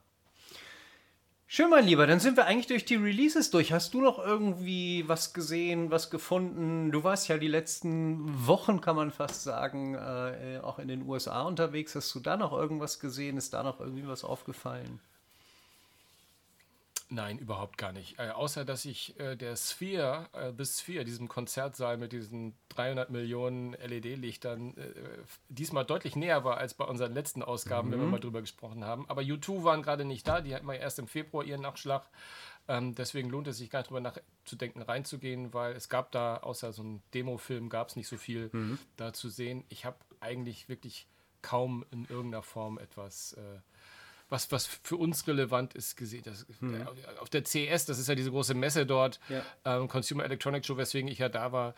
Schön, 1.51 1.71
mein 1.71 1.87
Lieber, 1.87 2.07
dann 2.07 2.21
sind 2.21 2.37
wir 2.37 2.44
eigentlich 2.44 2.66
durch 2.66 2.85
die 2.85 2.97
Releases 2.97 3.51
durch. 3.51 3.73
Hast 3.73 3.94
du 3.94 4.03
noch 4.03 4.18
irgendwie 4.18 5.09
was 5.09 5.33
gesehen, 5.33 5.90
was 5.90 6.11
gefunden? 6.11 6.92
Du 6.92 7.05
warst 7.05 7.27
ja 7.29 7.38
die 7.38 7.49
letzten 7.49 8.47
Wochen, 8.47 8.83
kann 8.83 8.97
man 8.97 9.11
fast 9.11 9.44
sagen, 9.44 9.94
äh, 9.94 10.61
auch 10.62 10.79
in 10.79 10.88
den 10.88 11.09
USA 11.09 11.40
unterwegs. 11.44 11.94
Hast 11.94 12.14
du 12.14 12.21
da 12.21 12.37
noch 12.37 12.53
irgendwas 12.53 13.01
gesehen? 13.01 13.38
Ist 13.38 13.55
da 13.55 13.62
noch 13.62 13.81
irgendwie 13.81 14.07
was 14.07 14.25
aufgefallen? 14.25 15.01
Nein, 17.11 17.38
überhaupt 17.38 17.79
gar 17.79 17.92
nicht. 17.92 18.18
Äh, 18.18 18.31
außer, 18.31 18.66
dass 18.66 18.85
ich 18.85 19.18
äh, 19.18 19.35
der 19.35 19.57
Sphere, 19.57 20.29
äh, 20.33 20.53
The 20.57 20.66
Sphere, 20.66 21.05
diesem 21.05 21.27
Konzertsaal 21.27 21.97
mit 21.97 22.12
diesen 22.12 22.55
300 22.68 23.09
Millionen 23.09 23.73
LED-Lichtern, 23.73 24.77
äh, 24.77 24.92
diesmal 25.49 25.87
deutlich 25.87 26.16
näher 26.16 26.44
war 26.44 26.59
als 26.59 26.75
bei 26.75 26.85
unseren 26.85 27.14
letzten 27.14 27.42
Ausgaben, 27.42 27.88
mhm. 27.88 27.92
wenn 27.92 28.01
wir 28.01 28.07
mhm. 28.07 28.12
mal 28.12 28.21
drüber 28.21 28.40
gesprochen 28.42 28.85
haben. 28.85 29.09
Aber 29.09 29.23
U2 29.23 29.64
waren 29.64 29.83
gerade 29.83 30.05
nicht 30.05 30.29
da, 30.29 30.42
die 30.42 30.55
hatten 30.55 30.68
ja 30.68 30.75
erst 30.75 30.99
im 30.99 31.09
Februar 31.09 31.44
ihren 31.44 31.62
Nachschlag. 31.62 32.07
Ähm, 32.68 32.94
deswegen 32.94 33.31
lohnt 33.31 33.49
es 33.49 33.57
sich 33.57 33.71
gar 33.71 33.79
nicht 33.79 33.88
drüber 33.88 34.03
nachzudenken, 34.03 34.83
reinzugehen, 34.83 35.55
weil 35.55 35.75
es 35.75 35.88
gab 35.88 36.12
da, 36.12 36.37
außer 36.38 36.75
so 36.75 36.83
einem 36.83 37.01
Demofilm, 37.14 37.71
gab 37.71 37.88
es 37.88 37.97
nicht 37.97 38.09
so 38.09 38.18
viel 38.18 38.51
mhm. 38.53 38.79
da 38.99 39.14
zu 39.14 39.31
sehen. 39.31 39.64
Ich 39.71 39.87
habe 39.87 39.97
eigentlich 40.21 40.68
wirklich 40.68 41.07
kaum 41.40 41.87
in 41.90 42.05
irgendeiner 42.05 42.42
Form 42.42 42.79
etwas 42.79 43.33
äh, 43.33 43.61
was, 44.29 44.51
was 44.53 44.67
für 44.67 44.97
uns 44.97 45.27
relevant 45.27 45.75
ist, 45.75 45.97
gesehen. 45.97 46.23
Das, 46.25 46.47
mhm. 46.61 46.87
Auf 47.21 47.31
der 47.31 47.45
CES, 47.45 47.87
das 47.87 47.99
ist 47.99 48.09
ja 48.09 48.14
diese 48.14 48.31
große 48.31 48.55
Messe 48.55 48.87
dort, 48.87 49.21
ja. 49.29 49.43
ähm, 49.64 49.88
Consumer 49.88 50.25
Electronic 50.25 50.64
Show, 50.64 50.77
weswegen 50.77 51.09
ich 51.11 51.19
ja 51.19 51.29
da 51.29 51.53
war, 51.53 51.75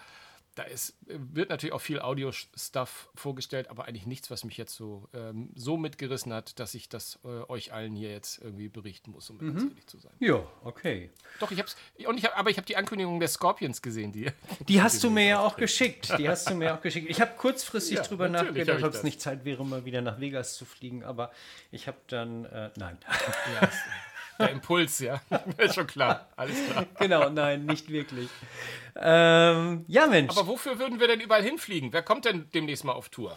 da 0.54 0.64
ist, 0.64 0.96
wird 1.06 1.48
natürlich 1.50 1.72
auch 1.72 1.80
viel 1.80 2.00
Audio-Stuff 2.00 3.08
vorgestellt, 3.14 3.68
aber 3.70 3.86
eigentlich 3.86 4.06
nichts, 4.06 4.30
was 4.30 4.44
mich 4.44 4.56
jetzt 4.56 4.74
so, 4.74 5.08
ähm, 5.14 5.50
so 5.54 5.76
mitgerissen 5.76 6.32
hat, 6.32 6.58
dass 6.58 6.74
ich 6.74 6.88
das 6.88 7.18
äh, 7.24 7.28
euch 7.48 7.72
allen 7.72 7.94
hier 7.94 8.10
jetzt 8.10 8.42
irgendwie 8.42 8.68
berichten 8.68 9.12
muss, 9.12 9.30
um 9.30 9.36
mhm. 9.36 9.54
ganz 9.54 9.70
ehrlich 9.70 9.86
zu 9.86 9.98
sein. 9.98 10.12
Ja, 10.18 10.42
okay. 10.64 11.10
Doch, 11.38 11.50
ich 11.50 11.58
hab's, 11.58 11.76
und 12.04 12.18
ich 12.18 12.24
hab, 12.24 12.36
aber 12.36 12.50
ich 12.50 12.56
habe 12.56 12.66
die 12.66 12.76
Ankündigung 12.76 13.20
der 13.20 13.28
Scorpions 13.28 13.80
gesehen, 13.80 14.12
die. 14.12 14.30
Die 14.68 14.82
hast 14.82 15.02
du 15.02 15.10
mir 15.10 15.26
ja 15.26 15.40
auch 15.40 15.56
geschickt. 15.56 16.12
Die 16.18 16.28
hast 16.28 16.48
du 16.50 16.54
mir 16.54 16.74
auch 16.74 16.80
geschickt. 16.80 17.08
Ich 17.08 17.20
habe 17.20 17.32
kurzfristig 17.36 17.96
ja, 17.96 18.02
drüber 18.02 18.28
nachgedacht, 18.28 18.82
ob 18.82 18.92
es 18.92 19.02
nicht 19.02 19.20
Zeit 19.20 19.44
wäre, 19.44 19.64
mal 19.64 19.84
wieder 19.84 20.00
nach 20.02 20.20
Vegas 20.20 20.56
zu 20.56 20.64
fliegen, 20.64 21.02
aber 21.02 21.32
ich 21.70 21.86
habe 21.88 21.98
dann, 22.08 22.44
äh, 22.44 22.70
nein. 22.76 22.98
Ja, 23.60 23.70
der 24.40 24.50
Impuls, 24.50 24.98
ja. 24.98 25.20
Ist 25.58 25.74
schon 25.74 25.86
klar. 25.86 26.26
Alles 26.36 26.56
klar. 26.70 26.86
Genau, 26.98 27.28
nein, 27.30 27.66
nicht 27.66 27.88
wirklich. 27.90 28.28
Ähm, 28.96 29.84
ja, 29.86 30.06
Mensch. 30.06 30.36
Aber 30.36 30.46
wofür 30.46 30.78
würden 30.78 31.00
wir 31.00 31.08
denn 31.08 31.20
überall 31.20 31.42
hinfliegen? 31.42 31.92
Wer 31.92 32.02
kommt 32.02 32.24
denn 32.24 32.48
demnächst 32.52 32.84
mal 32.84 32.92
auf 32.92 33.08
Tour? 33.08 33.36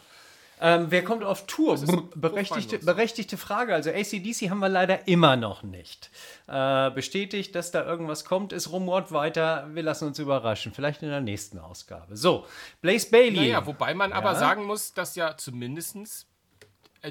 Ähm, 0.61 0.85
wer 0.89 1.03
kommt 1.03 1.23
auf 1.23 1.45
Tour? 1.45 1.77
Berechtigte, 2.15 2.79
berechtigte 2.79 3.37
Frage. 3.37 3.73
Also 3.73 3.89
ACDC 3.89 4.49
haben 4.49 4.59
wir 4.59 4.69
leider 4.69 5.07
immer 5.07 5.35
noch 5.35 5.61
nicht. 5.63 6.09
Äh, 6.47 6.89
bestätigt, 6.91 7.53
dass 7.55 7.71
da 7.71 7.83
irgendwas 7.85 8.23
kommt, 8.23 8.53
ist 8.53 8.71
rumort 8.71 9.11
weiter. 9.11 9.67
Wir 9.73 9.83
lassen 9.83 10.07
uns 10.07 10.19
überraschen. 10.19 10.71
Vielleicht 10.73 11.03
in 11.03 11.09
der 11.09 11.21
nächsten 11.21 11.59
Ausgabe. 11.59 12.15
So, 12.15 12.45
Blaze 12.81 13.09
Bailey. 13.09 13.47
Naja, 13.47 13.65
wobei 13.65 13.93
man 13.93 14.11
ja. 14.11 14.15
aber 14.15 14.35
sagen 14.35 14.63
muss, 14.63 14.93
dass 14.93 15.15
ja 15.15 15.35
zumindestens 15.35 16.23
äh, 16.23 16.32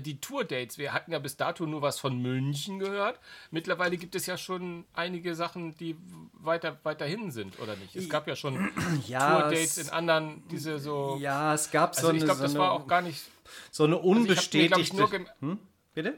die 0.00 0.20
Tour-Dates, 0.20 0.78
wir 0.78 0.92
hatten 0.92 1.12
ja 1.12 1.18
bis 1.18 1.36
dato 1.36 1.66
nur 1.66 1.82
was 1.82 1.98
von 1.98 2.20
München 2.20 2.78
gehört. 2.78 3.18
Mittlerweile 3.50 3.96
gibt 3.96 4.14
es 4.14 4.26
ja 4.26 4.36
schon 4.38 4.84
einige 4.94 5.34
Sachen, 5.34 5.76
die 5.76 5.96
weiter, 6.32 6.78
weiter 6.82 7.06
sind, 7.30 7.58
oder 7.60 7.76
nicht? 7.76 7.94
Es 7.94 8.08
gab 8.08 8.26
ja 8.26 8.36
schon 8.36 8.70
ja, 9.06 9.40
Tour-Dates 9.40 9.78
in 9.78 9.90
anderen, 9.90 10.42
diese 10.50 10.78
so. 10.78 11.18
Ja, 11.20 11.54
es 11.54 11.70
gab 11.70 11.96
also 11.96 12.08
so 12.08 12.12
ich 12.14 12.24
glaube, 12.24 12.40
das 12.40 12.54
war 12.56 12.72
auch 12.72 12.86
gar 12.86 13.02
nicht. 13.02 13.22
So 13.70 13.84
eine 13.84 13.98
unbestätigte. 13.98 15.02
Also 15.02 15.10
hm? 15.40 15.58
Bitte? 15.94 16.14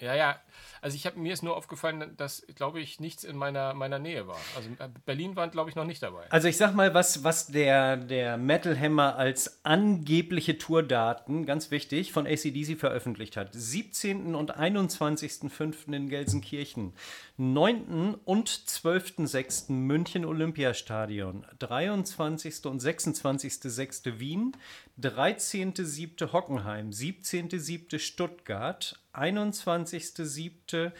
Ja, 0.00 0.14
ja, 0.14 0.40
also 0.84 0.96
ich 0.96 1.06
habe 1.06 1.18
mir 1.18 1.32
ist 1.32 1.42
nur 1.42 1.56
aufgefallen, 1.56 2.12
dass, 2.18 2.46
glaube 2.56 2.78
ich, 2.78 3.00
nichts 3.00 3.24
in 3.24 3.38
meiner, 3.38 3.72
meiner 3.72 3.98
Nähe 3.98 4.26
war. 4.26 4.36
Also 4.54 4.68
äh, 4.78 4.90
Berlin 5.06 5.34
waren, 5.34 5.50
glaube 5.50 5.70
ich, 5.70 5.76
noch 5.76 5.86
nicht 5.86 6.02
dabei. 6.02 6.30
Also 6.30 6.46
ich 6.46 6.58
sag 6.58 6.74
mal, 6.74 6.92
was, 6.92 7.24
was 7.24 7.46
der, 7.46 7.96
der 7.96 8.36
Metal 8.36 8.78
Hammer 8.78 9.16
als 9.16 9.64
angebliche 9.64 10.58
Tourdaten, 10.58 11.46
ganz 11.46 11.70
wichtig, 11.70 12.12
von 12.12 12.26
ACDC 12.26 12.78
veröffentlicht 12.78 13.38
hat. 13.38 13.48
17. 13.54 14.34
und 14.34 14.58
21.05. 14.58 15.90
in 15.94 16.10
Gelsenkirchen. 16.10 16.92
9. 17.38 18.16
und 18.26 18.50
12.06. 18.50 19.72
München 19.72 20.26
Olympiastadion. 20.26 21.46
23. 21.60 22.66
und 22.66 22.82
26.06. 22.82 24.18
Wien. 24.18 24.54
13.07. 25.00 26.30
Hockenheim, 26.32 26.90
17.07. 26.90 27.98
Stuttgart, 27.98 29.00
21.07. 29.14 30.92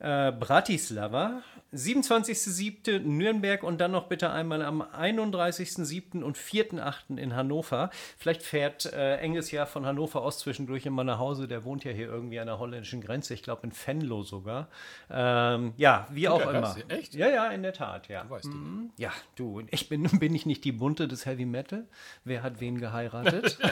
Äh, 0.00 0.32
Bratislava, 0.32 1.42
27.07. 1.72 2.98
Nürnberg 2.98 3.62
und 3.62 3.80
dann 3.80 3.92
noch 3.92 4.08
bitte 4.08 4.30
einmal 4.30 4.60
am 4.62 4.82
31.07. 4.82 6.22
und 6.22 6.36
4.08. 6.36 7.16
in 7.16 7.34
Hannover. 7.34 7.90
Vielleicht 8.18 8.42
fährt 8.42 8.86
äh, 8.92 9.16
Engels 9.18 9.50
ja 9.52 9.66
von 9.66 9.86
Hannover 9.86 10.22
aus 10.22 10.40
zwischendurch 10.40 10.84
immer 10.84 11.04
nach 11.04 11.18
Hause. 11.18 11.46
Der 11.46 11.64
wohnt 11.64 11.84
ja 11.84 11.92
hier 11.92 12.08
irgendwie 12.08 12.40
an 12.40 12.48
der 12.48 12.58
holländischen 12.58 13.00
Grenze. 13.00 13.34
Ich 13.34 13.42
glaube 13.42 13.66
in 13.68 13.72
Venlo 13.72 14.24
sogar. 14.24 14.68
Ähm, 15.10 15.74
ja, 15.76 16.06
wie 16.10 16.28
auch 16.28 16.42
immer. 16.42 16.60
Das? 16.60 16.76
Echt? 16.88 17.14
Ja, 17.14 17.28
ja, 17.28 17.46
in 17.46 17.62
der 17.62 17.72
Tat, 17.72 18.08
ja. 18.08 18.24
Du 18.24 18.30
weißt 18.30 18.46
mhm. 18.46 18.90
Ja, 18.98 19.12
du, 19.36 19.62
ich 19.70 19.88
bin, 19.88 20.02
bin 20.18 20.34
ich 20.34 20.44
nicht 20.44 20.64
die 20.64 20.72
Bunte 20.72 21.06
des 21.06 21.24
Heavy 21.24 21.46
Metal? 21.46 21.86
Wer 22.24 22.42
hat 22.42 22.60
wen 22.60 22.78
geheiratet? 22.78 23.58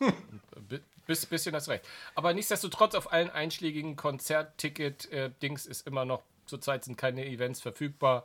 Bis, 1.06 1.26
bisschen 1.26 1.52
das 1.52 1.68
recht. 1.68 1.84
Aber 2.14 2.32
nichtsdestotrotz 2.32 2.94
auf 2.94 3.12
allen 3.12 3.30
einschlägigen 3.30 3.96
Konzertticket-Dings 3.96 5.66
ist 5.66 5.86
immer 5.86 6.04
noch, 6.04 6.22
zurzeit 6.46 6.84
sind 6.84 6.96
keine 6.96 7.26
Events 7.26 7.60
verfügbar. 7.60 8.24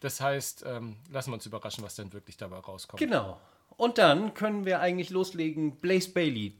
Das 0.00 0.20
heißt, 0.20 0.64
ähm, 0.66 0.96
lassen 1.10 1.30
wir 1.30 1.34
uns 1.34 1.46
überraschen, 1.46 1.84
was 1.84 1.94
denn 1.94 2.12
wirklich 2.12 2.36
dabei 2.36 2.58
rauskommt. 2.58 2.98
Genau. 3.00 3.40
Und 3.76 3.98
dann 3.98 4.34
können 4.34 4.64
wir 4.64 4.80
eigentlich 4.80 5.10
loslegen. 5.10 5.76
Blaze 5.76 6.10
Bailey, 6.10 6.54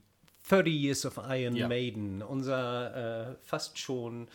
30 0.48 0.72
Years 0.72 1.06
of 1.06 1.18
Iron 1.28 1.56
ja. 1.56 1.68
Maiden, 1.68 2.22
unser 2.22 3.30
äh, 3.30 3.36
fast 3.42 3.78
schon 3.78 4.28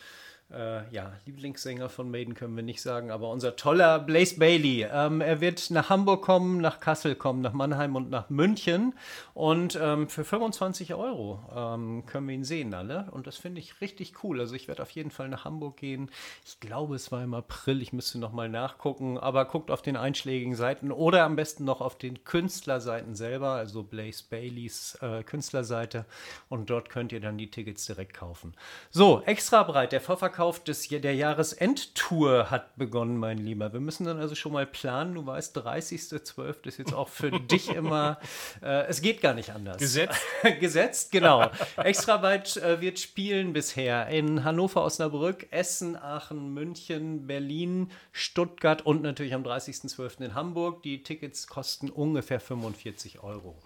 äh, 0.50 0.90
ja, 0.94 1.12
Lieblingssänger 1.26 1.90
von 1.90 2.10
Maiden 2.10 2.34
können 2.34 2.56
wir 2.56 2.62
nicht 2.62 2.80
sagen, 2.80 3.10
aber 3.10 3.30
unser 3.30 3.56
toller 3.56 3.98
Blaze 3.98 4.38
Bailey. 4.38 4.86
Ähm, 4.90 5.20
er 5.20 5.42
wird 5.42 5.70
nach 5.70 5.90
Hamburg 5.90 6.22
kommen, 6.22 6.60
nach 6.62 6.80
Kassel 6.80 7.14
kommen, 7.14 7.42
nach 7.42 7.52
Mannheim 7.52 7.96
und 7.96 8.08
nach 8.08 8.30
München. 8.30 8.94
Und 9.34 9.78
ähm, 9.80 10.08
für 10.08 10.24
25 10.24 10.94
Euro 10.94 11.40
ähm, 11.54 12.06
können 12.06 12.28
wir 12.28 12.34
ihn 12.34 12.44
sehen, 12.44 12.72
alle. 12.72 13.08
Und 13.10 13.26
das 13.26 13.36
finde 13.36 13.60
ich 13.60 13.82
richtig 13.82 14.24
cool. 14.24 14.40
Also 14.40 14.54
ich 14.54 14.68
werde 14.68 14.82
auf 14.82 14.90
jeden 14.90 15.10
Fall 15.10 15.28
nach 15.28 15.44
Hamburg 15.44 15.76
gehen. 15.76 16.10
Ich 16.46 16.60
glaube, 16.60 16.94
es 16.94 17.12
war 17.12 17.22
im 17.22 17.34
April. 17.34 17.82
Ich 17.82 17.92
müsste 17.92 18.18
noch 18.18 18.32
mal 18.32 18.48
nachgucken. 18.48 19.18
Aber 19.18 19.44
guckt 19.44 19.70
auf 19.70 19.82
den 19.82 19.96
einschlägigen 19.96 20.54
Seiten 20.54 20.92
oder 20.92 21.24
am 21.24 21.36
besten 21.36 21.64
noch 21.64 21.82
auf 21.82 21.98
den 21.98 22.24
Künstlerseiten 22.24 23.14
selber, 23.14 23.50
also 23.50 23.82
Blaze 23.82 24.24
Baileys 24.30 24.96
äh, 25.02 25.22
Künstlerseite. 25.24 26.06
Und 26.48 26.70
dort 26.70 26.88
könnt 26.88 27.12
ihr 27.12 27.20
dann 27.20 27.36
die 27.36 27.50
Tickets 27.50 27.84
direkt 27.84 28.14
kaufen. 28.14 28.54
So, 28.90 29.20
extra 29.26 29.62
breit. 29.62 29.92
Der 29.92 30.00
Vorverkauf 30.00 30.37
Verkauf 30.38 30.62
des, 30.62 30.86
der 30.86 31.16
Jahresendtour 31.16 32.48
hat 32.48 32.76
begonnen, 32.76 33.16
mein 33.16 33.38
Lieber. 33.38 33.72
Wir 33.72 33.80
müssen 33.80 34.04
dann 34.04 34.20
also 34.20 34.36
schon 34.36 34.52
mal 34.52 34.66
planen. 34.66 35.16
Du 35.16 35.26
weißt, 35.26 35.58
30.12. 35.58 36.68
ist 36.68 36.78
jetzt 36.78 36.94
auch 36.94 37.08
für 37.08 37.32
dich 37.32 37.70
immer, 37.74 38.20
äh, 38.62 38.86
es 38.86 39.02
geht 39.02 39.20
gar 39.20 39.34
nicht 39.34 39.50
anders. 39.50 39.78
Gesetzt? 39.78 40.20
Gesetzt, 40.60 41.10
genau. 41.10 41.50
Extraweit 41.76 42.56
äh, 42.58 42.80
wird 42.80 43.00
spielen 43.00 43.52
bisher 43.52 44.06
in 44.10 44.44
Hannover, 44.44 44.84
Osnabrück, 44.84 45.48
Essen, 45.50 45.96
Aachen, 45.96 46.54
München, 46.54 47.26
Berlin, 47.26 47.90
Stuttgart 48.12 48.86
und 48.86 49.02
natürlich 49.02 49.34
am 49.34 49.42
30.12. 49.42 50.20
in 50.26 50.34
Hamburg. 50.36 50.84
Die 50.84 51.02
Tickets 51.02 51.48
kosten 51.48 51.90
ungefähr 51.90 52.38
45 52.38 53.24
Euro. 53.24 53.56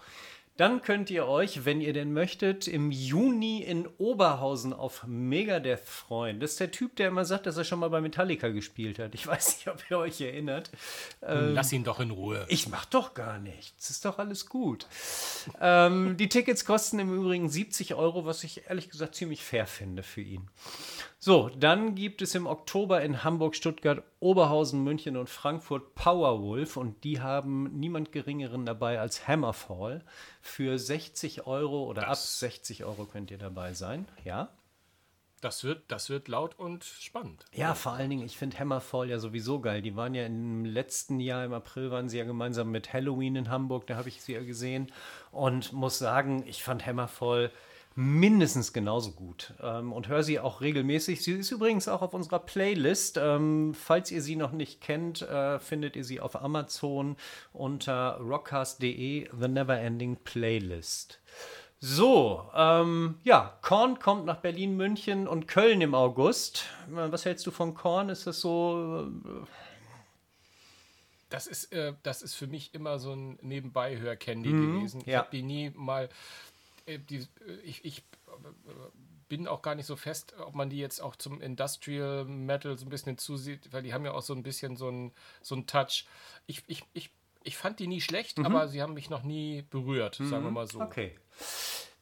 Dann 0.56 0.82
könnt 0.82 1.10
ihr 1.10 1.26
euch, 1.26 1.64
wenn 1.64 1.80
ihr 1.80 1.92
denn 1.92 2.12
möchtet, 2.12 2.68
im 2.68 2.90
Juni 2.90 3.62
in 3.62 3.86
Oberhausen 3.98 4.72
auf 4.72 5.04
Megadeth 5.06 5.80
freuen. 5.80 6.40
Das 6.40 6.52
ist 6.52 6.60
der 6.60 6.70
Typ, 6.70 6.94
der 6.96 7.08
immer 7.08 7.24
sagt, 7.24 7.46
dass 7.46 7.56
er 7.56 7.64
schon 7.64 7.78
mal 7.78 7.88
bei 7.88 8.00
Metallica 8.02 8.48
gespielt 8.48 8.98
hat. 8.98 9.14
Ich 9.14 9.26
weiß 9.26 9.56
nicht, 9.56 9.68
ob 9.68 9.82
ihr 9.90 9.98
euch 9.98 10.20
erinnert. 10.20 10.70
Ähm, 11.22 11.54
Lass 11.54 11.72
ihn 11.72 11.84
doch 11.84 12.00
in 12.00 12.10
Ruhe. 12.10 12.44
Ich 12.48 12.68
mach 12.68 12.84
doch 12.84 13.14
gar 13.14 13.38
nichts. 13.38 13.88
Ist 13.90 14.04
doch 14.04 14.18
alles 14.18 14.46
gut. 14.46 14.86
ähm, 15.60 16.16
die 16.18 16.28
Tickets 16.28 16.64
kosten 16.64 16.98
im 16.98 17.14
Übrigen 17.14 17.48
70 17.48 17.94
Euro, 17.94 18.26
was 18.26 18.44
ich 18.44 18.68
ehrlich 18.68 18.90
gesagt 18.90 19.14
ziemlich 19.14 19.42
fair 19.42 19.66
finde 19.66 20.02
für 20.02 20.20
ihn. 20.20 20.48
So, 21.24 21.50
dann 21.50 21.94
gibt 21.94 22.20
es 22.20 22.34
im 22.34 22.48
Oktober 22.48 23.00
in 23.00 23.22
Hamburg, 23.22 23.54
Stuttgart, 23.54 24.02
Oberhausen, 24.18 24.82
München 24.82 25.16
und 25.16 25.30
Frankfurt 25.30 25.94
Powerwolf 25.94 26.76
und 26.76 27.04
die 27.04 27.20
haben 27.20 27.78
niemand 27.78 28.10
Geringeren 28.10 28.66
dabei 28.66 28.98
als 28.98 29.28
Hammerfall. 29.28 30.04
Für 30.40 30.80
60 30.80 31.46
Euro 31.46 31.84
oder 31.84 32.02
das, 32.02 32.42
ab 32.42 32.50
60 32.50 32.84
Euro 32.84 33.04
könnt 33.04 33.30
ihr 33.30 33.38
dabei 33.38 33.72
sein, 33.72 34.08
ja. 34.24 34.48
Das 35.40 35.62
wird, 35.62 35.84
das 35.86 36.10
wird 36.10 36.26
laut 36.26 36.58
und 36.58 36.82
spannend. 36.82 37.44
Ja, 37.52 37.76
vor 37.76 37.92
allen 37.92 38.10
Dingen, 38.10 38.26
ich 38.26 38.36
finde 38.36 38.58
Hammerfall 38.58 39.08
ja 39.08 39.20
sowieso 39.20 39.60
geil. 39.60 39.80
Die 39.80 39.94
waren 39.94 40.16
ja 40.16 40.26
im 40.26 40.64
letzten 40.64 41.20
Jahr, 41.20 41.44
im 41.44 41.52
April, 41.52 41.92
waren 41.92 42.08
sie 42.08 42.18
ja 42.18 42.24
gemeinsam 42.24 42.72
mit 42.72 42.92
Halloween 42.92 43.36
in 43.36 43.48
Hamburg, 43.48 43.86
da 43.86 43.94
habe 43.94 44.08
ich 44.08 44.22
sie 44.22 44.32
ja 44.32 44.42
gesehen. 44.42 44.90
Und 45.30 45.72
muss 45.72 46.00
sagen, 46.00 46.42
ich 46.48 46.64
fand 46.64 46.84
Hammerfall 46.84 47.52
mindestens 47.94 48.72
genauso 48.72 49.12
gut 49.12 49.54
ähm, 49.62 49.92
und 49.92 50.08
höre 50.08 50.22
sie 50.22 50.40
auch 50.40 50.60
regelmäßig. 50.60 51.22
Sie 51.22 51.32
ist 51.32 51.50
übrigens 51.50 51.88
auch 51.88 52.02
auf 52.02 52.14
unserer 52.14 52.38
Playlist. 52.38 53.18
Ähm, 53.18 53.74
falls 53.74 54.10
ihr 54.10 54.22
sie 54.22 54.36
noch 54.36 54.52
nicht 54.52 54.80
kennt, 54.80 55.22
äh, 55.22 55.58
findet 55.58 55.96
ihr 55.96 56.04
sie 56.04 56.20
auf 56.20 56.40
Amazon 56.40 57.16
unter 57.52 58.18
rockcast.de 58.18 59.28
The 59.38 59.48
Neverending 59.48 60.16
Playlist. 60.24 61.20
So, 61.84 62.48
ähm, 62.54 63.16
ja, 63.24 63.58
Korn 63.60 63.98
kommt 63.98 64.24
nach 64.24 64.36
Berlin, 64.36 64.76
München 64.76 65.26
und 65.26 65.48
Köln 65.48 65.80
im 65.80 65.96
August. 65.96 66.66
Was 66.88 67.24
hältst 67.24 67.44
du 67.44 67.50
von 67.50 67.74
Korn? 67.74 68.08
Ist 68.08 68.26
das 68.26 68.40
so. 68.40 69.10
Äh, 69.24 69.46
das 71.28 71.46
ist, 71.48 71.72
äh, 71.72 71.94
das 72.04 72.22
ist 72.22 72.34
für 72.34 72.46
mich 72.46 72.72
immer 72.74 72.98
so 73.00 73.14
ein 73.14 73.38
Nebenbei-Hör-Candy 73.42 74.50
mhm, 74.50 74.76
gewesen. 74.76 75.00
Ich 75.00 75.08
ja. 75.08 75.20
habe 75.20 75.30
die 75.32 75.42
nie 75.42 75.70
mal 75.74 76.04
äh, 76.04 76.08
die, 76.98 77.18
äh, 77.46 77.52
ich, 77.64 77.84
ich 77.84 77.98
äh, 77.98 78.32
bin 79.28 79.48
auch 79.48 79.62
gar 79.62 79.74
nicht 79.74 79.86
so 79.86 79.96
fest, 79.96 80.34
ob 80.38 80.54
man 80.54 80.70
die 80.70 80.78
jetzt 80.78 81.00
auch 81.00 81.16
zum 81.16 81.40
Industrial 81.40 82.24
Metal 82.24 82.76
so 82.76 82.86
ein 82.86 82.90
bisschen 82.90 83.10
hinzusieht, 83.10 83.72
weil 83.72 83.82
die 83.82 83.94
haben 83.94 84.04
ja 84.04 84.12
auch 84.12 84.22
so 84.22 84.34
ein 84.34 84.42
bisschen 84.42 84.76
so 84.76 84.88
einen 84.88 85.12
so 85.40 85.56
Touch. 85.62 86.06
Ich, 86.46 86.62
ich, 86.66 86.84
ich, 86.92 87.10
ich 87.42 87.56
fand 87.56 87.78
die 87.78 87.86
nie 87.86 88.00
schlecht, 88.00 88.38
mhm. 88.38 88.46
aber 88.46 88.68
sie 88.68 88.82
haben 88.82 88.94
mich 88.94 89.10
noch 89.10 89.22
nie 89.22 89.62
berührt, 89.70 90.20
mhm. 90.20 90.28
sagen 90.28 90.44
wir 90.44 90.50
mal 90.50 90.66
so. 90.66 90.80
Okay. 90.80 91.16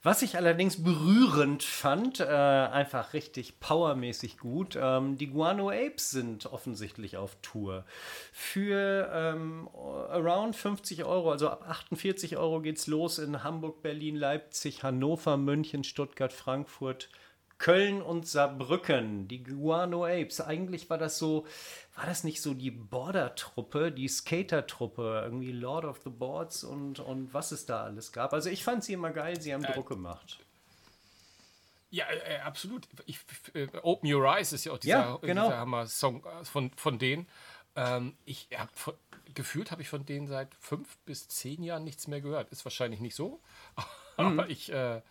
Was 0.03 0.23
ich 0.23 0.39
allerdings 0.39 0.83
berührend 0.83 1.63
fand, 1.63 2.21
äh, 2.21 2.25
einfach 2.25 3.13
richtig 3.13 3.61
powermäßig 3.61 4.39
gut, 4.39 4.79
ähm, 4.81 5.19
die 5.19 5.27
Guano 5.27 5.69
Apes 5.69 6.11
sind 6.11 6.47
offensichtlich 6.47 7.19
auf 7.19 7.37
Tour. 7.43 7.85
Für 8.33 9.11
ähm, 9.13 9.69
around 9.75 10.57
50 10.57 11.05
Euro, 11.05 11.31
also 11.31 11.51
ab 11.51 11.69
48 11.69 12.39
Euro 12.39 12.63
geht's 12.63 12.87
los 12.87 13.19
in 13.19 13.45
Hamburg, 13.45 13.83
Berlin, 13.83 14.17
Leipzig, 14.17 14.83
Hannover, 14.83 15.37
München, 15.37 15.85
Stuttgart, 15.85 16.33
Frankfurt, 16.33 17.11
Köln 17.61 18.01
und 18.01 18.27
Saarbrücken, 18.27 19.29
die 19.29 19.45
Guano 19.45 20.07
Apes. 20.07 20.41
Eigentlich 20.41 20.89
war 20.89 20.97
das 20.97 21.19
so, 21.19 21.47
war 21.95 22.07
das 22.07 22.25
nicht 22.25 22.41
so 22.41 22.55
die 22.55 22.71
Border-Truppe, 22.71 23.93
die 23.93 24.09
Skater-Truppe, 24.09 25.21
irgendwie 25.23 25.53
Lord 25.53 25.85
of 25.85 26.01
the 26.03 26.11
Boards 26.11 26.65
und, 26.65 27.01
und 27.01 27.33
was 27.35 27.53
es 27.53 27.67
da 27.67 27.85
alles 27.85 28.13
gab. 28.13 28.33
Also 28.33 28.49
ich 28.49 28.65
fand 28.65 28.83
sie 28.83 28.95
immer 28.95 29.11
geil, 29.11 29.41
sie 29.41 29.53
haben 29.53 29.63
äh, 29.63 29.73
Druck 29.75 29.91
gemacht. 29.91 30.41
Ja, 31.91 32.07
äh, 32.11 32.39
absolut. 32.39 32.89
Ich, 33.05 33.19
äh, 33.53 33.69
Open 33.83 34.11
Your 34.11 34.25
Eyes 34.25 34.55
ist 34.55 34.65
ja 34.65 34.73
auch 34.73 34.79
dieser, 34.79 34.95
ja, 34.95 35.19
genau. 35.21 35.49
dieser 35.49 35.59
Hammer-Song 35.59 36.25
äh, 36.25 36.45
von, 36.47 36.71
von 36.77 36.99
denen. 36.99 37.29
Ähm, 37.77 38.17
ich 38.25 38.49
habe 38.57 38.71
gefühlt 39.35 39.71
habe 39.71 39.83
ich 39.83 39.89
von 39.89 40.07
denen 40.07 40.29
seit 40.29 40.55
fünf 40.55 40.97
bis 41.05 41.29
zehn 41.29 41.63
Jahren 41.63 41.85
nichts 41.85 42.09
mehr 42.09 42.23
gehört. 42.23 42.51
Ist 42.51 42.65
wahrscheinlich 42.65 43.01
nicht 43.01 43.15
so, 43.15 43.39
aber 44.17 44.31
mhm. 44.31 44.45
ich 44.49 44.73
äh, 44.73 45.03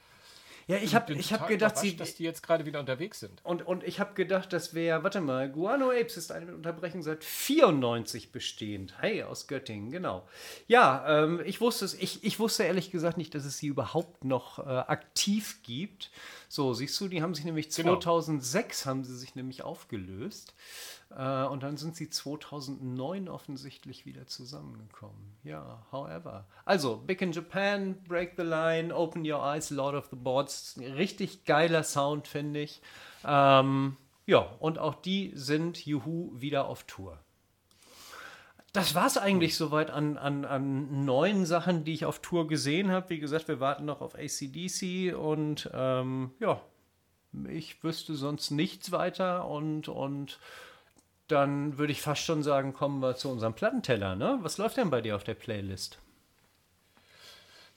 ja, 0.70 0.78
ich 0.78 0.94
habe 0.94 1.16
hab 1.16 1.48
gedacht, 1.48 1.78
sie, 1.78 1.98
dass 1.98 2.14
die 2.14 2.24
jetzt 2.24 2.44
gerade 2.44 2.68
wieder 2.68 2.80
unterwegs 2.80 3.20
sind. 3.20 3.44
Und, 3.44 3.66
und 3.66 3.84
ich 3.84 4.00
habe 4.00 4.14
gedacht, 4.14 4.54
das 4.54 4.76
wäre, 4.76 5.04
warte 5.04 5.20
mal, 5.20 5.50
Guano 5.50 5.90
Apes 5.90 6.16
ist 6.16 6.32
eine 6.32 6.54
Unterbrechung 6.54 7.02
seit 7.02 7.24
94 7.24 8.32
bestehend. 8.32 8.94
Hey, 9.00 9.24
aus 9.24 9.48
Göttingen, 9.48 9.90
genau. 9.90 10.28
Ja, 10.68 11.24
ähm, 11.24 11.42
ich 11.44 11.60
wusste 11.60 11.86
es, 11.86 11.96
ich, 11.96 12.24
ich 12.24 12.40
wusste 12.40 12.66
ehrlich 12.66 12.92
gesagt 12.92 13.18
nicht, 13.18 13.34
dass 13.34 13.46
es 13.46 13.58
sie 13.58 13.66
überhaupt 13.66 14.26
noch 14.26 14.60
äh, 14.60 14.70
aktiv 14.70 15.64
gibt. 15.64 16.12
So, 16.50 16.76
siehst 16.76 17.02
du, 17.02 17.08
die 17.08 17.24
haben 17.24 17.34
sich 17.34 17.46
nämlich 17.46 17.72
2006 17.72 18.84
genau. 18.84 18.90
haben 18.92 19.04
sie 19.04 19.18
sich 19.18 19.34
nämlich 19.34 19.64
aufgelöst. 19.64 20.54
Äh, 21.16 21.46
und 21.46 21.64
dann 21.64 21.78
sind 21.78 21.96
sie 21.96 22.10
2009 22.10 23.30
offensichtlich 23.30 24.06
wieder 24.06 24.28
zusammengekommen. 24.28 25.38
Ja, 25.44 25.86
however. 25.92 26.46
Also, 26.66 26.98
Big 26.98 27.22
in 27.22 27.32
Japan, 27.32 27.96
Break 28.08 28.34
the 28.38 28.44
Line, 28.44 28.96
Open 28.96 29.30
Your 29.30 29.44
Eyes, 29.44 29.72
Lord 29.72 29.96
of 29.96 30.08
the 30.12 30.16
Boards. 30.16 30.59
Richtig 30.78 31.46
geiler 31.46 31.84
Sound, 31.84 32.28
finde 32.28 32.62
ich. 32.62 32.82
Ähm, 33.26 33.98
ja, 34.26 34.40
und 34.60 34.80
auch 34.80 34.96
die 34.96 35.32
sind, 35.36 35.86
juhu, 35.86 36.32
wieder 36.34 36.68
auf 36.68 36.84
Tour. 36.84 37.20
Das 38.74 38.94
war 38.94 39.08
es 39.08 39.18
eigentlich 39.18 39.56
soweit 39.56 39.90
an, 39.90 40.18
an, 40.18 40.46
an 40.46 41.04
neuen 41.04 41.46
Sachen, 41.46 41.84
die 41.84 41.94
ich 41.94 42.06
auf 42.06 42.20
Tour 42.20 42.48
gesehen 42.48 42.92
habe. 42.92 43.10
Wie 43.10 43.20
gesagt, 43.20 43.48
wir 43.48 43.60
warten 43.60 43.86
noch 43.86 44.02
auf 44.02 44.16
ACDC 44.16 45.16
und 45.16 45.70
ähm, 45.74 46.32
ja, 46.40 46.62
ich 47.48 47.84
wüsste 47.84 48.14
sonst 48.16 48.52
nichts 48.52 48.92
weiter 48.92 49.48
und, 49.48 49.88
und 49.88 50.40
dann 51.28 51.78
würde 51.78 51.92
ich 51.92 52.02
fast 52.02 52.24
schon 52.24 52.44
sagen, 52.44 52.74
kommen 52.74 53.02
wir 53.02 53.16
zu 53.16 53.30
unserem 53.30 53.54
Plattenteller. 53.54 54.16
Ne? 54.16 54.38
Was 54.42 54.58
läuft 54.58 54.78
denn 54.78 54.92
bei 54.92 55.02
dir 55.02 55.16
auf 55.16 55.24
der 55.24 55.36
Playlist? 55.36 56.00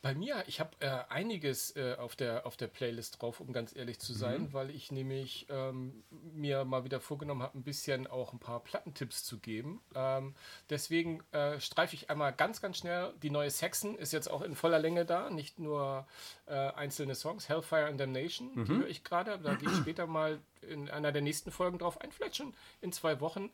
Bei 0.03 0.17
mir, 0.17 0.43
ich 0.49 0.59
habe 0.59 0.71
äh, 0.81 1.05
einiges 1.11 1.77
äh, 1.77 1.95
auf, 1.97 2.17
der, 2.17 2.45
auf 2.45 2.57
der 2.57 2.67
Playlist 2.67 3.23
drauf, 3.23 3.39
um 3.39 3.53
ganz 3.53 3.75
ehrlich 3.75 4.01
zu 4.01 4.13
sein, 4.13 4.43
mhm. 4.43 4.53
weil 4.53 4.71
ich 4.71 4.91
nämlich 4.91 5.47
ähm, 5.49 6.03
mir 6.11 6.65
mal 6.65 6.83
wieder 6.83 6.99
vorgenommen 6.99 7.41
habe, 7.41 7.57
ein 7.57 7.63
bisschen 7.63 8.09
auch 8.09 8.33
ein 8.33 8.41
paar 8.41 8.59
Plattentipps 8.65 9.23
zu 9.23 9.39
geben. 9.39 9.81
Ähm, 9.95 10.35
deswegen 10.71 11.23
äh, 11.31 11.61
streife 11.61 11.95
ich 11.95 12.11
einmal 12.11 12.33
ganz, 12.33 12.61
ganz 12.61 12.79
schnell. 12.79 13.15
Die 13.23 13.31
neue 13.31 13.51
Saxon 13.51 13.95
ist 13.95 14.13
jetzt 14.13 14.29
auch 14.29 14.43
in 14.43 14.57
voller 14.57 14.81
Länge 14.81 15.05
da, 15.05 15.31
nicht 15.31 15.61
nur 15.61 16.05
äh, 16.47 16.53
einzelne 16.53 17.15
Songs. 17.15 17.49
Hellfire 17.49 17.87
and 17.87 18.01
Damnation, 18.01 18.51
mhm. 18.57 18.65
die 18.65 18.73
höre 18.73 18.89
ich 18.89 19.05
gerade. 19.05 19.39
Da 19.39 19.55
gehe 19.55 19.71
ich 19.71 19.77
später 19.77 20.09
mal 20.09 20.41
in 20.63 20.91
einer 20.91 21.13
der 21.13 21.23
nächsten 21.23 21.53
Folgen 21.53 21.79
drauf 21.79 22.01
ein, 22.01 22.11
vielleicht 22.11 22.37
schon 22.37 22.55
in 22.81 22.93
zwei 22.93 23.21
Wochen. 23.21 23.51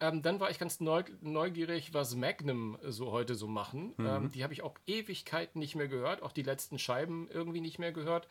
Ähm, 0.00 0.22
dann 0.22 0.38
war 0.38 0.50
ich 0.50 0.58
ganz 0.58 0.80
neugierig, 0.80 1.92
was 1.92 2.14
Magnum 2.14 2.78
so 2.82 3.10
heute 3.10 3.34
so 3.34 3.48
machen. 3.48 3.94
Mhm. 3.96 4.06
Ähm, 4.06 4.30
die 4.32 4.44
habe 4.44 4.52
ich 4.52 4.62
auch 4.62 4.74
Ewigkeiten 4.86 5.58
nicht 5.58 5.74
mehr 5.74 5.88
gehört, 5.88 6.22
auch 6.22 6.32
die 6.32 6.42
letzten 6.42 6.78
Scheiben 6.78 7.28
irgendwie 7.32 7.60
nicht 7.60 7.78
mehr 7.78 7.92
gehört. 7.92 8.28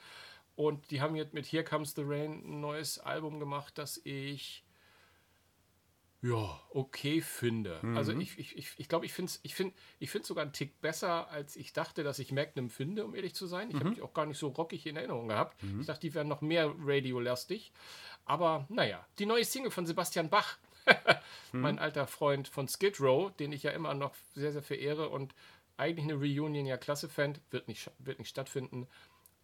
Und 0.55 0.89
die 0.91 1.01
haben 1.01 1.15
jetzt 1.15 1.33
mit 1.33 1.45
Here 1.45 1.63
Comes 1.63 1.93
the 1.93 2.03
Rain 2.03 2.43
ein 2.45 2.61
neues 2.61 2.99
Album 2.99 3.39
gemacht, 3.39 3.77
das 3.77 4.01
ich 4.03 4.63
ja, 6.21 6.59
okay 6.71 7.21
finde. 7.21 7.79
Mhm. 7.81 7.95
Also 7.95 8.11
ich 8.11 8.35
glaube, 8.35 8.41
ich, 8.41 8.57
ich, 8.57 8.73
ich, 8.77 8.89
glaub, 8.89 9.03
ich 9.03 9.13
finde 9.13 9.29
es 9.29 9.39
ich 9.43 9.53
find, 9.53 9.73
ich 9.99 10.11
sogar 10.23 10.43
einen 10.43 10.53
Tick 10.53 10.81
besser, 10.81 11.29
als 11.29 11.55
ich 11.55 11.73
dachte, 11.73 12.03
dass 12.03 12.17
ich 12.17 12.31
Magnum 12.31 12.69
finde, 12.69 13.05
um 13.05 13.13
ehrlich 13.13 13.35
zu 13.35 13.45
sein. 13.45 13.69
Ich 13.69 13.75
mhm. 13.75 13.79
habe 13.79 13.89
mich 13.91 14.01
auch 14.01 14.13
gar 14.13 14.25
nicht 14.25 14.39
so 14.39 14.47
rockig 14.47 14.87
in 14.87 14.95
Erinnerung 14.95 15.27
gehabt. 15.27 15.61
Mhm. 15.63 15.81
Ich 15.81 15.85
dachte, 15.85 16.01
die 16.01 16.13
wären 16.13 16.27
noch 16.27 16.41
mehr 16.41 16.73
radiolastig. 16.79 17.71
Aber 18.25 18.65
naja, 18.69 19.05
die 19.19 19.25
neue 19.25 19.45
Single 19.45 19.71
von 19.71 19.85
Sebastian 19.85 20.29
Bach, 20.29 20.57
hm. 21.51 21.61
mein 21.61 21.79
alter 21.79 22.07
Freund 22.07 22.47
von 22.47 22.67
Skid 22.67 22.99
Row, 22.99 23.31
den 23.35 23.51
ich 23.51 23.63
ja 23.63 23.71
immer 23.71 23.93
noch 23.93 24.13
sehr, 24.33 24.51
sehr 24.51 24.63
verehre 24.63 25.09
und 25.09 25.33
eigentlich 25.77 26.05
eine 26.05 26.15
Reunion 26.15 26.65
ja 26.65 26.77
klasse 26.77 27.07
fand, 27.07 27.39
wird 27.51 27.67
nicht, 27.67 27.89
wird 27.99 28.19
nicht 28.19 28.29
stattfinden. 28.29 28.87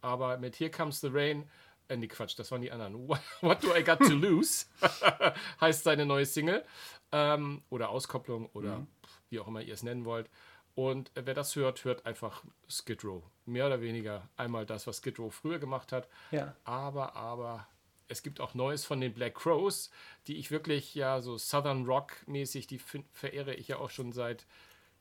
Aber 0.00 0.36
mit 0.36 0.58
Here 0.58 0.70
Comes 0.70 1.00
the 1.00 1.08
Rain, 1.10 1.48
äh, 1.88 1.96
nee, 1.96 2.08
Quatsch, 2.08 2.38
das 2.38 2.50
waren 2.50 2.62
die 2.62 2.72
anderen. 2.72 3.08
What, 3.40 3.62
Do 3.62 3.74
I 3.74 3.82
Got 3.82 3.98
to 4.00 4.12
Lose 4.14 4.66
heißt 5.60 5.84
seine 5.84 6.06
neue 6.06 6.26
Single. 6.26 6.64
Ähm, 7.12 7.62
oder 7.70 7.90
Auskopplung 7.90 8.50
oder 8.52 8.78
mhm. 8.78 8.86
wie 9.30 9.38
auch 9.38 9.46
immer 9.46 9.62
ihr 9.62 9.74
es 9.74 9.82
nennen 9.82 10.04
wollt. 10.04 10.28
Und 10.74 11.12
wer 11.14 11.34
das 11.34 11.54
hört, 11.54 11.84
hört 11.84 12.04
einfach 12.04 12.42
Skid 12.68 13.04
Row. 13.04 13.22
Mehr 13.46 13.66
oder 13.66 13.80
weniger 13.80 14.28
einmal 14.36 14.66
das, 14.66 14.88
was 14.88 14.98
Skid 14.98 15.20
Row 15.20 15.32
früher 15.32 15.60
gemacht 15.60 15.92
hat. 15.92 16.08
Ja. 16.32 16.56
Aber, 16.64 17.14
aber 17.14 17.68
es 18.08 18.22
gibt 18.22 18.40
auch 18.40 18.54
Neues 18.54 18.84
von 18.84 19.00
den 19.00 19.14
Black 19.14 19.34
Crows, 19.34 19.90
die 20.26 20.36
ich 20.36 20.50
wirklich 20.50 20.94
ja 20.94 21.20
so 21.20 21.38
Southern 21.38 21.86
Rock 21.86 22.12
mäßig, 22.26 22.66
die 22.66 22.78
verehre 22.78 23.54
ich 23.54 23.68
ja 23.68 23.78
auch 23.78 23.90
schon 23.90 24.12
seit 24.12 24.46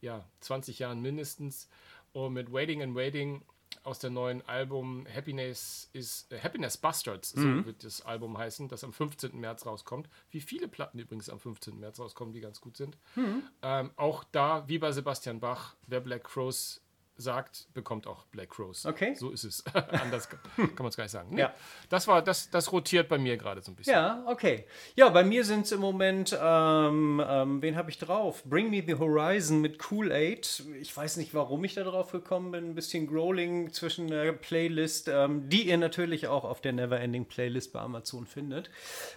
ja, 0.02 0.26
20 0.42 0.80
Jahren 0.80 1.02
mindestens. 1.02 1.70
Und 2.12 2.34
mit 2.34 2.52
Waiting 2.52 2.84
and 2.84 2.96
Waiting 2.96 3.44
aus 3.84 4.00
dem 4.00 4.13
neuen 4.13 4.42
Album 4.48 5.08
Happiness 5.13 5.89
is 5.94 6.28
äh, 6.30 6.39
Happiness 6.39 6.78
Bastards, 6.78 7.36
mhm. 7.36 7.60
so 7.60 7.66
wird 7.66 7.84
das 7.84 8.02
Album 8.02 8.38
heißen, 8.38 8.68
das 8.68 8.84
am 8.84 8.94
15. 8.94 9.39
März 9.39 9.66
rauskommt. 9.66 10.08
Wie 10.30 10.42
viele 10.42 10.68
Platten 10.68 11.00
übrigens 11.00 11.30
am 11.30 11.39
15. 11.39 11.80
März 11.80 12.00
rauskommen, 12.00 12.34
die 12.34 12.42
ganz 12.42 12.62
gut 12.62 12.78
sind. 12.78 12.98
Mhm. 13.16 13.44
Ähm, 13.62 13.92
auch 13.96 14.24
da, 14.26 14.68
wie 14.68 14.78
bei 14.78 14.92
Sebastian 14.92 15.39
Bach, 15.39 15.76
wer 15.88 16.02
Black 16.02 16.26
Crows 16.26 16.83
sagt, 17.15 17.67
bekommt 17.73 18.08
auch 18.08 18.26
Black 18.26 18.49
Crows. 18.49 18.86
Okay. 18.86 19.13
So 19.15 19.30
ist 19.30 19.43
es. 19.43 19.63
Anders 19.73 20.30
kann, 20.30 20.39
man 20.78 20.88
es 20.88 20.97
gar 20.97 21.04
nicht 21.04 21.12
sagen. 21.12 21.30
Nee, 21.32 21.41
ja. 21.41 21.54
Das 21.89 22.08
war, 22.08 22.21
das, 22.21 22.49
das 22.49 22.71
rotiert 22.71 23.08
bei 23.08 23.17
mir 23.17 23.38
gerade 23.38 23.62
so 23.62 23.71
ein 23.71 23.76
bisschen. 23.76 23.93
Ja, 23.93 24.23
okay. 24.28 24.65
Ja, 24.95 25.10
bei 25.10 25.23
mir 25.23 25.45
sind 25.45 25.65
es 25.65 25.71
im 25.71 25.80
Moment, 25.80 26.38
ähm, 26.41 27.23
ähm, 27.26 27.62
wen 27.62 27.76
habe 27.76 27.91
ich 27.91 27.99
drauf? 27.99 28.43
Bring 28.45 28.69
Me 28.69 28.84
the 28.86 28.95
Horizon 28.95 29.62
mit 29.62 29.80
Cool 29.91 30.12
Aid. 30.12 30.63
Ich 30.82 30.95
weiß 30.95 31.17
nicht, 31.17 31.34
warum 31.34 31.63
ich 31.63 31.76
da 31.76 31.84
drauf 31.84 32.12
gekommen 32.12 32.52
bin. 32.52 32.71
Ein 32.71 32.76
bisschen 32.76 33.08
Growling 33.08 33.71
zwischen 33.71 34.08
der 34.08 34.34
Playlist, 34.34 35.08
ähm, 35.08 35.49
die 35.49 35.67
ihr 35.67 35.78
natürlich 35.78 36.28
auch 36.28 36.43
auf 36.43 36.62
der 36.62 36.73
Neverending 36.73 37.26
Playlist 37.26 37.73
bei 37.73 37.80
Amazon 37.80 38.26
findet. 38.26 38.71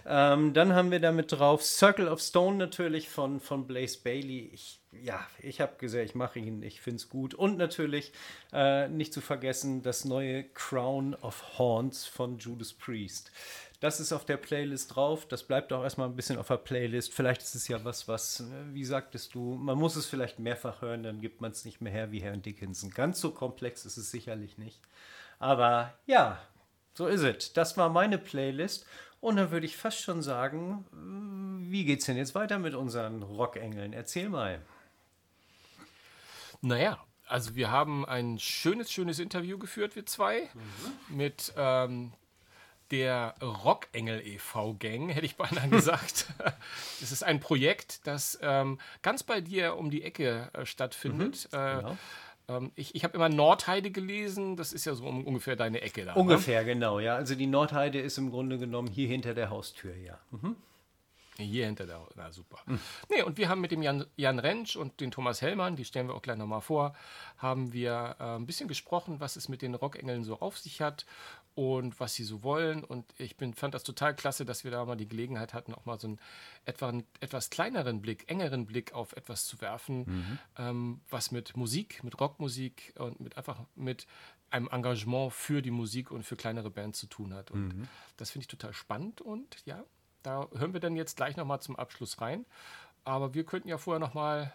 Ähm, 0.05 0.53
dann 0.53 0.73
haben 0.73 0.91
wir 0.91 0.99
damit 0.99 1.31
drauf 1.31 1.63
Circle 1.63 2.07
of 2.07 2.21
Stone 2.21 2.57
natürlich 2.57 3.09
von, 3.09 3.39
von 3.39 3.65
Blaze 3.65 3.99
Bailey. 4.03 4.51
Ich 4.53 4.79
ja, 5.03 5.25
ich 5.41 5.61
habe 5.61 5.75
gesehen, 5.77 6.05
ich 6.05 6.15
mache 6.15 6.39
ihn, 6.39 6.63
ich 6.63 6.81
finde 6.81 6.97
es 6.97 7.09
gut. 7.09 7.33
Und 7.33 7.57
natürlich 7.57 8.11
äh, 8.53 8.87
nicht 8.87 9.13
zu 9.13 9.21
vergessen 9.21 9.81
das 9.81 10.05
neue 10.05 10.43
Crown 10.43 11.15
of 11.15 11.57
Horns 11.57 12.05
von 12.05 12.37
Judas 12.37 12.73
Priest. 12.73 13.31
Das 13.79 13.99
ist 13.99 14.11
auf 14.11 14.25
der 14.25 14.37
Playlist 14.37 14.95
drauf. 14.95 15.27
Das 15.27 15.43
bleibt 15.43 15.71
auch 15.71 15.83
erstmal 15.83 16.07
ein 16.07 16.15
bisschen 16.15 16.39
auf 16.39 16.47
der 16.47 16.57
Playlist. 16.57 17.13
Vielleicht 17.13 17.41
ist 17.41 17.55
es 17.55 17.67
ja 17.67 17.83
was, 17.83 18.07
was, 18.07 18.39
äh, 18.39 18.73
wie 18.73 18.85
sagtest 18.85 19.35
du, 19.35 19.55
man 19.55 19.77
muss 19.77 19.95
es 19.95 20.07
vielleicht 20.07 20.39
mehrfach 20.39 20.81
hören, 20.81 21.03
dann 21.03 21.21
gibt 21.21 21.41
man 21.41 21.51
es 21.51 21.65
nicht 21.65 21.81
mehr 21.81 21.91
her 21.91 22.11
wie 22.11 22.21
Herrn 22.21 22.41
Dickinson. 22.41 22.89
Ganz 22.89 23.21
so 23.21 23.31
komplex 23.31 23.85
ist 23.85 23.97
es 23.97 24.09
sicherlich 24.09 24.57
nicht. 24.57 24.81
Aber 25.39 25.93
ja, 26.07 26.41
so 26.95 27.05
ist 27.05 27.21
es. 27.21 27.53
Das 27.53 27.77
war 27.77 27.89
meine 27.89 28.17
Playlist. 28.17 28.85
Und 29.19 29.37
dann 29.37 29.51
würde 29.51 29.65
ich 29.65 29.77
fast 29.77 29.99
schon 29.99 30.21
sagen, 30.21 30.85
äh, 30.93 31.71
wie 31.71 31.85
geht's 31.85 32.05
denn 32.05 32.17
jetzt 32.17 32.35
weiter 32.35 32.59
mit 32.59 32.73
unseren 32.73 33.23
Rockengeln? 33.23 33.93
Erzähl 33.93 34.29
mal. 34.29 34.61
Naja, 36.61 36.97
also 37.27 37.55
wir 37.55 37.71
haben 37.71 38.05
ein 38.05 38.39
schönes, 38.39 38.91
schönes 38.91 39.19
Interview 39.19 39.57
geführt, 39.57 39.95
wir 39.95 40.05
zwei, 40.05 40.49
mhm. 40.53 41.17
mit 41.17 41.53
ähm, 41.57 42.13
der 42.91 43.35
Rockengel 43.41 44.25
e.V. 44.25 44.75
Gang, 44.79 45.09
hätte 45.09 45.25
ich 45.25 45.35
beinahe 45.35 45.69
gesagt. 45.69 46.27
Es 47.01 47.11
ist 47.11 47.23
ein 47.23 47.39
Projekt, 47.39 48.07
das 48.07 48.39
ähm, 48.41 48.79
ganz 49.01 49.23
bei 49.23 49.41
dir 49.41 49.75
um 49.77 49.89
die 49.89 50.03
Ecke 50.03 50.49
äh, 50.53 50.65
stattfindet. 50.65 51.49
Mhm, 51.51 51.57
äh, 51.57 51.75
genau. 51.75 51.97
ähm, 52.47 52.71
ich 52.75 52.95
ich 52.95 53.03
habe 53.03 53.15
immer 53.15 53.29
Nordheide 53.29 53.91
gelesen, 53.91 54.55
das 54.55 54.71
ist 54.71 54.85
ja 54.85 54.95
so 54.95 55.05
um, 55.05 55.25
ungefähr 55.25 55.55
deine 55.55 55.81
Ecke 55.81 56.05
da. 56.05 56.13
Ne? 56.13 56.19
Ungefähr, 56.19 56.61
ne? 56.61 56.73
genau, 56.73 56.99
ja. 56.99 57.15
Also 57.15 57.35
die 57.35 57.47
Nordheide 57.47 57.99
ist 57.99 58.17
im 58.17 58.31
Grunde 58.31 58.57
genommen 58.57 58.87
hier 58.87 59.07
hinter 59.07 59.33
der 59.33 59.49
Haustür, 59.49 59.95
ja. 59.95 60.17
Mhm. 60.31 60.55
Hier 61.37 61.65
hinter 61.65 61.85
der, 61.85 62.05
na 62.15 62.31
super. 62.31 62.59
Mhm. 62.65 62.79
Nee, 63.09 63.21
und 63.21 63.37
wir 63.37 63.49
haben 63.49 63.61
mit 63.61 63.71
dem 63.71 63.81
Jan, 63.81 64.05
Jan 64.15 64.39
Rentsch 64.39 64.75
und 64.75 64.99
den 64.99 65.11
Thomas 65.11 65.41
Hellmann, 65.41 65.75
die 65.75 65.85
stellen 65.85 66.07
wir 66.07 66.15
auch 66.15 66.21
gleich 66.21 66.37
nochmal 66.37 66.61
vor, 66.61 66.95
haben 67.37 67.73
wir 67.73 68.15
äh, 68.19 68.23
ein 68.35 68.45
bisschen 68.45 68.67
gesprochen, 68.67 69.19
was 69.19 69.35
es 69.35 69.47
mit 69.47 69.61
den 69.61 69.75
Rockengeln 69.75 70.23
so 70.23 70.39
auf 70.39 70.57
sich 70.57 70.81
hat 70.81 71.05
und 71.53 71.99
was 71.99 72.13
sie 72.13 72.23
so 72.23 72.43
wollen. 72.43 72.83
Und 72.83 73.05
ich 73.17 73.35
bin, 73.35 73.53
fand 73.53 73.73
das 73.73 73.83
total 73.83 74.15
klasse, 74.15 74.45
dass 74.45 74.63
wir 74.63 74.71
da 74.71 74.85
mal 74.85 74.95
die 74.95 75.07
Gelegenheit 75.07 75.53
hatten, 75.53 75.73
auch 75.73 75.85
mal 75.85 75.99
so 75.99 76.07
einen, 76.07 76.19
etwa 76.65 76.89
einen 76.89 77.03
etwas 77.19 77.49
kleineren 77.49 78.01
Blick, 78.01 78.29
engeren 78.29 78.65
Blick 78.65 78.93
auf 78.93 79.13
etwas 79.13 79.45
zu 79.45 79.61
werfen, 79.61 79.99
mhm. 79.99 80.39
ähm, 80.57 81.01
was 81.09 81.31
mit 81.31 81.57
Musik, 81.57 82.03
mit 82.03 82.19
Rockmusik 82.19 82.93
und 82.97 83.19
mit 83.19 83.37
einfach 83.37 83.59
mit 83.75 84.07
einem 84.49 84.67
Engagement 84.69 85.33
für 85.33 85.61
die 85.61 85.71
Musik 85.71 86.11
und 86.11 86.23
für 86.23 86.35
kleinere 86.35 86.69
Bands 86.69 86.99
zu 86.99 87.07
tun 87.07 87.33
hat. 87.33 87.51
Und 87.51 87.69
mhm. 87.69 87.87
das 88.17 88.31
finde 88.31 88.43
ich 88.43 88.47
total 88.47 88.73
spannend 88.73 89.21
und 89.21 89.57
ja, 89.65 89.83
da 90.27 90.49
hören 90.57 90.73
wir 90.73 90.81
dann 90.81 90.97
jetzt 90.97 91.15
gleich 91.15 91.37
nochmal 91.37 91.61
zum 91.61 91.77
Abschluss 91.77 92.19
rein. 92.19 92.45
Aber 93.05 93.33
wir 93.33 93.45
könnten 93.45 93.69
ja 93.69 93.77
vorher 93.77 93.99
nochmal 93.99 94.51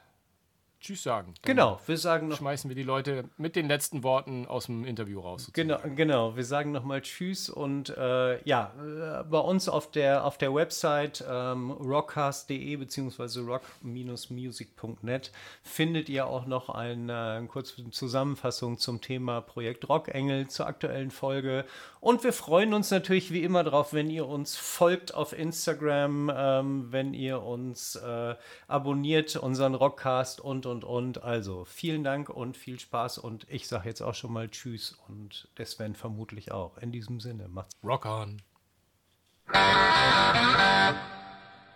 Tschüss 0.82 1.04
sagen. 1.04 1.32
Dann 1.42 1.54
genau, 1.54 1.80
wir 1.86 1.96
sagen 1.96 2.28
noch. 2.28 2.38
Schmeißen 2.38 2.68
wir 2.68 2.74
die 2.74 2.82
Leute 2.82 3.24
mit 3.38 3.54
den 3.56 3.68
letzten 3.68 4.02
Worten 4.02 4.46
aus 4.46 4.66
dem 4.66 4.84
Interview 4.84 5.20
raus. 5.20 5.50
Genau, 5.54 5.78
genau. 5.94 6.36
Wir 6.36 6.44
sagen 6.44 6.72
nochmal 6.72 7.00
Tschüss 7.02 7.48
und 7.48 7.88
äh, 7.96 8.42
ja, 8.42 8.72
äh, 8.76 9.24
bei 9.24 9.38
uns 9.38 9.68
auf 9.68 9.90
der, 9.92 10.24
auf 10.24 10.38
der 10.38 10.52
Website 10.52 11.24
ähm, 11.26 11.70
rockcast.de 11.70 12.76
bzw. 12.76 13.40
rock-music.net 13.40 15.30
findet 15.62 16.08
ihr 16.08 16.26
auch 16.26 16.46
noch 16.46 16.68
eine, 16.68 17.36
eine 17.38 17.46
kurze 17.46 17.88
Zusammenfassung 17.90 18.76
zum 18.76 19.00
Thema 19.00 19.40
Projekt 19.40 19.88
Rockengel 19.88 20.48
zur 20.48 20.66
aktuellen 20.66 21.12
Folge. 21.12 21.64
Und 22.02 22.24
wir 22.24 22.32
freuen 22.32 22.74
uns 22.74 22.90
natürlich 22.90 23.32
wie 23.32 23.44
immer 23.44 23.62
darauf, 23.62 23.92
wenn 23.92 24.10
ihr 24.10 24.26
uns 24.26 24.56
folgt 24.56 25.14
auf 25.14 25.32
Instagram, 25.32 26.32
ähm, 26.34 26.86
wenn 26.90 27.14
ihr 27.14 27.40
uns 27.42 27.94
äh, 27.94 28.34
abonniert, 28.66 29.36
unseren 29.36 29.76
Rockcast 29.76 30.40
und 30.40 30.66
und, 30.66 30.82
und. 30.82 31.22
Also 31.22 31.64
vielen 31.64 32.02
Dank 32.02 32.28
und 32.28 32.56
viel 32.56 32.80
Spaß 32.80 33.18
und 33.18 33.46
ich 33.48 33.68
sage 33.68 33.88
jetzt 33.88 34.00
auch 34.00 34.16
schon 34.16 34.32
mal 34.32 34.48
Tschüss 34.48 34.98
und 35.06 35.46
der 35.58 35.66
Sven 35.66 35.94
vermutlich 35.94 36.50
auch. 36.50 36.76
In 36.78 36.90
diesem 36.90 37.20
Sinne, 37.20 37.46
macht's. 37.46 37.76
Rock 37.84 38.04
on. 38.06 38.42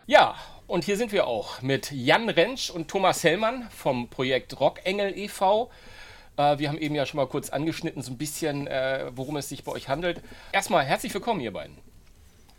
Ja, 0.09 0.35
und 0.67 0.83
hier 0.83 0.97
sind 0.97 1.13
wir 1.13 1.29
auch 1.29 1.63
mit 1.63 1.93
Jan 1.93 2.29
Rentsch 2.29 2.71
und 2.71 2.89
Thomas 2.89 3.23
Hellmann 3.23 3.69
vom 3.71 4.11
Projekt 4.11 4.59
Rockengel 4.59 5.17
e.V. 5.17 5.71
Äh, 6.37 6.59
wir 6.59 6.69
haben 6.69 6.79
eben 6.79 6.95
ja 6.95 7.07
schon 7.07 7.19
mal 7.19 7.27
kurz 7.27 7.51
angeschnitten, 7.51 8.03
so 8.03 8.13
ein 8.13 8.19
bisschen, 8.19 8.67
äh, 8.67 9.11
worum 9.15 9.37
es 9.37 9.49
sich 9.49 9.65
bei 9.65 9.73
euch 9.73 9.89
handelt. 9.89 10.21
Erstmal 10.53 10.85
herzlich 10.85 11.13
willkommen, 11.15 11.41
ihr 11.41 11.53
beiden. 11.53 11.77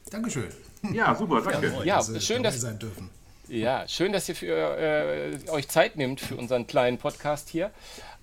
Dankeschön. 0.09 0.49
Ja, 0.93 1.13
super, 1.15 1.41
danke. 1.41 1.73
Ja, 1.83 2.01
ja 2.01 2.19
schön, 2.19 2.43
dass, 2.43 2.61
sein 2.61 2.79
dürfen. 2.79 3.09
Ja, 3.47 3.87
schön, 3.87 4.11
dass 4.11 4.27
ihr 4.29 4.35
für, 4.35 4.77
äh, 4.77 5.49
euch 5.49 5.67
Zeit 5.67 5.95
nehmt 5.95 6.19
für 6.19 6.35
unseren 6.35 6.67
kleinen 6.67 6.97
Podcast 6.97 7.49
hier. 7.49 7.71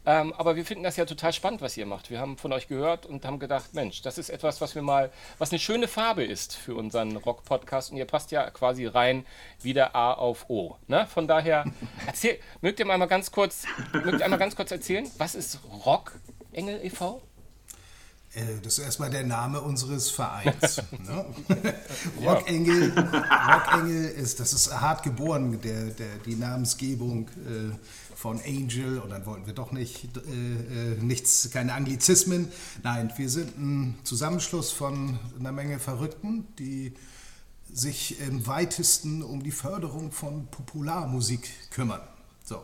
Ähm, 0.07 0.33
aber 0.35 0.57
wir 0.57 0.64
finden 0.64 0.85
das 0.85 0.97
ja 0.97 1.05
total 1.05 1.33
spannend, 1.33 1.62
was 1.62 1.77
ihr 1.77 1.87
macht. 1.87 2.11
Wir 2.11 2.21
haben 2.21 2.37
von 2.37 2.53
euch 2.53 2.69
gehört 2.69 3.07
und 3.07 3.25
haben 3.25 3.38
gedacht, 3.38 3.73
Mensch, 3.73 4.03
das 4.03 4.19
ist 4.19 4.29
etwas, 4.29 4.61
was 4.61 4.75
wir 4.75 4.83
mal, 4.83 5.11
was 5.38 5.51
eine 5.51 5.59
schöne 5.59 5.88
Farbe 5.88 6.25
ist 6.25 6.57
für 6.57 6.75
unseren 6.75 7.17
Rock-Podcast. 7.17 7.90
Und 7.90 7.97
ihr 7.97 8.05
passt 8.05 8.31
ja 8.31 8.51
quasi 8.51 8.87
rein 8.87 9.25
wie 9.62 9.73
der 9.73 9.97
A 9.97 10.12
auf 10.12 10.51
O. 10.51 10.77
Ne? 10.87 11.07
Von 11.07 11.27
daher, 11.27 11.64
erzähl, 12.07 12.38
mögt 12.61 12.81
ihr 12.81 12.87
mal 12.87 12.99
ganz 13.07 13.31
kurz, 13.33 13.64
mögt 13.93 14.21
ihr 14.21 14.25
einmal 14.25 14.38
ganz 14.38 14.57
kurz 14.57 14.71
erzählen, 14.71 15.11
was 15.19 15.35
ist 15.35 15.59
Rock 15.85 16.12
Engel 16.53 16.85
e.V.? 16.85 17.23
Äh, 18.35 18.61
das 18.62 18.79
ist 18.79 18.85
erstmal 18.85 19.11
der 19.11 19.25
Name 19.25 19.61
unseres 19.61 20.11
Vereins. 20.11 20.83
ne? 21.07 21.25
Rockengel, 22.20 22.92
Rockengel 22.97 24.05
ist, 24.11 24.40
das 24.40 24.53
ist 24.53 24.73
hart 24.73 25.03
geboren, 25.03 25.61
der, 25.61 25.87
der, 25.87 26.18
die 26.27 26.35
Namensgebung 26.35 27.29
äh, 27.29 27.75
von 28.14 28.40
Angel. 28.44 28.99
Und 28.99 29.11
dann 29.11 29.25
wollten 29.27 29.47
wir 29.47 29.55
doch 29.55 29.73
nicht, 29.73 30.09
äh, 30.16 30.92
äh, 30.92 31.03
nichts, 31.03 31.51
keine 31.53 31.75
Anglizismen. 31.75 32.49
Nein, 32.83 33.12
wir 33.16 33.31
sind 33.31 33.57
ein 33.59 33.99
Zusammenschluss 34.05 34.73
von 34.73 35.18
einer 35.38 35.53
Menge 35.53 35.79
Verrückten, 35.79 36.47
die 36.59 36.94
sich 37.73 38.20
im 38.20 38.47
weitesten 38.47 39.23
um 39.23 39.42
die 39.42 39.51
Förderung 39.51 40.12
von 40.12 40.47
Popularmusik 40.47 41.49
kümmern. 41.70 42.01
So. 42.44 42.62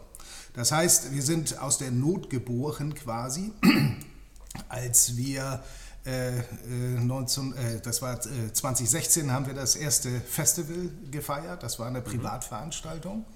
Das 0.54 0.72
heißt, 0.72 1.12
wir 1.12 1.22
sind 1.22 1.58
aus 1.60 1.78
der 1.78 1.90
Not 1.90 2.28
geboren 2.30 2.94
quasi 2.94 3.52
als 4.68 5.16
wir 5.16 5.62
äh, 6.04 6.32
19, 6.68 7.54
äh, 7.54 7.74
äh, 7.76 7.80
das 7.80 8.00
war 8.02 8.14
äh, 8.14 8.52
2016 8.52 9.30
haben 9.30 9.46
wir 9.46 9.54
das 9.54 9.76
erste 9.76 10.20
Festival 10.20 10.90
gefeiert. 11.10 11.62
Das 11.62 11.78
war 11.78 11.86
eine 11.86 12.00
mhm. 12.00 12.04
Privatveranstaltung 12.04 13.26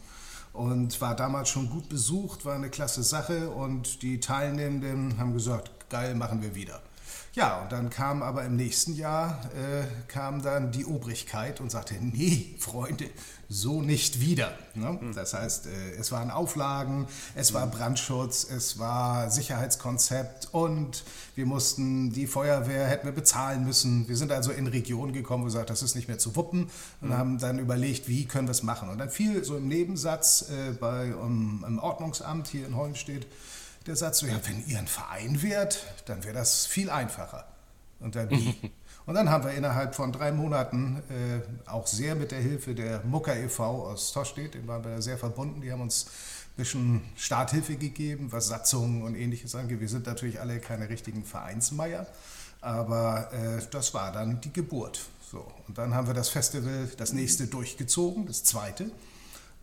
und 0.53 1.01
war 1.01 1.15
damals 1.15 1.51
schon 1.51 1.69
gut 1.69 1.89
besucht, 1.89 2.45
war 2.45 2.55
eine 2.55 2.71
klasse 2.71 3.03
Sache 3.03 3.51
und 3.51 4.03
die 4.03 4.21
Teilnehmenden 4.21 5.19
haben 5.19 5.35
gesagt, 5.35 5.91
geil, 5.91 6.15
machen 6.15 6.43
wir 6.43 6.55
wieder. 6.55 6.81
Ja, 7.35 7.63
und 7.63 7.73
dann 7.73 7.91
kam 7.91 8.23
aber 8.23 8.45
im 8.45 8.55
nächsten 8.55 8.95
Jahr 8.95 9.41
äh, 9.57 9.85
kam 10.07 10.41
dann 10.41 10.71
die 10.71 10.87
Obrigkeit 10.87 11.61
und 11.61 11.69
sagte, 11.69 11.95
nee, 12.01 12.55
Freunde, 12.61 13.11
so 13.49 13.83
nicht 13.83 14.21
wieder. 14.21 14.57
Ne? 14.75 15.01
Hm. 15.01 15.15
Das 15.17 15.35
heißt, 15.35 15.67
äh, 15.67 15.95
es 15.99 16.13
waren 16.13 16.31
Auflagen, 16.31 17.09
es 17.35 17.53
war 17.53 17.67
Brandschutz, 17.67 18.49
es 18.49 18.79
war 18.79 19.33
Sicherheitskonzept 19.33 20.51
und 20.53 21.03
wir 21.35 21.45
mussten 21.45 22.13
die 22.13 22.29
Feuerwehr 22.29 22.87
hätten 22.87 23.07
wir 23.07 23.13
bezahlen 23.13 23.65
müssen. 23.65 24.07
Wir 24.07 24.17
sind 24.17 24.31
also 24.31 24.53
in 24.53 24.69
Regionen 24.69 25.13
gekommen, 25.13 25.43
wo 25.43 25.47
wir 25.47 25.53
gesagt, 25.55 25.71
das 25.71 25.83
ist 25.83 25.97
nicht 25.97 26.07
mehr 26.07 26.19
zu 26.19 26.37
wuppen 26.37 26.71
und 27.01 27.09
mhm. 27.09 27.15
haben 27.15 27.39
dann 27.39 27.59
überlegt, 27.59 28.07
wie 28.07 28.27
können 28.27 28.47
wir 28.47 28.53
es 28.53 28.63
machen. 28.63 28.89
Und 28.91 28.99
dann 28.99 29.11
fiel 29.11 29.43
so 29.43 29.57
im 29.57 29.67
Nebensatz 29.67 30.51
äh, 30.51 30.73
bei 30.73 31.13
um, 31.17 31.65
im 31.67 31.81
Ordnungsamt 31.81 32.47
hier 32.47 32.65
in 32.65 32.77
Hollenstedt 32.77 33.27
der 33.87 33.97
Satz 33.97 34.19
so, 34.19 34.27
ja, 34.27 34.41
wenn 34.45 34.67
ihr 34.67 34.79
ein 34.79 34.87
Verein 34.87 35.43
wärt, 35.43 35.85
dann 36.07 36.25
wäre 36.25 36.35
das 36.35 36.67
viel 36.67 36.91
einfacher. 36.91 37.47
Und 38.01 38.17
dann 38.17 38.31
wie? 38.31 38.55
Und 39.07 39.15
dann 39.15 39.29
haben 39.29 39.45
wir 39.45 39.53
innerhalb 39.53 39.95
von 39.95 40.13
drei 40.13 40.33
Monaten 40.33 41.03
äh, 41.11 41.69
auch 41.69 41.87
sehr 41.87 42.15
mit 42.15 42.31
der 42.31 42.41
Hilfe 42.41 42.75
der 42.75 43.05
Mucker 43.05 43.37
e.V. 43.37 43.87
aus 43.87 44.13
Tostedt, 44.13 44.55
den 44.55 44.67
waren 44.67 44.83
wir 44.83 44.93
da 44.93 45.03
sehr 45.03 45.19
verbunden, 45.19 45.61
die 45.61 45.71
haben 45.71 45.83
uns 45.83 46.07
ein 46.07 46.57
bisschen 46.57 47.03
Starthilfe 47.15 47.77
gegeben, 47.77 48.33
was 48.33 48.47
Satzungen 48.49 49.03
und 49.03 49.15
ähnliches 49.15 49.55
angeht. 49.55 49.81
Wir 49.81 49.91
sind 49.91 50.07
natürlich 50.07 50.41
alle 50.41 50.59
keine 50.59 50.89
richtigen 50.89 51.23
Vereinsmeier, 51.23 52.07
aber 52.63 53.31
äh, 53.35 53.61
das 53.71 53.93
war 53.93 54.11
dann 54.11 54.41
die 54.41 54.55
Geburt. 54.55 55.05
So. 55.31 55.45
Und 55.69 55.77
dann 55.77 55.95
haben 55.95 56.07
wir 56.07 56.15
das 56.15 56.31
Festival, 56.31 56.89
das 56.97 57.13
nächste 57.13 57.47
durchgezogen, 57.47 58.27
das 58.27 58.43
zweite. 58.45 58.91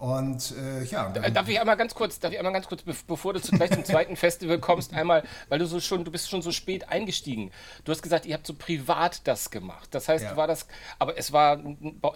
Und 0.02 0.56
äh, 0.58 0.84
ja. 0.86 1.10
Darf 1.10 1.48
ich 1.48 1.60
einmal 1.60 1.78
ganz 1.78 1.94
kurz, 1.94 2.20
darf 2.20 2.32
ich 2.32 2.40
einmal 2.40 2.54
ganz 2.54 2.68
kurz, 2.68 2.82
bevor 2.82 3.34
du 3.34 3.40
zu, 3.40 3.52
gleich 3.52 3.70
zum 3.70 3.86
zweiten 3.86 4.16
Festival 4.18 4.58
kommst, 4.58 4.96
einmal, 4.96 5.22
weil 5.48 5.60
du 5.60 5.68
so 5.68 5.80
schon, 5.80 6.04
du 6.04 6.10
bist 6.10 6.28
schon 6.28 6.42
so 6.42 6.52
spät 6.52 6.90
eingestiegen. 6.90 7.52
Du 7.86 7.92
hast 7.92 8.02
gesagt, 8.02 8.26
ihr 8.26 8.34
habt 8.34 8.48
so 8.48 8.56
privat 8.56 9.28
das 9.28 9.52
gemacht. 9.52 9.90
Das 9.92 10.10
heißt, 10.10 10.24
ja. 10.24 10.36
war 10.36 10.48
das, 10.48 10.66
aber 10.98 11.20
es 11.20 11.34
war 11.34 11.58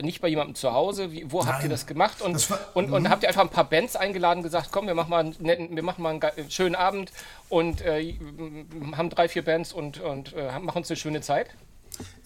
nicht 0.02 0.20
bei 0.20 0.30
jemandem 0.30 0.56
zu 0.56 0.74
Hause. 0.74 1.12
Wie, 1.12 1.32
wo 1.32 1.44
Nein, 1.44 1.54
habt 1.54 1.64
ihr 1.64 1.70
das 1.70 1.86
gemacht? 1.86 2.24
Und, 2.24 2.50
war, 2.50 2.60
und, 2.74 2.92
und, 2.92 3.04
mhm. 3.04 3.10
habt 3.10 3.22
ihr 3.22 3.30
einfach 3.30 3.44
ein 3.44 3.50
paar 3.50 3.70
Bands 3.70 3.96
eingeladen, 3.96 4.42
gesagt, 4.42 4.70
komm, 4.72 4.88
wir 4.88 4.96
machen 4.96 5.12
mal 5.12 5.20
einen, 5.20 5.76
wir 5.76 5.84
machen 5.84 6.02
mal 6.02 6.10
einen 6.10 6.50
schönen 6.50 6.74
Abend 6.74 7.12
und 7.50 7.82
äh, 7.82 8.18
haben 8.96 9.12
drei, 9.12 9.30
vier 9.30 9.46
Bands 9.46 9.74
und, 9.74 10.00
und 10.00 10.34
äh, 10.34 10.58
machen 10.58 10.80
uns 10.80 10.90
eine 10.90 10.98
schöne 10.98 11.22
Zeit? 11.22 11.52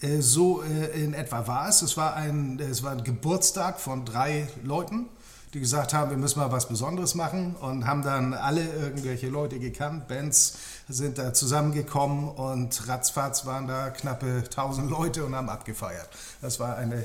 Äh, 0.00 0.22
so 0.22 0.62
äh, 0.62 1.04
in 1.04 1.12
etwa 1.12 1.46
war 1.46 1.68
es. 1.68 1.82
Es 1.82 1.98
war 1.98 2.16
ein, 2.16 2.58
es 2.60 2.82
war 2.82 2.92
ein 2.92 3.04
Geburtstag 3.04 3.78
von 3.78 4.06
drei 4.06 4.48
Leuten 4.64 5.10
die 5.54 5.60
gesagt 5.60 5.92
haben, 5.92 6.10
wir 6.10 6.16
müssen 6.16 6.38
mal 6.38 6.52
was 6.52 6.68
Besonderes 6.68 7.14
machen 7.14 7.56
und 7.56 7.86
haben 7.86 8.02
dann 8.02 8.34
alle 8.34 8.62
irgendwelche 8.62 9.28
Leute 9.28 9.58
gekannt. 9.58 10.06
Bands 10.06 10.58
sind 10.88 11.18
da 11.18 11.34
zusammengekommen 11.34 12.28
und 12.28 12.88
ratzfatz 12.88 13.46
waren 13.46 13.66
da 13.66 13.90
knappe 13.90 14.42
1000 14.44 14.90
Leute 14.90 15.24
und 15.24 15.34
haben 15.34 15.48
abgefeiert. 15.48 16.08
Das 16.40 16.60
war 16.60 16.76
eine 16.76 17.04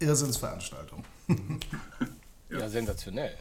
Irrsinnsveranstaltung. 0.00 1.04
ja, 2.50 2.68
sensationell. 2.68 3.34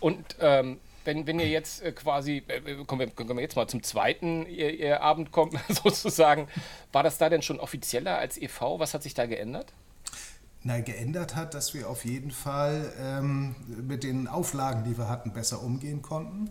Und 0.00 0.36
ähm, 0.40 0.78
wenn, 1.04 1.26
wenn 1.26 1.38
ihr 1.38 1.48
jetzt 1.48 1.82
äh, 1.82 1.92
quasi, 1.92 2.42
äh, 2.48 2.56
äh, 2.56 2.84
kommen, 2.84 3.00
wir, 3.00 3.10
kommen 3.10 3.36
wir 3.36 3.42
jetzt 3.42 3.56
mal 3.56 3.68
zum 3.68 3.82
zweiten 3.82 4.46
ihr, 4.46 4.78
ihr 4.78 5.02
Abend 5.02 5.30
kommt, 5.30 5.54
sozusagen, 5.68 6.48
war 6.92 7.02
das 7.02 7.18
da 7.18 7.28
denn 7.28 7.42
schon 7.42 7.60
offizieller 7.60 8.18
als 8.18 8.36
e.V.? 8.36 8.80
Was 8.80 8.94
hat 8.94 9.02
sich 9.02 9.14
da 9.14 9.26
geändert? 9.26 9.72
Nein, 10.62 10.84
geändert 10.84 11.36
hat, 11.36 11.54
dass 11.54 11.72
wir 11.72 11.88
auf 11.88 12.04
jeden 12.04 12.30
Fall 12.30 12.92
ähm, 13.00 13.54
mit 13.86 14.04
den 14.04 14.28
Auflagen, 14.28 14.84
die 14.84 14.98
wir 14.98 15.08
hatten, 15.08 15.32
besser 15.32 15.62
umgehen 15.62 16.02
konnten. 16.02 16.50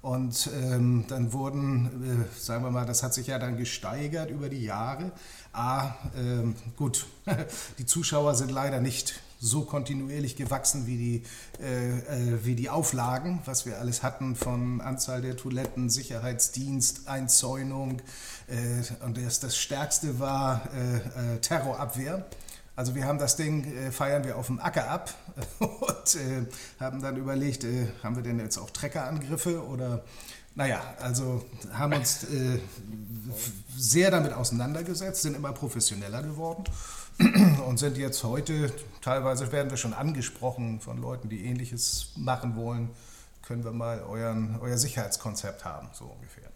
Und 0.00 0.50
ähm, 0.54 1.04
dann 1.08 1.32
wurden, 1.32 2.26
äh, 2.26 2.40
sagen 2.40 2.64
wir 2.64 2.70
mal, 2.70 2.86
das 2.86 3.02
hat 3.02 3.12
sich 3.12 3.26
ja 3.26 3.38
dann 3.38 3.58
gesteigert 3.58 4.30
über 4.30 4.48
die 4.48 4.64
Jahre. 4.64 5.12
A, 5.52 5.94
ähm, 6.16 6.56
gut, 6.76 7.06
die 7.78 7.84
Zuschauer 7.86 8.34
sind 8.34 8.50
leider 8.50 8.80
nicht 8.80 9.20
so 9.38 9.62
kontinuierlich 9.62 10.34
gewachsen 10.34 10.86
wie 10.86 10.96
die, 10.96 11.22
äh, 11.62 11.98
äh, 11.98 12.44
wie 12.44 12.54
die 12.54 12.70
Auflagen, 12.70 13.42
was 13.44 13.66
wir 13.66 13.78
alles 13.78 14.02
hatten 14.02 14.34
von 14.34 14.80
Anzahl 14.80 15.20
der 15.20 15.36
Toiletten, 15.36 15.90
Sicherheitsdienst, 15.90 17.06
Einzäunung. 17.06 18.00
Äh, 18.48 19.04
und 19.04 19.18
das, 19.18 19.40
das 19.40 19.56
Stärkste 19.56 20.18
war 20.18 20.68
äh, 20.74 21.38
Terrorabwehr. 21.40 22.24
Also 22.74 22.94
wir 22.94 23.04
haben 23.04 23.18
das 23.18 23.36
Ding, 23.36 23.64
äh, 23.76 23.92
feiern 23.92 24.24
wir 24.24 24.36
auf 24.36 24.46
dem 24.46 24.58
Acker 24.58 24.88
ab 24.88 25.12
und 25.58 26.14
äh, 26.16 26.46
haben 26.80 27.02
dann 27.02 27.16
überlegt, 27.16 27.64
äh, 27.64 27.88
haben 28.02 28.16
wir 28.16 28.22
denn 28.22 28.38
jetzt 28.38 28.56
auch 28.56 28.70
Treckerangriffe 28.70 29.64
oder 29.66 30.02
naja, 30.54 30.82
also 31.00 31.44
haben 31.72 31.94
uns 31.94 32.24
äh, 32.24 32.58
sehr 33.76 34.10
damit 34.10 34.32
auseinandergesetzt, 34.32 35.22
sind 35.22 35.34
immer 35.34 35.52
professioneller 35.52 36.22
geworden 36.22 36.64
und 37.66 37.78
sind 37.78 37.96
jetzt 37.96 38.22
heute, 38.22 38.72
teilweise 39.00 39.50
werden 39.50 39.70
wir 39.70 39.78
schon 39.78 39.94
angesprochen 39.94 40.80
von 40.80 41.00
Leuten, 41.00 41.28
die 41.28 41.44
ähnliches 41.44 42.12
machen 42.16 42.56
wollen, 42.56 42.90
können 43.42 43.64
wir 43.64 43.72
mal 43.72 44.02
euren, 44.02 44.58
euer 44.60 44.76
Sicherheitskonzept 44.78 45.64
haben, 45.64 45.88
so 45.92 46.04
ungefähr. 46.04 46.50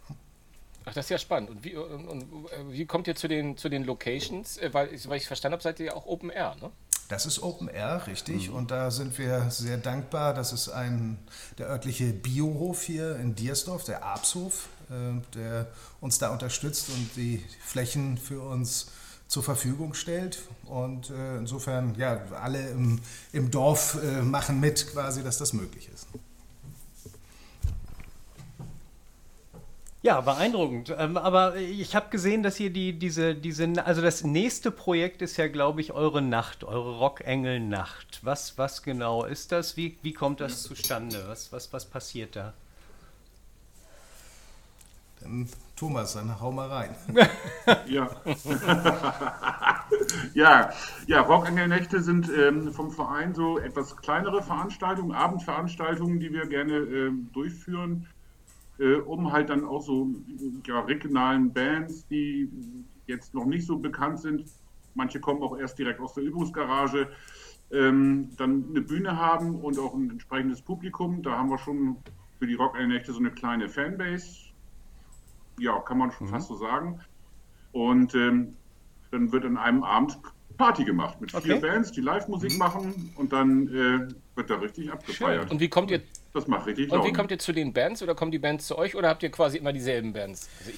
Ach, 0.89 0.95
das 0.95 1.07
ist 1.07 1.11
ja 1.11 1.18
spannend. 1.18 1.51
Und 1.51 1.64
wie, 1.64 1.76
und, 1.76 2.07
und, 2.07 2.22
äh, 2.22 2.70
wie 2.70 2.87
kommt 2.87 3.09
ihr 3.09 3.16
zu 3.16 3.26
den, 3.26 3.57
zu 3.57 3.68
den 3.68 3.84
Locations? 3.84 4.57
Äh, 4.59 4.72
weil, 4.72 4.89
weil 5.07 5.16
ich 5.18 5.26
verstanden 5.26 5.55
habe, 5.55 5.62
seid 5.62 5.80
ihr 5.80 5.87
ja 5.87 5.95
auch 5.95 6.07
Open 6.07 6.30
Air, 6.30 6.57
ne? 6.61 6.70
Das 7.09 7.26
ist 7.26 7.43
Open 7.43 7.68
Air, 7.68 8.07
richtig. 8.07 8.49
Mhm. 8.49 8.55
Und 8.55 8.70
da 8.70 8.91
sind 8.91 9.18
wir 9.18 9.51
sehr 9.51 9.78
dankbar. 9.78 10.32
Das 10.32 10.53
ist 10.53 10.68
ein, 10.68 11.18
der 11.59 11.68
örtliche 11.68 12.12
Biohof 12.12 12.82
hier 12.82 13.16
in 13.16 13.34
Diersdorf, 13.34 13.84
der 13.84 14.05
Abshof, 14.05 14.68
äh, 14.89 15.20
der 15.34 15.66
uns 16.01 16.18
da 16.18 16.30
unterstützt 16.30 16.89
und 16.89 17.16
die 17.16 17.45
Flächen 17.64 18.16
für 18.16 18.41
uns 18.41 18.93
zur 19.26 19.43
Verfügung 19.43 19.93
stellt. 19.95 20.39
Und 20.66 21.11
äh, 21.11 21.39
insofern, 21.39 21.97
ja, 21.97 22.20
alle 22.41 22.70
im, 22.70 23.01
im 23.32 23.51
Dorf 23.51 23.99
äh, 24.01 24.22
machen 24.22 24.61
mit 24.61 24.87
quasi, 24.93 25.24
dass 25.24 25.39
das 25.39 25.53
möglich 25.53 25.89
ist. 25.93 26.07
Ja, 30.07 30.20
beeindruckend. 30.20 30.94
Ähm, 30.96 31.16
aber 31.16 31.57
ich 31.57 31.96
habe 31.96 32.11
gesehen, 32.11 32.44
dass 32.44 32.61
ihr 32.61 32.70
die, 32.70 32.96
diese, 32.96 33.34
diese, 33.34 33.84
also 33.84 34.02
das 34.02 34.22
nächste 34.22 34.70
Projekt 34.70 35.20
ist 35.20 35.36
ja, 35.36 35.48
glaube 35.48 35.80
ich, 35.80 35.94
eure 35.94 36.22
Nacht, 36.22 36.62
eure 36.62 36.96
Rockengel-Nacht. 36.98 38.20
Was, 38.22 38.57
was 38.57 38.84
genau 38.84 39.24
ist 39.24 39.50
das? 39.50 39.76
Wie, 39.76 39.98
wie 40.02 40.12
kommt 40.12 40.40
das 40.40 40.62
zustande? 40.62 41.24
Was, 41.26 41.52
was, 41.52 41.72
was 41.72 41.86
passiert 41.86 42.36
da? 42.36 42.52
Dann 45.22 45.48
Thomas, 45.74 46.14
dann 46.14 46.40
hau 46.40 46.52
mal 46.52 46.68
rein. 46.68 46.94
ja. 47.88 48.09
ja, 50.34 50.70
ja, 51.09 51.20
Rockengelnächte 51.22 52.00
sind 52.00 52.30
ähm, 52.30 52.72
vom 52.72 52.92
Verein 52.92 53.34
so 53.34 53.59
etwas 53.59 53.96
kleinere 53.96 54.40
Veranstaltungen, 54.40 55.11
Abendveranstaltungen, 55.16 56.20
die 56.20 56.32
wir 56.32 56.46
gerne 56.46 56.76
ähm, 56.76 57.28
durchführen 57.32 58.07
äh, 58.79 58.95
um 58.97 59.33
halt 59.33 59.51
dann 59.51 59.64
auch 59.64 59.83
so 59.83 60.09
ja, 60.66 60.81
regionalen 60.81 61.53
Bands, 61.53 62.07
die 62.09 62.51
jetzt 63.07 63.35
noch 63.35 63.47
nicht 63.47 63.66
so 63.66 63.79
bekannt 63.79 64.20
sind, 64.20 64.45
manche 64.95 65.20
kommen 65.20 65.43
auch 65.43 65.57
erst 65.59 65.79
direkt 65.79 66.01
aus 66.01 66.14
der 66.14 66.24
Übungsgarage, 66.24 67.09
ähm, 67.70 68.31
dann 68.37 68.64
eine 68.70 68.81
Bühne 68.81 69.16
haben 69.16 69.57
und 69.57 69.79
auch 69.79 69.95
ein 69.95 70.11
entsprechendes 70.11 70.62
Publikum. 70.62 71.22
Da 71.22 71.33
haben 71.33 71.51
wir 71.51 71.59
schon 71.59 71.97
für 72.39 72.47
die 72.47 72.55
Rock-Nächte 72.55 73.12
so 73.12 73.18
eine 73.18 73.31
kleine 73.31 73.68
Fanbase. 73.68 74.47
Ja, 75.59 75.79
kann 75.81 75.99
man 75.99 76.12
schon 76.12 76.29
mhm. 76.29 76.33
fast 76.33 76.49
so 76.49 76.57
sagen. 76.57 77.01
Und 77.72 78.14
ähm, 78.14 78.55
dann 79.11 79.33
wird 79.33 79.45
an 79.45 79.57
einem 79.57 79.83
Abend 79.83 80.18
Party 80.57 80.85
gemacht 80.85 81.20
mit 81.20 81.35
okay. 81.35 81.45
vier 81.45 81.61
Bands, 81.61 81.93
die 81.93 82.01
Live-Musik 82.01 82.53
mhm. 82.53 82.59
machen 82.59 83.12
und 83.16 83.33
dann 83.33 83.68
äh, 83.68 84.09
wird 84.37 84.51
da 84.51 84.57
richtig 84.57 84.91
abgefeiert. 84.93 85.43
Schön. 85.43 85.51
Und 85.51 85.61
wie 85.61 85.68
kommt 85.68 85.91
ihr 85.91 86.01
das 86.33 86.47
macht 86.47 86.66
richtig 86.66 86.93
Und 86.93 87.05
wie 87.05 87.12
kommt 87.12 87.31
ihr 87.31 87.39
zu 87.39 87.53
den 87.53 87.72
Bands 87.72 88.03
oder 88.03 88.14
kommen 88.14 88.31
die 88.31 88.39
Bands 88.39 88.66
zu 88.66 88.77
euch 88.77 88.95
oder 88.95 89.09
habt 89.09 89.22
ihr 89.22 89.31
quasi 89.31 89.59
immer 89.59 89.72
dieselben 89.72 90.12
Bands? 90.12 90.49
Also 90.59 90.72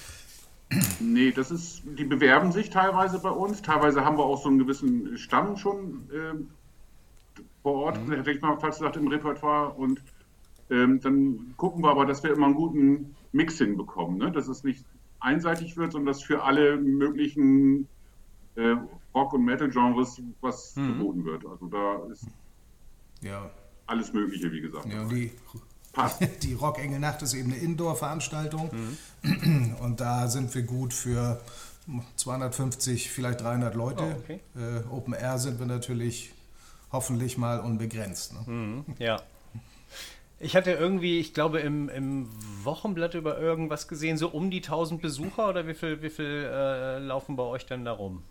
nee, 0.99 1.31
das 1.31 1.51
ist, 1.51 1.81
die 1.85 2.05
bewerben 2.05 2.51
sich 2.51 2.69
teilweise 2.69 3.19
bei 3.19 3.29
uns. 3.29 3.61
Teilweise 3.61 4.05
haben 4.05 4.17
wir 4.17 4.23
auch 4.23 4.41
so 4.41 4.49
einen 4.49 4.59
gewissen 4.59 5.17
Stamm 5.17 5.57
schon 5.57 6.09
äh, 6.11 7.41
vor 7.63 7.73
Ort, 7.73 8.07
mhm. 8.07 8.13
hätte 8.13 8.31
ich 8.31 8.41
mal 8.41 8.57
fast 8.57 8.79
gesagt, 8.79 8.97
im 8.97 9.07
Repertoire. 9.07 9.73
Und 9.73 10.01
ähm, 10.69 10.99
dann 11.01 11.53
gucken 11.57 11.83
wir 11.83 11.89
aber, 11.89 12.05
dass 12.05 12.23
wir 12.23 12.31
immer 12.31 12.45
einen 12.45 12.55
guten 12.55 13.15
Mix 13.31 13.57
hinbekommen. 13.57 14.17
Ne? 14.17 14.31
Dass 14.31 14.47
es 14.47 14.63
nicht 14.63 14.85
einseitig 15.19 15.75
wird, 15.77 15.91
sondern 15.91 16.13
dass 16.13 16.23
für 16.23 16.43
alle 16.43 16.77
möglichen 16.77 17.87
äh, 18.55 18.75
Rock- 19.13 19.33
und 19.33 19.45
Metal-Genres 19.45 20.21
was 20.41 20.75
mhm. 20.75 20.87
geboten 20.87 21.25
wird. 21.25 21.45
Also 21.45 21.67
da 21.67 22.05
ist 22.11 22.27
ja 23.21 23.49
alles 23.89 24.13
Mögliche, 24.13 24.51
wie 24.51 24.61
gesagt. 24.61 24.85
Ja, 24.85 25.03
die, 25.05 25.31
die 26.43 26.53
Rockengel 26.53 26.99
Nacht 26.99 27.21
ist 27.21 27.33
eben 27.33 27.51
eine 27.51 27.61
Indoor-Veranstaltung 27.61 28.69
mhm. 29.23 29.75
und 29.81 29.99
da 29.99 30.27
sind 30.27 30.53
wir 30.53 30.63
gut 30.63 30.93
für 30.93 31.41
250, 32.15 33.09
vielleicht 33.09 33.41
300 33.41 33.75
Leute. 33.75 34.03
Oh, 34.03 34.19
okay. 34.23 34.39
äh, 34.55 34.87
Open 34.93 35.13
Air 35.13 35.37
sind 35.39 35.59
wir 35.59 35.65
natürlich 35.65 36.31
hoffentlich 36.91 37.37
mal 37.37 37.59
unbegrenzt. 37.59 38.33
Ne? 38.33 38.39
Mhm, 38.45 38.85
ja. 38.99 39.21
Ich 40.41 40.55
hatte 40.55 40.71
irgendwie, 40.71 41.19
ich 41.19 41.33
glaube, 41.33 41.59
im, 41.59 41.89
im 41.89 42.29
Wochenblatt 42.63 43.13
über 43.13 43.37
irgendwas 43.37 43.87
gesehen, 43.87 44.17
so 44.17 44.29
um 44.29 44.49
die 44.49 44.63
1000 44.63 45.01
Besucher 45.01 45.49
oder 45.49 45.67
wie 45.67 45.73
viel, 45.73 46.01
wie 46.01 46.09
viel 46.09 46.49
äh, 46.49 46.99
laufen 46.99 47.35
bei 47.35 47.43
euch 47.43 47.65
denn 47.65 47.83
da 47.83 47.91
rum? 47.91 48.23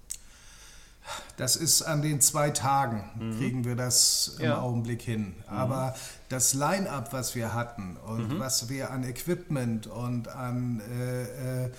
Das 1.36 1.56
ist 1.56 1.82
an 1.82 2.02
den 2.02 2.20
zwei 2.20 2.50
Tagen, 2.50 3.04
mhm. 3.18 3.38
kriegen 3.38 3.64
wir 3.64 3.76
das 3.76 4.36
im 4.38 4.46
ja. 4.46 4.60
Augenblick 4.60 5.02
hin. 5.02 5.34
Mhm. 5.48 5.56
Aber 5.56 5.94
das 6.28 6.52
Line-up, 6.52 7.12
was 7.12 7.34
wir 7.34 7.54
hatten 7.54 7.96
und 8.06 8.34
mhm. 8.34 8.38
was 8.38 8.68
wir 8.68 8.90
an 8.90 9.02
Equipment 9.04 9.86
und 9.86 10.28
an 10.28 10.80
äh, 10.80 11.64
äh, 11.64 11.70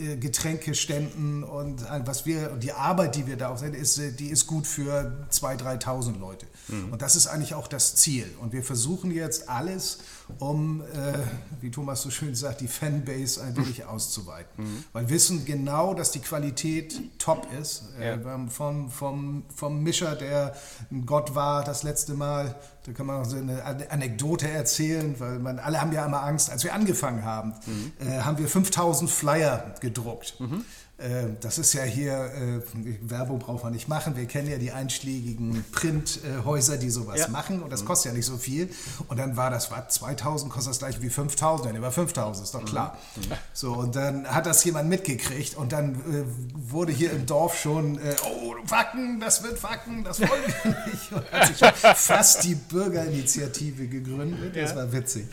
äh, 0.00 0.16
Getränkeständen 0.16 1.42
und 1.42 1.86
was 2.04 2.26
wir, 2.26 2.48
die 2.50 2.72
Arbeit, 2.72 3.16
die 3.16 3.26
wir 3.26 3.36
da 3.36 3.48
auch 3.48 3.58
sehen, 3.58 3.74
ist, 3.74 3.98
die 4.18 4.28
ist 4.28 4.46
gut 4.46 4.66
für 4.66 5.26
2.000, 5.30 5.82
3.000 5.84 6.18
Leute. 6.18 6.46
Mhm. 6.68 6.92
Und 6.92 7.02
das 7.02 7.16
ist 7.16 7.28
eigentlich 7.28 7.54
auch 7.54 7.68
das 7.68 7.94
Ziel. 7.96 8.26
Und 8.40 8.52
wir 8.52 8.62
versuchen 8.62 9.10
jetzt 9.10 9.48
alles, 9.48 9.98
um, 10.38 10.80
äh, 10.80 11.18
wie 11.60 11.70
Thomas 11.70 12.02
so 12.02 12.10
schön 12.10 12.34
sagt, 12.34 12.60
die 12.60 12.68
Fanbase 12.68 13.42
ein 13.42 13.56
wenig 13.56 13.84
auszuweiten. 13.84 14.64
Mhm. 14.64 14.84
Weil 14.92 15.08
wir 15.08 15.14
wissen 15.14 15.44
genau, 15.44 15.94
dass 15.94 16.10
die 16.10 16.20
Qualität 16.20 17.18
top 17.18 17.46
ist. 17.60 17.84
Äh, 18.00 18.18
ja. 18.18 18.46
vom, 18.48 18.90
vom, 18.90 19.44
vom 19.54 19.82
Mischer, 19.82 20.16
der 20.16 20.54
ein 20.90 21.06
Gott 21.06 21.34
war 21.34 21.64
das 21.64 21.82
letzte 21.82 22.14
Mal, 22.14 22.54
da 22.84 22.92
kann 22.92 23.06
man 23.06 23.22
auch 23.22 23.24
so 23.24 23.36
eine 23.36 23.62
Anekdote 23.90 24.48
erzählen, 24.48 25.14
weil 25.18 25.38
man, 25.38 25.58
alle 25.58 25.80
haben 25.80 25.92
ja 25.92 26.04
immer 26.04 26.22
Angst. 26.22 26.50
Als 26.50 26.64
wir 26.64 26.74
angefangen 26.74 27.24
haben, 27.24 27.54
mhm. 27.66 27.92
äh, 28.06 28.20
haben 28.20 28.38
wir 28.38 28.48
5000 28.48 29.10
Flyer 29.10 29.74
gedruckt. 29.80 30.40
Mhm. 30.40 30.64
Äh, 31.02 31.34
das 31.40 31.58
ist 31.58 31.72
ja 31.72 31.82
hier, 31.82 32.12
äh, 32.12 32.60
Werbung 33.02 33.40
braucht 33.40 33.64
man 33.64 33.72
nicht 33.72 33.88
machen. 33.88 34.16
Wir 34.16 34.26
kennen 34.26 34.48
ja 34.48 34.58
die 34.58 34.70
einschlägigen 34.70 35.64
Printhäuser, 35.72 36.76
die 36.76 36.90
sowas 36.90 37.18
ja. 37.20 37.28
machen 37.28 37.62
und 37.62 37.70
das 37.70 37.82
mhm. 37.82 37.86
kostet 37.86 38.12
ja 38.12 38.16
nicht 38.16 38.26
so 38.26 38.36
viel. 38.36 38.68
Und 39.08 39.18
dann 39.18 39.36
war 39.36 39.50
das, 39.50 39.70
war 39.70 39.88
2000 39.88 40.52
kostet 40.52 40.70
das 40.70 40.78
gleich 40.78 41.02
wie 41.02 41.10
5000, 41.10 41.68
dann 41.68 41.76
über 41.76 41.90
5000, 41.90 42.44
ist 42.44 42.54
doch 42.54 42.64
klar. 42.64 42.98
Mhm. 43.16 43.22
mhm. 43.22 43.32
So, 43.52 43.72
und 43.72 43.96
dann 43.96 44.26
hat 44.28 44.46
das 44.46 44.62
jemand 44.64 44.88
mitgekriegt 44.88 45.56
und 45.56 45.72
dann 45.72 45.94
äh, 45.94 46.24
wurde 46.54 46.92
hier 46.92 47.10
im 47.12 47.26
Dorf 47.26 47.58
schon, 47.58 47.98
äh, 47.98 48.14
oh, 48.24 48.54
Wacken, 48.68 49.18
das 49.18 49.42
wird 49.42 49.62
Wacken, 49.62 50.04
das 50.04 50.20
wollen 50.20 50.30
wir 50.30 50.70
nicht. 50.86 51.12
Und 51.12 51.32
hat 51.32 51.46
sich 51.48 51.98
fast 52.00 52.44
die 52.44 52.54
Bürgerinitiative 52.54 53.88
gegründet. 53.88 54.54
Das 54.56 54.76
war 54.76 54.92
witzig. 54.92 55.26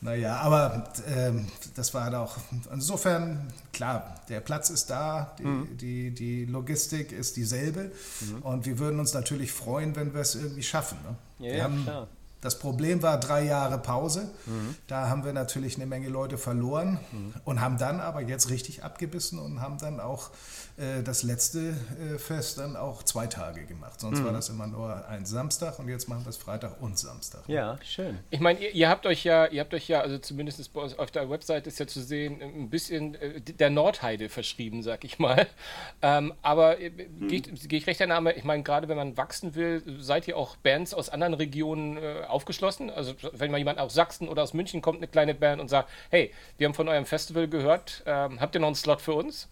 Naja, 0.00 0.36
aber 0.36 0.92
ähm, 1.08 1.46
das 1.74 1.92
war 1.92 2.10
doch, 2.10 2.36
insofern, 2.72 3.52
klar, 3.72 4.14
der 4.28 4.40
Platz 4.40 4.70
ist 4.70 4.90
da, 4.90 5.34
die, 5.38 5.44
mhm. 5.44 5.76
die, 5.76 6.10
die 6.12 6.44
Logistik 6.44 7.10
ist 7.10 7.36
dieselbe 7.36 7.90
mhm. 8.20 8.42
und 8.42 8.66
wir 8.66 8.78
würden 8.78 9.00
uns 9.00 9.12
natürlich 9.12 9.50
freuen, 9.50 9.96
wenn 9.96 10.14
wir 10.14 10.20
es 10.20 10.36
irgendwie 10.36 10.62
schaffen. 10.62 10.98
Ne? 11.02 11.48
Ja, 11.48 11.54
wir 11.54 11.64
haben, 11.64 11.82
klar. 11.84 12.08
Das 12.40 12.60
Problem 12.60 13.02
war 13.02 13.18
drei 13.18 13.42
Jahre 13.44 13.78
Pause. 13.78 14.30
Mhm. 14.46 14.76
Da 14.86 15.08
haben 15.08 15.24
wir 15.24 15.32
natürlich 15.32 15.74
eine 15.76 15.86
Menge 15.86 16.08
Leute 16.08 16.38
verloren 16.38 17.00
mhm. 17.10 17.34
und 17.44 17.60
haben 17.60 17.78
dann 17.78 18.00
aber 18.00 18.20
jetzt 18.20 18.48
richtig 18.48 18.84
abgebissen 18.84 19.40
und 19.40 19.60
haben 19.60 19.78
dann 19.78 19.98
auch 19.98 20.30
äh, 20.78 21.02
das 21.02 21.24
letzte 21.24 21.58
äh, 21.68 22.18
Fest 22.18 22.58
dann 22.58 22.76
auch 22.76 23.02
zwei 23.02 23.26
Tage 23.26 23.64
gemacht. 23.66 24.00
Sonst 24.00 24.20
mhm. 24.20 24.26
war 24.26 24.32
das 24.32 24.48
immer 24.48 24.66
nur 24.66 25.06
ein 25.08 25.26
Samstag 25.26 25.78
und 25.78 25.88
jetzt 25.88 26.08
machen 26.08 26.24
wir 26.24 26.30
es 26.30 26.36
Freitag 26.36 26.80
und 26.80 26.96
Samstag. 26.96 27.42
Ja, 27.48 27.78
schön. 27.82 28.18
Ich 28.30 28.38
meine, 28.38 28.60
ihr, 28.60 28.70
ihr, 28.70 28.88
habt 28.88 29.04
euch 29.04 29.24
ja, 29.24 29.46
ihr 29.46 29.60
habt 29.60 29.74
euch 29.74 29.88
ja, 29.88 30.00
also 30.00 30.18
zumindest 30.18 30.72
bei 30.72 30.80
uns 30.80 30.96
auf 30.98 31.10
der 31.10 31.28
Website 31.28 31.66
ist 31.66 31.80
ja 31.80 31.86
zu 31.86 32.00
sehen, 32.00 32.40
ein 32.40 32.70
bisschen 32.70 33.16
äh, 33.16 33.40
der 33.40 33.70
Nordheide 33.70 34.28
verschrieben, 34.28 34.82
sag 34.82 35.04
ich 35.04 35.18
mal. 35.18 35.46
Ähm, 36.00 36.32
aber 36.42 36.80
äh, 36.80 36.90
mhm. 36.90 37.28
gehe 37.28 37.40
ich, 37.40 37.68
geh 37.68 37.76
ich 37.76 37.86
recht 37.86 37.98
der 37.98 38.06
Name, 38.06 38.32
ich 38.32 38.44
meine, 38.44 38.62
gerade 38.62 38.88
wenn 38.88 38.96
man 38.96 39.16
wachsen 39.16 39.56
will, 39.56 39.82
seid 39.98 40.28
ihr 40.28 40.36
auch 40.36 40.56
Bands 40.56 40.94
aus 40.94 41.08
anderen 41.08 41.34
Regionen 41.34 41.96
äh, 41.96 42.22
aufgeschlossen? 42.28 42.88
Also 42.90 43.14
wenn 43.32 43.50
mal 43.50 43.58
jemand 43.58 43.80
aus 43.80 43.94
Sachsen 43.94 44.28
oder 44.28 44.44
aus 44.44 44.54
München 44.54 44.80
kommt, 44.80 44.98
eine 44.98 45.08
kleine 45.08 45.34
Band 45.34 45.60
und 45.60 45.68
sagt, 45.68 45.90
hey, 46.10 46.32
wir 46.56 46.66
haben 46.66 46.74
von 46.74 46.88
eurem 46.88 47.04
Festival 47.06 47.48
gehört, 47.48 48.04
ähm, 48.06 48.40
habt 48.40 48.54
ihr 48.54 48.60
noch 48.60 48.68
einen 48.68 48.76
Slot 48.76 49.00
für 49.00 49.14
uns? 49.14 49.48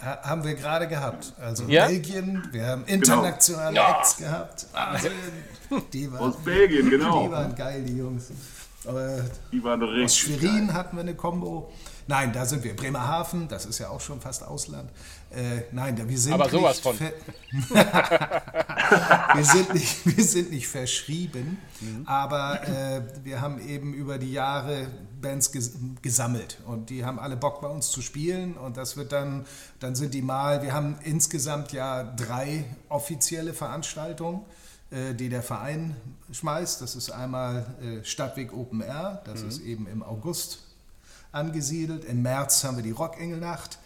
Haben 0.00 0.44
wir 0.44 0.54
gerade 0.54 0.88
gehabt. 0.88 1.32
Also 1.40 1.64
ja? 1.64 1.86
Belgien, 1.86 2.48
wir 2.52 2.66
haben 2.66 2.84
internationale 2.86 3.74
genau. 3.74 3.90
Acts 3.90 4.16
gehabt. 4.16 4.66
Wahnsinn. 4.72 5.12
Die 5.92 6.12
waren, 6.12 6.20
Aus 6.20 6.36
Belgien, 6.36 6.90
genau. 6.90 7.24
Die 7.24 7.30
waren 7.30 7.54
geil, 7.54 7.82
die 7.82 7.96
Jungs. 7.96 8.30
Richtig 8.86 10.04
Aus 10.04 10.16
Schwerin 10.16 10.68
geil. 10.68 10.74
hatten 10.74 10.96
wir 10.96 11.02
eine 11.02 11.14
Combo. 11.14 11.70
Nein, 12.06 12.32
da 12.32 12.46
sind 12.46 12.64
wir. 12.64 12.74
Bremerhaven, 12.74 13.46
das 13.46 13.66
ist 13.66 13.78
ja 13.78 13.90
auch 13.90 14.00
schon 14.00 14.22
fast 14.22 14.42
Ausland. 14.42 14.90
Äh, 15.30 15.64
nein, 15.70 16.08
wir 16.08 16.18
sind 16.18 16.32
Aber 16.32 16.48
sowas 16.48 16.80
von. 16.80 16.98
wir, 19.38 19.44
sind 19.44 19.74
nicht, 19.74 20.16
wir 20.16 20.24
sind 20.24 20.50
nicht 20.50 20.66
verschrieben, 20.66 21.58
mhm. 21.80 22.06
aber 22.06 22.66
äh, 22.66 23.02
wir 23.22 23.42
haben 23.42 23.60
eben 23.60 23.92
über 23.92 24.16
die 24.18 24.32
Jahre 24.32 24.88
Bands 25.20 25.52
ges 25.52 25.74
gesammelt 26.00 26.58
und 26.66 26.88
die 26.88 27.04
haben 27.04 27.18
alle 27.18 27.36
Bock 27.36 27.60
bei 27.60 27.68
uns 27.68 27.90
zu 27.90 28.00
spielen 28.00 28.56
und 28.56 28.78
das 28.78 28.96
wird 28.96 29.12
dann, 29.12 29.44
dann 29.78 29.94
sind 29.94 30.14
die 30.14 30.22
mal, 30.22 30.62
wir 30.62 30.72
haben 30.72 30.96
insgesamt 31.04 31.72
ja 31.72 32.02
drei 32.02 32.64
offizielle 32.88 33.52
Veranstaltungen 33.52 34.40
äh, 34.40 34.69
die 34.90 35.28
der 35.28 35.42
Verein 35.42 35.96
schmeißt. 36.32 36.82
Das 36.82 36.96
ist 36.96 37.10
einmal 37.10 37.66
äh, 37.80 38.04
Stadtweg 38.04 38.52
Open 38.52 38.80
Air, 38.80 39.22
das 39.24 39.42
mhm. 39.42 39.48
ist 39.48 39.60
eben 39.62 39.86
im 39.86 40.02
August 40.02 40.58
angesiedelt. 41.32 42.04
Im 42.04 42.22
März 42.22 42.64
haben 42.64 42.76
wir 42.76 42.82
die 42.82 42.90
Rockengelnacht 42.90 43.78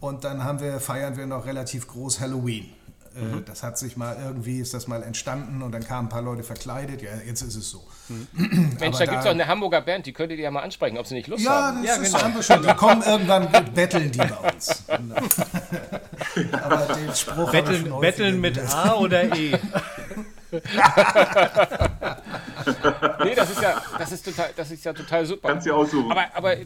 und 0.00 0.24
dann 0.24 0.44
haben 0.44 0.60
wir, 0.60 0.80
feiern 0.80 1.16
wir 1.16 1.26
noch 1.26 1.46
relativ 1.46 1.86
groß 1.86 2.20
Halloween. 2.20 2.72
Mhm. 3.14 3.44
Das 3.46 3.62
hat 3.62 3.78
sich 3.78 3.96
mal 3.96 4.16
irgendwie, 4.22 4.60
ist 4.60 4.74
das 4.74 4.86
mal 4.86 5.02
entstanden 5.02 5.62
und 5.62 5.72
dann 5.72 5.82
kamen 5.84 6.06
ein 6.06 6.10
paar 6.10 6.22
Leute 6.22 6.42
verkleidet. 6.42 7.02
Ja, 7.02 7.10
jetzt 7.26 7.42
ist 7.42 7.56
es 7.56 7.70
so. 7.70 7.84
Mhm. 8.08 8.76
Mensch, 8.80 8.98
da, 8.98 9.04
da 9.04 9.10
gibt 9.10 9.20
es 9.20 9.26
auch 9.26 9.30
eine 9.30 9.46
Hamburger 9.46 9.80
Band, 9.80 10.06
die 10.06 10.12
könntet 10.12 10.38
ihr 10.38 10.44
ja 10.44 10.50
mal 10.50 10.62
ansprechen, 10.62 10.98
ob 10.98 11.06
sie 11.06 11.14
nicht 11.14 11.26
Lust 11.26 11.44
ja, 11.44 11.50
haben. 11.50 11.84
ja, 11.84 11.96
das 11.96 12.06
genau. 12.06 12.22
haben 12.22 12.34
wir 12.34 12.42
schon. 12.42 12.62
Die 12.62 12.74
kommen 12.74 13.02
irgendwann, 13.06 13.48
betteln 13.74 14.10
die 14.12 14.18
bei 14.18 14.52
uns. 14.52 14.84
Aber 16.62 16.94
den 16.94 17.14
Spruch 17.14 17.50
Betteln, 17.50 18.00
betteln 18.00 18.40
mit 18.40 18.58
A 18.58 18.94
oder 18.94 19.36
E? 19.36 19.58
nee, 23.24 23.34
das 23.34 23.50
ist 23.50 23.60
ja, 23.60 23.82
das 23.98 24.12
ist 24.12 24.24
total, 24.24 24.50
das 24.56 24.70
ist 24.70 24.84
ja 24.84 24.94
total 24.94 25.26
super. 25.26 25.48
Kannst 25.48 25.66
du 25.66 25.74
aussuchen. 25.74 26.10
Aber, 26.10 26.24
aber 26.34 26.56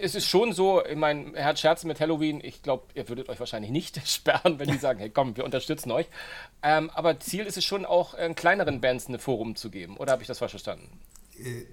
es 0.00 0.14
ist 0.14 0.28
schon 0.28 0.52
so, 0.52 0.84
ich 0.84 0.96
meine, 0.96 1.32
Herr 1.34 1.46
hat 1.46 1.58
Scherzen 1.58 1.88
mit 1.88 1.98
Halloween. 1.98 2.40
Ich 2.42 2.62
glaube, 2.62 2.84
ihr 2.94 3.08
würdet 3.08 3.28
euch 3.28 3.40
wahrscheinlich 3.40 3.72
nicht 3.72 4.00
sperren, 4.08 4.58
wenn 4.58 4.70
die 4.70 4.78
sagen, 4.78 5.00
hey 5.00 5.10
komm, 5.10 5.36
wir 5.36 5.44
unterstützen 5.44 5.90
euch. 5.90 6.06
Ähm, 6.62 6.90
aber 6.94 7.18
Ziel 7.18 7.46
ist 7.46 7.56
es 7.56 7.64
schon 7.64 7.84
auch, 7.84 8.14
äh, 8.14 8.32
kleineren 8.34 8.80
Bands 8.80 9.08
eine 9.08 9.18
Forum 9.18 9.56
zu 9.56 9.70
geben. 9.70 9.96
Oder 9.96 10.12
habe 10.12 10.22
ich 10.22 10.28
das 10.28 10.38
falsch 10.38 10.52
verstanden? 10.52 10.88
Äh, 11.38 11.64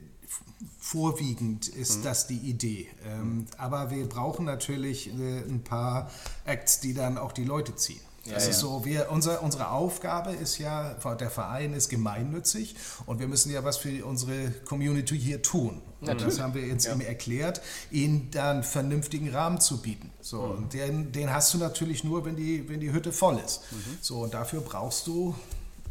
vorwiegend 0.79 1.67
ist 1.67 1.99
mhm. 1.99 2.03
das 2.03 2.27
die 2.27 2.37
Idee. 2.37 2.89
Ähm, 3.05 3.45
aber 3.57 3.91
wir 3.91 4.07
brauchen 4.09 4.45
natürlich 4.45 5.07
äh, 5.07 5.39
ein 5.39 5.63
paar 5.63 6.11
Acts, 6.45 6.79
die 6.79 6.93
dann 6.93 7.17
auch 7.17 7.31
die 7.31 7.45
Leute 7.45 7.75
ziehen. 7.75 8.01
Das 8.25 8.45
ja, 8.45 8.51
ist 8.51 8.59
so, 8.59 8.85
wir, 8.85 9.11
unser, 9.11 9.43
unsere 9.43 9.69
Aufgabe 9.71 10.31
ist 10.31 10.57
ja, 10.57 10.93
der 10.93 11.29
Verein 11.29 11.73
ist 11.73 11.89
gemeinnützig 11.89 12.75
und 13.05 13.19
wir 13.19 13.27
müssen 13.27 13.51
ja 13.51 13.65
was 13.65 13.77
für 13.77 14.05
unsere 14.05 14.51
Community 14.65 15.19
hier 15.19 15.41
tun. 15.41 15.81
Das 15.99 16.39
haben 16.39 16.53
wir 16.53 16.65
jetzt 16.65 16.85
ja. 16.85 16.93
ihm 16.93 17.01
erklärt, 17.01 17.61
ihnen 17.91 18.29
dann 18.31 18.63
vernünftigen 18.63 19.29
Rahmen 19.29 19.59
zu 19.59 19.81
bieten. 19.81 20.11
So, 20.21 20.41
mhm. 20.41 20.51
und 20.51 20.73
den, 20.73 21.11
den 21.11 21.33
hast 21.33 21.53
du 21.53 21.57
natürlich 21.57 22.03
nur, 22.03 22.25
wenn 22.25 22.35
die, 22.35 22.67
wenn 22.69 22.79
die 22.79 22.91
Hütte 22.91 23.11
voll 23.11 23.39
ist. 23.43 23.61
Mhm. 23.71 23.97
So, 24.01 24.19
und 24.23 24.33
dafür 24.33 24.61
brauchst 24.61 25.07
du 25.07 25.35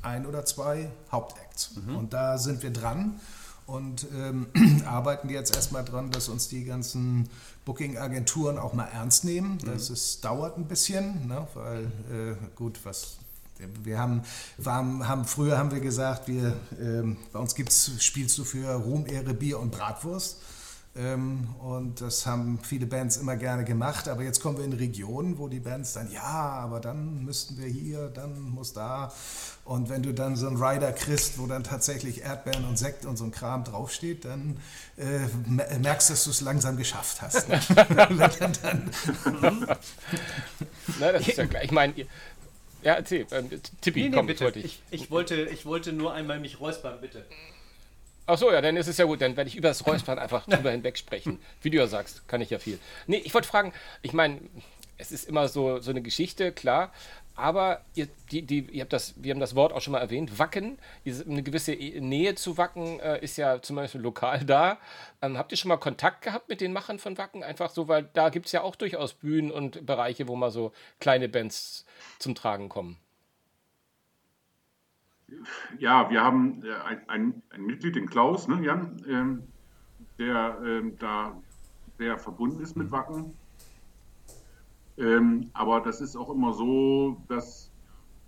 ein 0.03 0.27
oder 0.27 0.45
zwei 0.45 0.91
Hauptacts. 1.11 1.73
Mhm. 1.77 1.97
Und 1.97 2.13
da 2.13 2.39
sind 2.39 2.63
wir 2.63 2.71
dran 2.71 3.21
und 3.67 4.07
ähm, 4.15 4.47
arbeiten 4.87 5.29
jetzt 5.29 5.55
erstmal 5.55 5.85
dran, 5.85 6.11
dass 6.11 6.29
uns 6.29 6.49
die 6.49 6.65
ganzen 6.65 7.29
Booking-Agenturen 7.65 8.59
auch 8.59 8.73
mal 8.73 8.87
ernst 8.87 9.25
nehmen. 9.25 9.59
Das 9.65 9.89
mhm. 9.89 9.95
ist, 9.95 10.25
dauert 10.25 10.57
ein 10.59 10.67
bisschen, 10.67 11.27
ne, 11.29 11.47
weil 11.55 11.85
äh, 12.11 12.35
gut, 12.57 12.81
was 12.85 13.19
wir 13.85 13.99
haben, 13.99 14.23
haben, 14.65 15.07
haben, 15.07 15.25
früher 15.25 15.57
haben 15.57 15.71
wir 15.71 15.81
gesagt, 15.81 16.27
wir, 16.27 16.57
ähm, 16.81 17.17
bei 17.33 17.39
uns 17.39 17.55
gibt's, 17.55 17.93
spielst 18.01 18.37
du 18.39 18.45
für 18.45 18.73
Ruhm, 18.75 19.07
Ehre, 19.07 19.35
Bier 19.35 19.61
und 19.61 19.71
Bratwurst. 19.71 20.39
Ähm, 20.95 21.49
und 21.59 22.03
das 22.03 22.27
haben 22.27 22.59
viele 22.63 22.85
Bands 22.85 23.17
immer 23.17 23.37
gerne 23.37 23.65
gemacht. 23.65 24.09
Aber 24.09 24.23
jetzt 24.23 24.41
kommen 24.41 24.59
wir 24.59 24.65
in 24.65 24.75
Regionen, 24.75 25.39
wo 25.39 25.49
die 25.49 25.61
Bands 25.61 25.95
dann, 25.95 26.13
ja, 26.13 26.23
aber 26.23 26.81
dann 26.81 27.25
müssten 27.25 27.57
wir 27.57 27.67
hier, 27.67 28.09
dann 28.09 28.51
muss 28.51 28.75
da. 28.75 29.11
Und 29.65 29.89
wenn 29.89 30.03
du 30.03 30.13
dann 30.13 30.37
so 30.37 30.49
einen 30.49 30.63
Rider 30.63 30.93
kriegst, 30.93 31.39
wo 31.39 31.47
dann 31.47 31.65
tatsächlich 31.65 32.23
Erdbeeren 32.23 32.67
und 32.67 32.79
Sekt 32.79 33.07
und 33.07 33.17
so 33.17 33.25
ein 33.25 33.31
Kram 33.31 33.65
draufsteht, 33.65 34.27
dann 34.27 34.59
äh, 34.99 35.21
merkst 35.79 36.11
du, 36.11 36.13
dass 36.13 36.25
du 36.25 36.31
es 36.31 36.43
langsam 36.43 36.77
geschafft 36.77 37.23
hast. 37.23 37.49
Na, 40.99 41.13
das 41.13 41.29
ist 41.29 41.39
ja 41.39 41.47
klar. 41.47 41.65
Ich 41.65 41.71
meine, 41.71 41.95
ja, 42.83 42.95
erzähl. 42.95 43.27
Ähm, 43.31 43.49
Tippi, 43.81 44.03
nee, 44.03 44.09
nee, 44.09 44.17
komm, 44.17 44.27
bitte. 44.27 44.53
Ich, 44.57 44.83
ich, 44.91 45.11
wollte, 45.11 45.37
ich 45.37 45.65
wollte 45.65 45.93
nur 45.93 46.13
einmal 46.13 46.41
mich 46.41 46.61
räuspern, 46.61 47.01
bitte. 47.01 47.25
Ach 48.27 48.39
so, 48.39 48.53
ja, 48.53 48.61
dann 48.61 48.77
ist 48.77 48.87
es 48.87 48.99
ja 48.99 49.05
gut. 49.05 49.21
Dann 49.21 49.37
werde 49.37 49.49
ich 49.49 49.57
über 49.57 49.69
das 49.69 49.87
Räuspern 49.87 50.19
einfach 50.19 50.47
drüber 50.47 50.71
hinweg 50.71 50.97
sprechen. 50.97 51.41
Wie 51.61 51.71
du 51.71 51.79
ja 51.79 51.87
sagst, 51.87 52.29
kann 52.29 52.41
ich 52.41 52.51
ja 52.51 52.59
viel. 52.59 52.79
Nee, 53.07 53.23
ich 53.25 53.35
wollte 53.35 53.49
fragen, 53.49 53.73
ich 54.03 54.13
meine, 54.13 54.41
es 54.99 55.11
ist 55.11 55.29
immer 55.29 55.49
so, 55.49 55.81
so 55.81 55.91
eine 55.91 56.03
Geschichte, 56.03 56.53
klar. 56.53 56.93
Aber 57.35 57.81
ihr, 57.95 58.09
die, 58.31 58.43
die, 58.43 58.61
ihr 58.71 58.83
habt 58.83 58.93
das, 58.93 59.15
wir 59.17 59.33
haben 59.33 59.41
das 59.41 59.55
Wort 59.55 59.73
auch 59.73 59.81
schon 59.81 59.93
mal 59.93 60.01
erwähnt, 60.01 60.39
Wacken, 60.39 60.79
eine 61.05 61.43
gewisse 61.43 61.73
e, 61.73 61.99
Nähe 61.99 62.35
zu 62.35 62.59
Wacken 62.59 63.01
äh, 63.01 63.25
ist 63.25 63.39
ja 63.39 63.63
zum 63.63 63.77
Beispiel 63.77 64.03
lokal 64.03 64.45
da. 64.45 64.79
Ähm, 65.23 65.39
habt 65.39 65.51
ihr 65.51 65.57
schon 65.57 65.71
mal 65.71 65.79
Kontakt 65.79 66.23
gehabt 66.23 66.51
mit 66.51 66.61
den 66.61 66.75
Machern 66.75 66.99
von 66.99 67.17
Wacken? 67.17 67.43
Einfach 67.43 67.71
so, 67.71 67.89
weil 67.89 68.09
da 68.13 68.29
gibt 68.29 68.47
es 68.47 68.53
ja 68.53 68.61
auch 68.61 68.77
durchaus 68.77 69.15
Bühnen 69.15 69.51
und 69.51 69.87
Bereiche, 69.87 70.29
wo 70.29 70.37
mal 70.37 70.51
so 70.51 70.73
kleine 71.01 71.29
Bands 71.29 71.87
zum 72.19 72.35
Tragen 72.35 72.69
kommen. 72.69 72.99
Ja, 75.79 76.11
wir 76.11 76.23
haben 76.23 76.63
äh, 76.65 76.73
ein, 76.75 77.09
ein, 77.09 77.43
ein, 77.51 77.63
Mitglied, 77.67 77.97
den 77.97 78.09
Klaus, 78.09 78.49
ne, 78.49 78.63
Jan, 78.65 79.03
ähm, 79.09 79.43
der 80.19 80.59
ähm, 80.65 80.99
da 80.99 81.37
sehr 81.99 82.19
verbunden 82.19 82.61
ist 82.61 82.77
mit 82.77 82.91
Wacken. 82.91 83.35
Ähm, 84.99 85.51
aber 85.53 85.81
das 85.81 86.01
ist 86.01 86.17
auch 86.17 86.31
immer 86.31 86.53
so, 86.53 87.23
dass, 87.29 87.71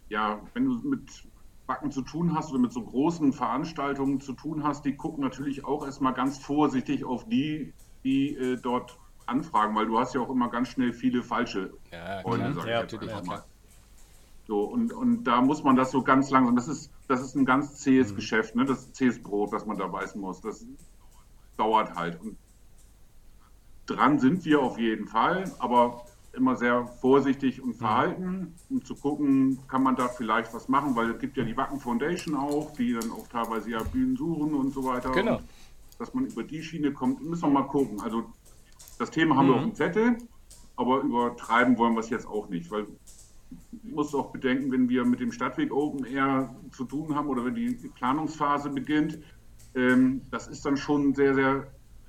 ja, 0.09 0.41
wenn 0.55 0.65
du 0.65 0.89
mit 0.89 1.25
Wacken 1.67 1.91
zu 1.91 2.03
tun 2.03 2.35
hast 2.35 2.51
oder 2.51 2.61
mit 2.61 2.73
so 2.73 2.83
großen 2.83 3.33
Veranstaltungen 3.33 4.21
zu 4.21 4.33
tun 4.33 4.65
hast, 4.65 4.85
die 4.85 4.97
gucken 4.97 5.23
natürlich 5.23 5.65
auch 5.65 5.85
erstmal 5.85 6.15
ganz 6.15 6.39
vorsichtig 6.39 7.05
auf 7.05 7.29
die, 7.29 7.73
die 8.03 8.35
äh, 8.37 8.57
dort 8.57 8.99
anfragen, 9.27 9.75
weil 9.75 9.87
du 9.87 9.99
hast 9.99 10.15
ja 10.15 10.21
auch 10.21 10.31
immer 10.31 10.51
ganz 10.51 10.69
schnell 10.69 10.93
viele 10.93 11.23
falsche 11.23 11.73
ja, 11.91 12.21
Freunde, 12.21 12.53
sag 12.55 12.67
ja, 12.67 12.85
ich 12.85 12.93
jetzt 12.93 13.03
einfach 13.03 13.25
mal. 13.25 13.45
So, 14.47 14.65
und, 14.65 14.93
und 14.93 15.25
da 15.25 15.41
muss 15.41 15.65
man 15.65 15.77
das 15.77 15.91
so 15.91 16.03
ganz 16.03 16.31
langsam, 16.31 16.55
das 16.55 16.69
ist, 16.69 16.91
das 17.09 17.20
ist 17.20 17.34
ein 17.34 17.44
ganz 17.44 17.76
zähes 17.76 18.12
mhm. 18.12 18.16
Geschäft, 18.16 18.55
ne? 18.55 18.64
das 18.64 18.80
ist 18.80 18.96
zähes 18.96 19.22
Brot, 19.22 19.52
das 19.52 19.66
man 19.66 19.76
da 19.76 19.86
beißen 19.86 20.20
muss. 20.20 20.40
Das 20.40 20.64
dauert 21.57 21.94
halt. 21.94 22.20
Und 22.20 22.36
dran 23.86 24.18
sind 24.18 24.44
wir 24.44 24.61
auf 24.61 24.78
jeden 24.78 25.07
Fall, 25.07 25.44
aber 25.59 26.05
immer 26.32 26.57
sehr 26.57 26.86
vorsichtig 26.86 27.62
und 27.62 27.74
verhalten, 27.74 28.55
um 28.68 28.84
zu 28.84 28.96
gucken, 28.96 29.59
kann 29.68 29.82
man 29.82 29.94
da 29.94 30.09
vielleicht 30.09 30.52
was 30.52 30.68
machen, 30.68 30.96
weil 30.96 31.11
es 31.11 31.20
gibt 31.20 31.36
ja 31.36 31.44
die 31.44 31.57
Wacken 31.57 31.78
Foundation 31.78 32.34
auch, 32.34 32.72
die 32.72 32.92
dann 32.92 33.11
auch 33.12 33.28
teilweise 33.28 33.70
ja 33.70 33.82
Bühnen 33.82 34.16
suchen 34.16 34.55
und 34.55 34.74
so 34.74 34.84
weiter. 34.84 35.11
Genau. 35.12 35.36
Und 35.36 35.44
dass 35.98 36.12
man 36.12 36.26
über 36.26 36.42
die 36.42 36.62
Schiene 36.62 36.92
kommt, 36.92 37.22
müssen 37.22 37.42
wir 37.42 37.50
mal 37.50 37.68
gucken. 37.68 38.00
Also 38.00 38.24
das 38.98 39.11
Thema 39.11 39.36
haben 39.36 39.46
mhm. 39.46 39.50
wir 39.50 39.57
auf 39.57 39.62
dem 39.62 39.74
Zettel, 39.74 40.18
aber 40.76 41.02
übertreiben 41.02 41.78
wollen 41.78 41.94
wir 41.94 42.00
es 42.00 42.11
jetzt 42.11 42.26
auch 42.26 42.48
nicht, 42.48 42.70
weil 42.70 42.86
muss 43.82 44.14
auch 44.14 44.30
bedenken, 44.32 44.72
wenn 44.72 44.88
wir 44.88 45.05
mit 45.05 45.20
dem 45.20 45.32
Stadtweg 45.32 45.72
Open 45.72 46.05
Air 46.05 46.55
zu 46.72 46.84
tun 46.84 47.14
haben 47.14 47.28
oder 47.28 47.44
wenn 47.44 47.55
die 47.55 47.74
Planungsphase 47.94 48.70
beginnt, 48.70 49.18
ähm, 49.74 50.22
das 50.30 50.48
ist 50.48 50.64
dann 50.64 50.76
schon 50.76 51.14
sehr, 51.14 51.34
sehr 51.34 51.66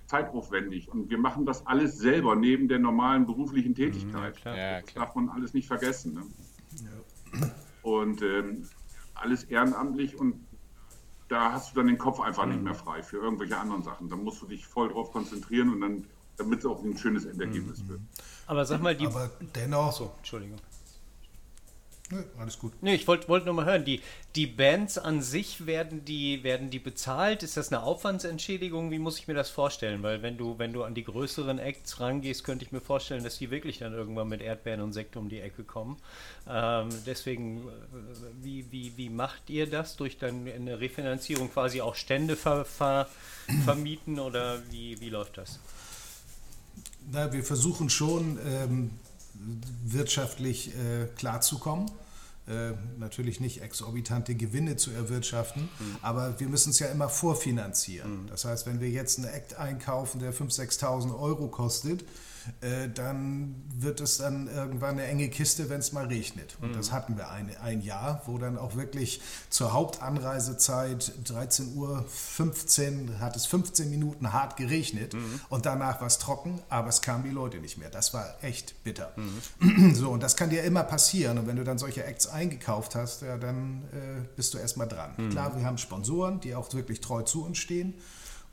zeitaufwendig. 0.07 0.89
Und 0.89 1.09
wir 1.09 1.17
machen 1.17 1.45
das 1.45 1.65
alles 1.65 1.97
selber 1.97 2.35
neben 2.35 2.67
der 2.67 2.79
normalen 2.79 3.25
beruflichen 3.25 3.71
mhm, 3.71 3.75
Tätigkeit. 3.75 4.39
Ja, 4.45 4.55
ja, 4.55 4.81
das 4.81 4.93
darf 4.93 5.15
man 5.15 5.29
alles 5.29 5.53
nicht 5.53 5.67
vergessen. 5.67 6.13
Ne? 6.13 6.23
Ja. 6.83 7.51
Und 7.81 8.21
ähm, 8.21 8.67
alles 9.13 9.43
ehrenamtlich 9.45 10.19
und 10.19 10.45
da 11.27 11.53
hast 11.53 11.71
du 11.71 11.77
dann 11.77 11.87
den 11.87 11.97
Kopf 11.97 12.19
einfach 12.19 12.45
mhm. 12.45 12.51
nicht 12.51 12.63
mehr 12.63 12.75
frei 12.75 13.01
für 13.01 13.17
irgendwelche 13.17 13.57
anderen 13.57 13.83
Sachen. 13.83 14.09
Da 14.09 14.15
musst 14.15 14.41
du 14.41 14.47
dich 14.47 14.65
voll 14.65 14.89
drauf 14.89 15.11
konzentrieren 15.11 15.73
und 15.73 15.81
dann, 15.81 16.05
damit 16.37 16.59
es 16.59 16.65
auch 16.65 16.83
ein 16.83 16.97
schönes 16.97 17.25
Endergebnis 17.25 17.83
mhm. 17.83 17.89
wird. 17.89 18.01
Aber 18.47 18.65
sag 18.65 18.81
mal, 18.81 18.95
die. 18.95 19.07
Aber 19.07 19.31
dennoch. 19.55 19.91
So, 19.91 20.11
Entschuldigung. 20.17 20.59
Nö, 22.11 22.23
alles 22.37 22.59
gut. 22.59 22.73
Nee, 22.81 22.93
ich 22.93 23.07
wollte 23.07 23.27
wollt 23.27 23.45
nur 23.45 23.55
mal 23.55 23.65
hören, 23.65 23.83
die, 23.83 23.99
die 24.35 24.45
Bands 24.45 24.99
an 24.99 25.23
sich, 25.23 25.65
werden 25.65 26.05
die, 26.05 26.43
werden 26.43 26.69
die 26.69 26.77
bezahlt? 26.77 27.41
Ist 27.41 27.57
das 27.57 27.71
eine 27.71 27.81
Aufwandsentschädigung? 27.81 28.91
Wie 28.91 28.99
muss 28.99 29.17
ich 29.17 29.27
mir 29.27 29.33
das 29.33 29.49
vorstellen? 29.49 30.03
Weil 30.03 30.21
wenn 30.21 30.37
du, 30.37 30.59
wenn 30.59 30.71
du 30.71 30.83
an 30.83 30.93
die 30.93 31.03
größeren 31.03 31.57
Acts 31.57 31.99
rangehst, 31.99 32.43
könnte 32.43 32.63
ich 32.63 32.71
mir 32.71 32.81
vorstellen, 32.81 33.23
dass 33.23 33.39
die 33.39 33.49
wirklich 33.49 33.79
dann 33.79 33.93
irgendwann 33.93 34.27
mit 34.27 34.41
Erdbeeren 34.41 34.81
und 34.81 34.93
Sekt 34.93 35.17
um 35.17 35.29
die 35.29 35.39
Ecke 35.39 35.63
kommen. 35.63 35.97
Ähm, 36.47 36.89
deswegen, 37.07 37.67
äh, 37.67 37.71
wie, 38.39 38.71
wie, 38.71 38.95
wie 38.97 39.09
macht 39.09 39.49
ihr 39.49 39.67
das? 39.67 39.95
Durch 39.95 40.19
dann 40.19 40.47
eine 40.47 40.79
Refinanzierung 40.79 41.51
quasi 41.51 41.81
auch 41.81 41.95
Stände 41.95 42.35
ver, 42.35 42.65
ver, 42.65 43.07
vermieten 43.63 44.19
oder 44.19 44.61
wie, 44.69 45.01
wie 45.01 45.09
läuft 45.09 45.39
das? 45.39 45.59
Na, 47.11 47.33
wir 47.33 47.43
versuchen 47.43 47.89
schon, 47.89 48.37
ähm, 48.45 48.91
wirtschaftlich 49.83 50.69
äh, 50.69 51.07
klarzukommen. 51.15 51.89
Äh, 52.47 52.73
natürlich 52.99 53.39
nicht 53.39 53.61
exorbitante 53.61 54.35
Gewinne 54.35 54.77
zu 54.77 54.91
erwirtschaften, 54.91 55.63
mhm. 55.63 55.97
aber 56.03 56.39
wir 56.39 56.47
müssen 56.47 56.69
es 56.69 56.77
ja 56.77 56.87
immer 56.87 57.09
vorfinanzieren. 57.09 58.23
Mhm. 58.23 58.27
Das 58.27 58.45
heißt, 58.45 58.67
wenn 58.67 58.79
wir 58.79 58.89
jetzt 58.89 59.17
einen 59.17 59.27
Act 59.27 59.55
einkaufen, 59.55 60.19
der 60.19 60.31
5.000, 60.31 60.79
6.000 60.79 61.19
Euro 61.19 61.47
kostet, 61.47 62.05
äh, 62.61 62.89
dann 62.93 63.55
wird 63.77 64.01
es 64.01 64.17
dann 64.17 64.47
irgendwann 64.47 64.99
eine 64.99 65.05
enge 65.07 65.29
Kiste, 65.29 65.69
wenn 65.69 65.79
es 65.79 65.91
mal 65.91 66.05
regnet. 66.05 66.57
Und 66.61 66.71
mhm. 66.71 66.77
das 66.77 66.91
hatten 66.91 67.17
wir 67.17 67.29
ein, 67.29 67.55
ein 67.57 67.81
Jahr, 67.81 68.21
wo 68.25 68.37
dann 68.37 68.57
auch 68.57 68.75
wirklich 68.75 69.21
zur 69.49 69.73
Hauptanreisezeit 69.73 71.11
13 71.25 71.75
Uhr 71.75 72.05
15 72.07 73.19
hat 73.19 73.35
es 73.35 73.45
15 73.45 73.89
Minuten 73.89 74.33
hart 74.33 74.57
geregnet 74.57 75.13
mhm. 75.13 75.39
und 75.49 75.65
danach 75.65 76.01
war 76.01 76.07
es 76.07 76.17
trocken, 76.17 76.61
aber 76.69 76.89
es 76.89 77.01
kamen 77.01 77.23
die 77.23 77.29
Leute 77.29 77.57
nicht 77.57 77.77
mehr. 77.77 77.89
Das 77.89 78.13
war 78.13 78.35
echt 78.41 78.83
bitter. 78.83 79.13
Mhm. 79.15 79.95
So, 79.95 80.09
und 80.09 80.21
das 80.21 80.35
kann 80.35 80.49
dir 80.49 80.63
immer 80.63 80.83
passieren. 80.83 81.37
Und 81.37 81.47
wenn 81.47 81.55
du 81.55 81.63
dann 81.63 81.77
solche 81.77 82.03
Acts 82.03 82.27
eingekauft 82.27 82.95
hast, 82.95 83.21
ja, 83.21 83.37
dann 83.37 83.83
äh, 83.93 84.21
bist 84.35 84.53
du 84.53 84.57
erstmal 84.57 84.87
dran. 84.87 85.13
Mhm. 85.17 85.29
Klar, 85.29 85.55
wir 85.55 85.65
haben 85.65 85.77
Sponsoren, 85.77 86.39
die 86.39 86.55
auch 86.55 86.73
wirklich 86.73 87.01
treu 87.01 87.21
zu 87.21 87.45
uns 87.45 87.57
stehen. 87.57 87.93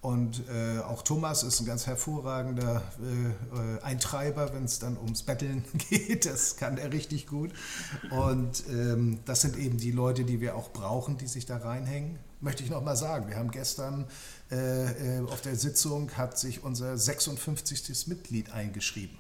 Und 0.02 0.42
äh, 0.48 0.80
auch 0.80 1.02
Thomas 1.02 1.44
ist 1.44 1.60
ein 1.60 1.64
ganz 1.64 1.86
hervorragender 1.86 2.82
äh, 3.00 3.76
äh 3.76 3.82
Eintreiber, 3.82 4.52
wenn 4.52 4.64
es 4.64 4.80
dann 4.80 4.98
ums 4.98 5.22
Betteln 5.22 5.64
geht. 5.90 6.26
Das 6.26 6.56
kann 6.56 6.76
er 6.76 6.92
richtig 6.92 7.28
gut. 7.28 7.52
Und 8.10 8.64
ähm, 8.68 9.20
das 9.26 9.42
sind 9.42 9.56
eben 9.56 9.78
die 9.78 9.92
Leute, 9.92 10.24
die 10.24 10.40
wir 10.40 10.56
auch 10.56 10.72
brauchen, 10.72 11.18
die 11.18 11.28
sich 11.28 11.46
da 11.46 11.58
reinhängen. 11.58 12.18
Möchte 12.40 12.64
ich 12.64 12.70
noch 12.70 12.82
mal 12.82 12.96
sagen, 12.96 13.28
wir 13.28 13.36
haben 13.36 13.52
gestern 13.52 14.06
äh, 14.50 15.18
äh 15.18 15.20
auf 15.20 15.40
der 15.40 15.54
Sitzung 15.54 16.10
hat 16.16 16.36
sich 16.36 16.64
unser 16.64 16.98
56. 16.98 18.08
Mitglied 18.08 18.50
eingeschrieben. 18.50 19.16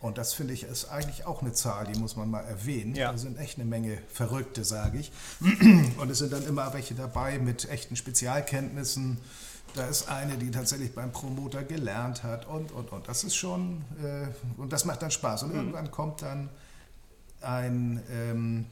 Und 0.00 0.18
das 0.18 0.34
finde 0.34 0.52
ich 0.52 0.64
ist 0.64 0.90
eigentlich 0.90 1.24
auch 1.24 1.40
eine 1.40 1.54
Zahl, 1.54 1.86
die 1.86 1.98
muss 1.98 2.16
man 2.16 2.30
mal 2.30 2.42
erwähnen. 2.42 2.94
Ja. 2.94 3.12
Da 3.12 3.18
sind 3.18 3.38
echt 3.38 3.58
eine 3.58 3.64
Menge 3.64 3.96
Verrückte, 4.12 4.64
sage 4.64 4.98
ich. 4.98 5.10
Und 5.98 6.10
es 6.10 6.18
sind 6.18 6.34
dann 6.34 6.46
immer 6.46 6.74
welche 6.74 6.94
dabei 6.94 7.38
mit 7.38 7.70
echten 7.70 7.96
Spezialkenntnissen 7.96 9.16
da 9.76 9.86
ist 9.86 10.08
eine, 10.08 10.36
die 10.36 10.50
tatsächlich 10.50 10.94
beim 10.94 11.12
Promoter 11.12 11.62
gelernt 11.62 12.22
hat 12.22 12.46
und, 12.46 12.72
und, 12.72 12.90
und. 12.92 13.08
Das 13.08 13.24
ist 13.24 13.36
schon, 13.36 13.84
äh, 14.02 14.26
und 14.60 14.72
das 14.72 14.84
macht 14.84 15.02
dann 15.02 15.10
Spaß. 15.10 15.44
Und 15.44 15.50
mhm. 15.50 15.56
irgendwann 15.56 15.90
kommt 15.90 16.22
dann 16.22 16.48
ein, 17.42 18.02
ähm, 18.10 18.66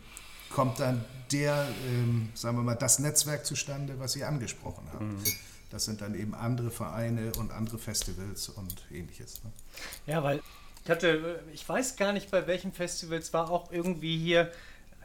kommt 0.50 0.80
dann 0.80 1.04
der, 1.30 1.68
ähm, 1.88 2.30
sagen 2.34 2.56
wir 2.56 2.62
mal, 2.62 2.74
das 2.74 2.98
Netzwerk 2.98 3.44
zustande, 3.44 3.98
was 3.98 4.12
Sie 4.12 4.24
angesprochen 4.24 4.88
haben. 4.92 5.16
Mhm. 5.16 5.24
Das 5.70 5.84
sind 5.84 6.00
dann 6.00 6.14
eben 6.14 6.34
andere 6.34 6.70
Vereine 6.70 7.32
und 7.38 7.52
andere 7.52 7.78
Festivals 7.78 8.48
und 8.48 8.74
ähnliches. 8.90 9.42
Ne? 9.42 9.50
Ja, 10.06 10.22
weil 10.22 10.40
ich 10.84 10.90
hatte, 10.90 11.42
ich 11.52 11.68
weiß 11.68 11.96
gar 11.96 12.12
nicht, 12.12 12.30
bei 12.30 12.46
welchem 12.46 12.72
Festival 12.72 13.18
es 13.18 13.32
war, 13.32 13.50
auch 13.50 13.72
irgendwie 13.72 14.18
hier 14.18 14.50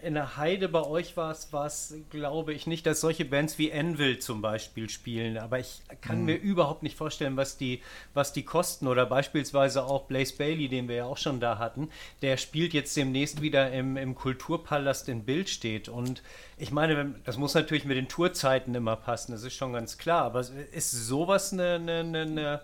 in 0.02 0.14
der 0.14 0.38
Heide 0.38 0.70
bei 0.70 0.84
euch 0.84 1.16
war 1.18 1.32
es, 1.32 1.52
war 1.54 1.66
es, 1.66 1.94
glaube 2.10 2.54
ich, 2.54 2.68
nicht, 2.68 2.86
dass 2.86 3.02
solche 3.02 3.26
Bands 3.26 3.58
wie 3.58 3.70
Envil 3.70 4.20
zum 4.20 4.42
Beispiel 4.42 4.90
spielen. 4.90 5.38
Aber 5.38 5.60
ich 5.60 5.82
kann 6.02 6.20
mhm. 6.20 6.26
mir 6.26 6.36
überhaupt 6.36 6.84
nicht 6.84 6.98
vorstellen, 6.98 7.38
was 7.38 7.58
die, 7.58 7.82
was 8.14 8.34
die 8.34 8.44
kosten. 8.44 8.88
Oder 8.88 9.06
beispielsweise 9.06 9.84
auch 9.84 10.06
Blaze 10.06 10.36
Bailey, 10.36 10.68
den 10.68 10.88
wir 10.88 10.96
ja 10.96 11.06
auch 11.06 11.18
schon 11.18 11.40
da 11.40 11.58
hatten, 11.58 11.90
der 12.22 12.38
spielt 12.38 12.74
jetzt 12.74 12.96
demnächst 12.98 13.42
wieder 13.42 13.72
im, 13.72 13.98
im 13.98 14.16
Kulturpalast 14.16 15.10
in 15.10 15.24
Bild 15.24 15.50
steht. 15.50 15.90
Und 15.90 16.24
ich 16.58 16.72
meine, 16.72 17.16
das 17.26 17.38
muss 17.38 17.54
natürlich 17.54 17.86
mit 17.86 17.98
den 17.98 18.08
Tourzeiten 18.08 18.76
immer 18.76 18.96
passen, 18.96 19.32
das 19.32 19.44
ist 19.44 19.56
schon 19.56 19.74
ganz 19.74 19.98
klar. 19.98 20.24
Aber 20.24 20.40
ist 20.40 20.92
sowas 20.92 21.54
eine, 21.54 21.76
eine, 21.76 22.22
eine 22.22 22.62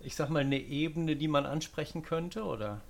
ich 0.00 0.16
sag 0.16 0.30
mal, 0.30 0.40
eine 0.40 0.58
Ebene, 0.58 1.16
die 1.16 1.28
man 1.28 1.46
ansprechen 1.46 2.02
könnte, 2.02 2.44
oder? 2.44 2.80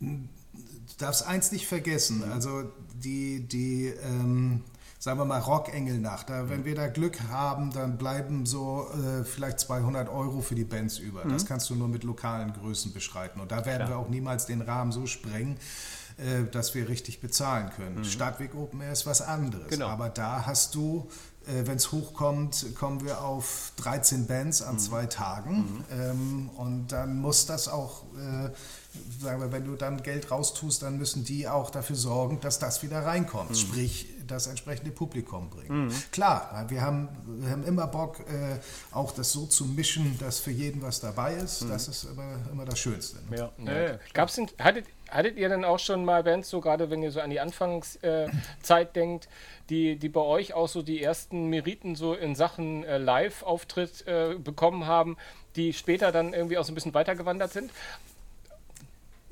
Mhm 0.00 0.28
du 0.54 0.94
darfst 0.98 1.26
eins 1.26 1.52
nicht 1.52 1.66
vergessen, 1.66 2.24
also 2.32 2.64
die, 2.94 3.46
die 3.46 3.86
ähm, 3.86 4.62
sagen 5.04 5.18
wir 5.18 5.26
mal, 5.26 5.38
Rockengelnacht. 5.38 6.30
Da, 6.30 6.48
wenn 6.48 6.64
wir 6.64 6.74
da 6.74 6.88
Glück 6.88 7.20
haben, 7.28 7.72
dann 7.72 7.98
bleiben 7.98 8.46
so 8.46 8.88
äh, 8.90 9.22
vielleicht 9.24 9.60
200 9.60 10.08
Euro 10.08 10.40
für 10.40 10.54
die 10.54 10.64
Bands 10.64 10.98
über. 10.98 11.24
Mhm. 11.24 11.32
Das 11.32 11.44
kannst 11.44 11.68
du 11.68 11.74
nur 11.74 11.88
mit 11.88 12.04
lokalen 12.04 12.54
Größen 12.54 12.92
beschreiten. 12.94 13.40
Und 13.40 13.52
da 13.52 13.66
werden 13.66 13.86
Klar. 13.86 13.88
wir 13.90 13.98
auch 13.98 14.08
niemals 14.08 14.46
den 14.46 14.62
Rahmen 14.62 14.92
so 14.92 15.06
sprengen, 15.06 15.58
äh, 16.16 16.44
dass 16.50 16.74
wir 16.74 16.88
richtig 16.88 17.20
bezahlen 17.20 17.70
können. 17.76 17.96
Mhm. 17.96 18.04
Stadtweg 18.04 18.54
Open 18.54 18.80
Air 18.80 18.92
ist 18.92 19.04
was 19.04 19.20
anderes. 19.20 19.68
Genau. 19.68 19.88
Aber 19.88 20.08
da 20.08 20.46
hast 20.46 20.74
du 20.74 21.06
äh, 21.46 21.66
wenn 21.66 21.76
es 21.76 21.92
hochkommt, 21.92 22.74
kommen 22.74 23.04
wir 23.04 23.20
auf 23.20 23.72
13 23.76 24.26
Bands 24.26 24.62
an 24.62 24.76
mhm. 24.76 24.78
zwei 24.78 25.06
Tagen. 25.06 25.56
Mhm. 25.56 25.84
Ähm, 25.90 26.50
und 26.56 26.88
dann 26.88 27.20
muss 27.20 27.46
das 27.46 27.68
auch, 27.68 28.04
äh, 28.14 28.50
sagen 29.20 29.40
wir, 29.40 29.52
wenn 29.52 29.64
du 29.64 29.76
dann 29.76 30.02
Geld 30.02 30.30
raustust, 30.30 30.82
dann 30.82 30.98
müssen 30.98 31.24
die 31.24 31.48
auch 31.48 31.70
dafür 31.70 31.96
sorgen, 31.96 32.40
dass 32.40 32.58
das 32.58 32.82
wieder 32.82 33.04
reinkommt. 33.04 33.50
Mhm. 33.50 33.54
Sprich, 33.54 34.08
das 34.26 34.46
entsprechende 34.46 34.90
Publikum 34.90 35.50
bringen. 35.50 35.86
Mhm. 35.86 35.94
Klar, 36.10 36.64
wir 36.68 36.80
haben, 36.80 37.08
wir 37.26 37.50
haben 37.50 37.64
immer 37.64 37.86
Bock, 37.86 38.20
äh, 38.20 38.58
auch 38.90 39.12
das 39.12 39.32
so 39.32 39.46
zu 39.46 39.66
mischen, 39.66 40.18
dass 40.18 40.40
für 40.40 40.50
jeden 40.50 40.82
was 40.82 41.00
dabei 41.00 41.34
ist. 41.34 41.62
Mhm. 41.62 41.68
Das 41.70 41.88
ist 41.88 42.04
immer, 42.04 42.38
immer 42.50 42.64
das 42.64 42.78
Schönste. 42.78 43.18
Ne? 43.30 43.36
Ja. 43.36 43.52
Ja. 43.64 43.82
Ja. 43.82 43.98
Gab's 44.12 44.34
denn, 44.34 44.48
hattet, 44.58 44.86
hattet 45.10 45.36
ihr 45.36 45.48
denn 45.48 45.64
auch 45.64 45.78
schon 45.78 46.04
mal 46.04 46.22
Bands, 46.22 46.48
so 46.48 46.60
gerade 46.60 46.90
wenn 46.90 47.02
ihr 47.02 47.10
so 47.10 47.20
an 47.20 47.30
die 47.30 47.40
Anfangszeit 47.40 48.88
äh, 48.88 48.92
denkt, 48.94 49.28
die, 49.70 49.96
die 49.96 50.08
bei 50.08 50.20
euch 50.20 50.54
auch 50.54 50.68
so 50.68 50.82
die 50.82 51.02
ersten 51.02 51.48
Meriten 51.48 51.94
so 51.94 52.14
in 52.14 52.34
Sachen 52.34 52.84
äh, 52.84 52.98
Live-Auftritt 52.98 54.06
äh, 54.06 54.34
bekommen 54.38 54.86
haben, 54.86 55.16
die 55.56 55.72
später 55.72 56.12
dann 56.12 56.34
irgendwie 56.34 56.58
auch 56.58 56.64
so 56.64 56.72
ein 56.72 56.74
bisschen 56.74 56.94
weitergewandert 56.94 57.52
sind? 57.52 57.70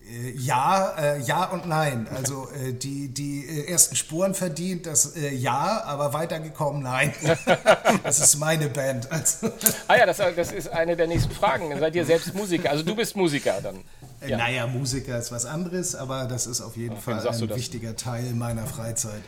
Äh, 0.09 0.31
ja, 0.33 0.95
äh, 0.99 1.21
ja 1.21 1.45
und 1.45 1.67
nein. 1.67 2.09
Also 2.15 2.49
äh, 2.51 2.73
die, 2.73 3.09
die 3.09 3.47
äh, 3.47 3.71
ersten 3.71 3.97
Spuren 3.97 4.35
verdient, 4.35 4.87
das 4.87 5.17
äh, 5.17 5.35
ja, 5.35 5.83
aber 5.85 6.13
weitergekommen, 6.13 6.83
nein. 6.83 7.15
das 8.03 8.19
ist 8.19 8.37
meine 8.37 8.69
Band. 8.69 9.11
Also. 9.11 9.51
Ah 9.89 9.97
ja, 9.97 10.07
das, 10.07 10.19
das 10.19 10.53
ist 10.53 10.69
eine 10.69 10.97
der 10.97 11.07
nächsten 11.07 11.33
Fragen. 11.33 11.79
Seid 11.79 11.95
ihr 11.95 12.05
selbst 12.05 12.35
Musiker? 12.35 12.71
Also 12.71 12.83
du 12.83 12.95
bist 12.95 13.17
Musiker 13.17 13.61
dann? 13.63 13.83
Ja. 14.27 14.37
Naja, 14.37 14.67
Musiker 14.67 15.19
ist 15.19 15.33
was 15.33 15.47
anderes, 15.47 15.95
aber 15.95 16.27
das 16.27 16.47
ist 16.47 16.61
auf 16.61 16.77
jeden 16.77 16.97
Fall 16.97 17.27
ein 17.27 17.51
wichtiger 17.51 17.97
Teil 17.97 18.33
meiner 18.35 18.67
Freizeit. 18.67 19.23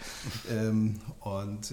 ähm, 0.51 1.01
und 1.21 1.73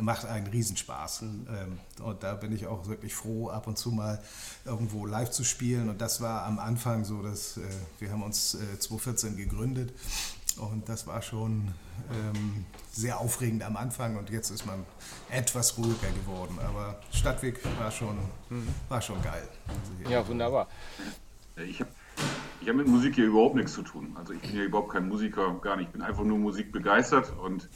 macht 0.00 0.24
einen 0.24 0.46
Riesenspaß. 0.46 1.22
Mhm. 1.22 1.46
Ähm, 1.48 2.04
und 2.04 2.22
da 2.22 2.34
bin 2.34 2.52
ich 2.52 2.66
auch 2.66 2.86
wirklich 2.86 3.14
froh, 3.14 3.48
ab 3.48 3.66
und 3.66 3.78
zu 3.78 3.90
mal 3.90 4.22
irgendwo 4.64 5.06
live 5.06 5.30
zu 5.30 5.44
spielen. 5.44 5.88
Und 5.88 6.00
das 6.00 6.20
war 6.20 6.44
am 6.44 6.58
Anfang 6.58 7.04
so, 7.04 7.22
dass 7.22 7.56
äh, 7.56 7.62
wir 7.98 8.10
haben 8.10 8.22
uns 8.22 8.54
äh, 8.54 8.78
2014 8.78 9.36
gegründet 9.36 9.92
und 10.58 10.88
das 10.88 11.06
war 11.06 11.22
schon 11.22 11.68
ähm, 12.10 12.64
sehr 12.90 13.18
aufregend 13.18 13.62
am 13.62 13.76
Anfang 13.76 14.16
und 14.16 14.30
jetzt 14.30 14.50
ist 14.50 14.66
man 14.66 14.84
etwas 15.30 15.76
ruhiger 15.78 16.10
geworden. 16.22 16.58
Aber 16.66 17.00
Stadtweg 17.12 17.60
war 17.78 17.90
schon, 17.90 18.16
mhm. 18.48 18.68
war 18.88 19.00
schon 19.00 19.20
geil. 19.22 19.48
Also 19.68 20.10
ja, 20.10 20.26
wunderbar. 20.26 20.68
Ich 21.56 21.80
habe 21.80 21.90
ich 22.60 22.68
hab 22.68 22.76
mit 22.76 22.86
Musik 22.86 23.14
hier 23.14 23.26
überhaupt 23.26 23.54
nichts 23.54 23.72
zu 23.72 23.82
tun. 23.82 24.14
Also 24.16 24.32
ich 24.32 24.40
bin 24.40 24.56
ja 24.56 24.62
überhaupt 24.62 24.92
kein 24.92 25.08
Musiker, 25.08 25.54
gar 25.62 25.76
nicht. 25.76 25.86
Ich 25.86 25.92
bin 25.92 26.02
einfach 26.02 26.24
nur 26.24 26.38
musikbegeistert 26.38 27.32
und 27.38 27.68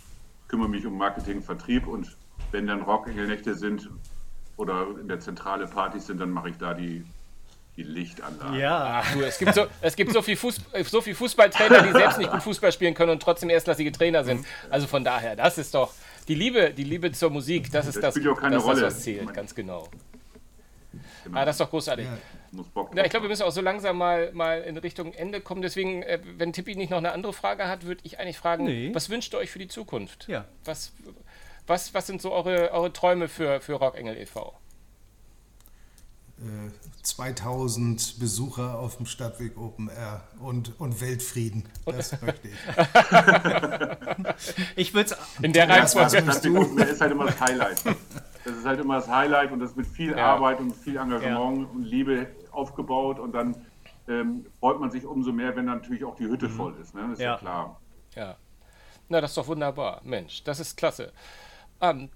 kümmere 0.54 0.68
mich 0.68 0.86
um 0.86 0.96
Marketing, 0.96 1.42
Vertrieb 1.42 1.88
und 1.88 2.16
wenn 2.52 2.68
dann 2.68 2.82
Rockengelnächte 2.82 3.56
sind 3.56 3.90
oder 4.56 4.86
in 5.00 5.08
der 5.08 5.18
Zentrale 5.18 5.66
Partys 5.66 6.06
sind, 6.06 6.20
dann 6.20 6.30
mache 6.30 6.50
ich 6.50 6.56
da 6.58 6.74
die, 6.74 7.04
die 7.76 7.82
Lichtanlage. 7.82 8.56
Ja, 8.56 9.02
Ach, 9.02 9.12
du, 9.14 9.22
es 9.22 9.36
gibt, 9.36 9.52
so, 9.52 9.66
es 9.80 9.96
gibt 9.96 10.12
so 10.12 10.22
viel, 10.22 10.36
Fußball, 10.36 10.84
so 10.84 11.00
viel 11.00 11.16
Fußballtrainer, 11.16 11.82
die 11.82 11.90
selbst 11.90 12.18
nicht 12.18 12.30
gut 12.30 12.40
Fußball 12.40 12.70
spielen 12.70 12.94
können 12.94 13.10
und 13.10 13.20
trotzdem 13.20 13.50
erstklassige 13.50 13.90
Trainer 13.90 14.22
sind. 14.22 14.46
Also 14.70 14.86
von 14.86 15.02
daher, 15.02 15.34
das 15.34 15.58
ist 15.58 15.74
doch 15.74 15.92
die 16.28 16.36
Liebe, 16.36 16.70
die 16.70 16.84
Liebe 16.84 17.10
zur 17.10 17.30
Musik, 17.30 17.72
das 17.72 17.88
ist 17.88 17.96
das, 17.96 18.14
das, 18.14 18.22
das, 18.22 18.64
das 18.64 18.82
was 18.82 19.02
zählt, 19.02 19.34
ganz 19.34 19.56
genau. 19.56 19.88
Genau. 21.24 21.36
Ah, 21.36 21.44
das 21.44 21.56
ist 21.56 21.60
doch 21.62 21.70
großartig. 21.70 22.06
Ja, 22.06 22.18
ja 22.94 23.04
ich 23.04 23.10
glaube, 23.10 23.24
wir 23.24 23.28
müssen 23.28 23.42
auch 23.42 23.52
so 23.52 23.60
langsam 23.60 23.98
mal, 23.98 24.32
mal 24.32 24.62
in 24.62 24.76
Richtung 24.76 25.12
Ende 25.14 25.40
kommen. 25.40 25.62
Deswegen, 25.62 26.02
äh, 26.02 26.20
wenn 26.36 26.52
Tippi 26.52 26.76
nicht 26.76 26.90
noch 26.90 26.98
eine 26.98 27.12
andere 27.12 27.32
Frage 27.32 27.68
hat, 27.68 27.84
würde 27.84 28.00
ich 28.04 28.18
eigentlich 28.18 28.38
fragen, 28.38 28.64
nee. 28.64 28.94
was 28.94 29.10
wünscht 29.10 29.34
ihr 29.34 29.38
euch 29.38 29.50
für 29.50 29.58
die 29.58 29.68
Zukunft? 29.68 30.28
Ja. 30.28 30.46
Was, 30.64 30.92
was, 31.66 31.94
was 31.94 32.06
sind 32.06 32.20
so 32.20 32.32
eure, 32.32 32.72
eure 32.72 32.92
Träume 32.92 33.28
für, 33.28 33.60
für 33.60 33.74
Rockengel 33.74 34.16
e.V.? 34.16 34.54
2000 37.02 38.00
äh, 38.00 38.20
Besucher 38.20 38.78
auf 38.78 38.96
dem 38.96 39.06
Stadtweg 39.06 39.56
Open 39.56 39.88
Air 39.88 40.24
und, 40.40 40.78
und 40.80 41.00
Weltfrieden. 41.00 41.64
Das 41.86 42.20
möchte 42.20 42.48
ich. 42.48 42.54
ich 44.76 44.94
würde 44.94 45.10
es 45.10 45.16
in 45.42 45.52
der 45.52 45.68
Reihenfolge. 45.68 46.22
Das 46.22 46.44
ist 46.44 47.00
halt 47.00 47.12
immer 47.12 47.26
das 47.26 47.40
Highlight. 47.40 47.84
Das 48.44 48.56
ist 48.56 48.66
halt 48.66 48.80
immer 48.80 48.96
das 48.96 49.06
Highlight 49.08 49.52
und 49.52 49.60
das 49.60 49.76
mit 49.76 49.86
viel 49.86 50.10
ja. 50.10 50.34
Arbeit 50.34 50.58
und 50.58 50.74
viel 50.74 50.96
Engagement 50.96 51.60
ja. 51.60 51.68
und 51.72 51.84
Liebe 51.84 52.26
aufgebaut 52.54 53.18
und 53.18 53.32
dann 53.32 53.56
ähm, 54.08 54.46
freut 54.60 54.80
man 54.80 54.90
sich 54.90 55.04
umso 55.04 55.32
mehr, 55.32 55.56
wenn 55.56 55.66
dann 55.66 55.78
natürlich 55.78 56.04
auch 56.04 56.16
die 56.16 56.24
Hütte 56.24 56.48
mhm. 56.48 56.52
voll 56.52 56.74
ist. 56.80 56.94
Ne? 56.94 57.02
Das 57.02 57.12
ist 57.12 57.20
ja. 57.20 57.32
ja 57.32 57.38
klar. 57.38 57.80
Ja. 58.14 58.36
Na, 59.08 59.20
das 59.20 59.32
ist 59.32 59.36
doch 59.36 59.48
wunderbar. 59.48 60.00
Mensch, 60.04 60.44
das 60.44 60.60
ist 60.60 60.76
klasse. 60.76 61.12
Ähm, 61.80 62.10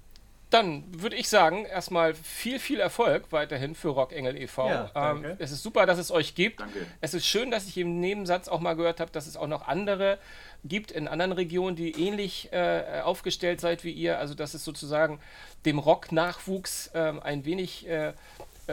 dann 0.50 0.84
würde 1.02 1.16
ich 1.16 1.28
sagen, 1.28 1.66
erstmal 1.66 2.14
viel, 2.14 2.58
viel 2.58 2.80
Erfolg 2.80 3.30
weiterhin 3.32 3.74
für 3.74 3.88
Rockengel 3.88 4.34
e.V. 4.36 4.68
Ja, 4.68 4.90
ähm, 4.94 5.36
es 5.38 5.50
ist 5.50 5.62
super, 5.62 5.84
dass 5.84 5.98
es 5.98 6.10
euch 6.10 6.34
gibt. 6.34 6.60
Danke. 6.60 6.86
Es 7.02 7.12
ist 7.12 7.26
schön, 7.26 7.50
dass 7.50 7.66
ich 7.68 7.76
im 7.76 8.00
Nebensatz 8.00 8.48
auch 8.48 8.60
mal 8.60 8.74
gehört 8.74 9.00
habe, 9.00 9.10
dass 9.10 9.26
es 9.26 9.36
auch 9.36 9.46
noch 9.46 9.68
andere 9.68 10.18
gibt 10.64 10.90
in 10.90 11.06
anderen 11.06 11.32
Regionen, 11.32 11.76
die 11.76 11.90
ähnlich 11.90 12.50
äh, 12.50 13.02
aufgestellt 13.04 13.60
seid 13.60 13.84
wie 13.84 13.92
ihr. 13.92 14.18
Also, 14.18 14.34
dass 14.34 14.54
es 14.54 14.64
sozusagen 14.64 15.20
dem 15.66 15.78
Rock-Nachwuchs 15.78 16.88
äh, 16.94 17.12
ein 17.20 17.44
wenig 17.44 17.86
äh, 17.86 18.14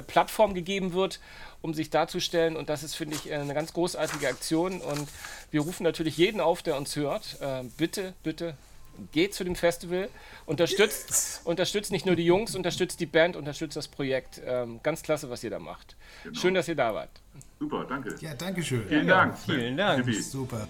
Plattform 0.08 0.54
gegeben 0.54 0.94
wird, 0.94 1.20
um 1.66 1.74
sich 1.74 1.90
darzustellen. 1.90 2.56
Und 2.56 2.70
das 2.70 2.84
ist, 2.84 2.96
finde 2.96 3.16
ich, 3.16 3.34
eine 3.34 3.54
ganz 3.54 3.74
großartige 3.74 4.28
Aktion. 4.28 4.80
Und 4.82 5.10
wir 5.52 5.62
rufen 5.62 5.84
natürlich 5.84 6.18
jeden 6.18 6.40
auf, 6.40 6.62
der 6.62 6.78
uns 6.78 6.96
hört. 6.96 7.42
Äh, 7.42 7.64
bitte, 7.78 8.14
bitte 8.24 8.56
geht 9.12 9.34
zu 9.34 9.44
dem 9.44 9.56
Festival, 9.56 10.08
unterstützt, 10.46 11.10
yes. 11.10 11.42
unterstützt 11.44 11.92
nicht 11.92 12.06
nur 12.06 12.16
die 12.16 12.26
Jungs, 12.26 12.56
unterstützt 12.56 13.02
die 13.02 13.06
Band, 13.06 13.36
unterstützt 13.36 13.76
das 13.76 13.90
Projekt. 13.90 14.42
Ähm, 14.46 14.80
ganz 14.84 15.04
klasse, 15.04 15.30
was 15.30 15.44
ihr 15.44 15.50
da 15.50 15.60
macht. 15.60 15.98
Genau. 16.24 16.40
Schön, 16.40 16.54
dass 16.54 16.70
ihr 16.70 16.76
da 16.76 16.94
wart. 16.94 17.10
Super, 17.60 17.86
danke. 17.90 18.16
Ja, 18.22 18.34
danke 18.36 18.64
schön. 18.64 18.88
Vielen 18.88 19.08
Dank. 19.08 19.38
Vielen 19.38 19.76
Dank. 19.76 20.14
Super. 20.14 20.68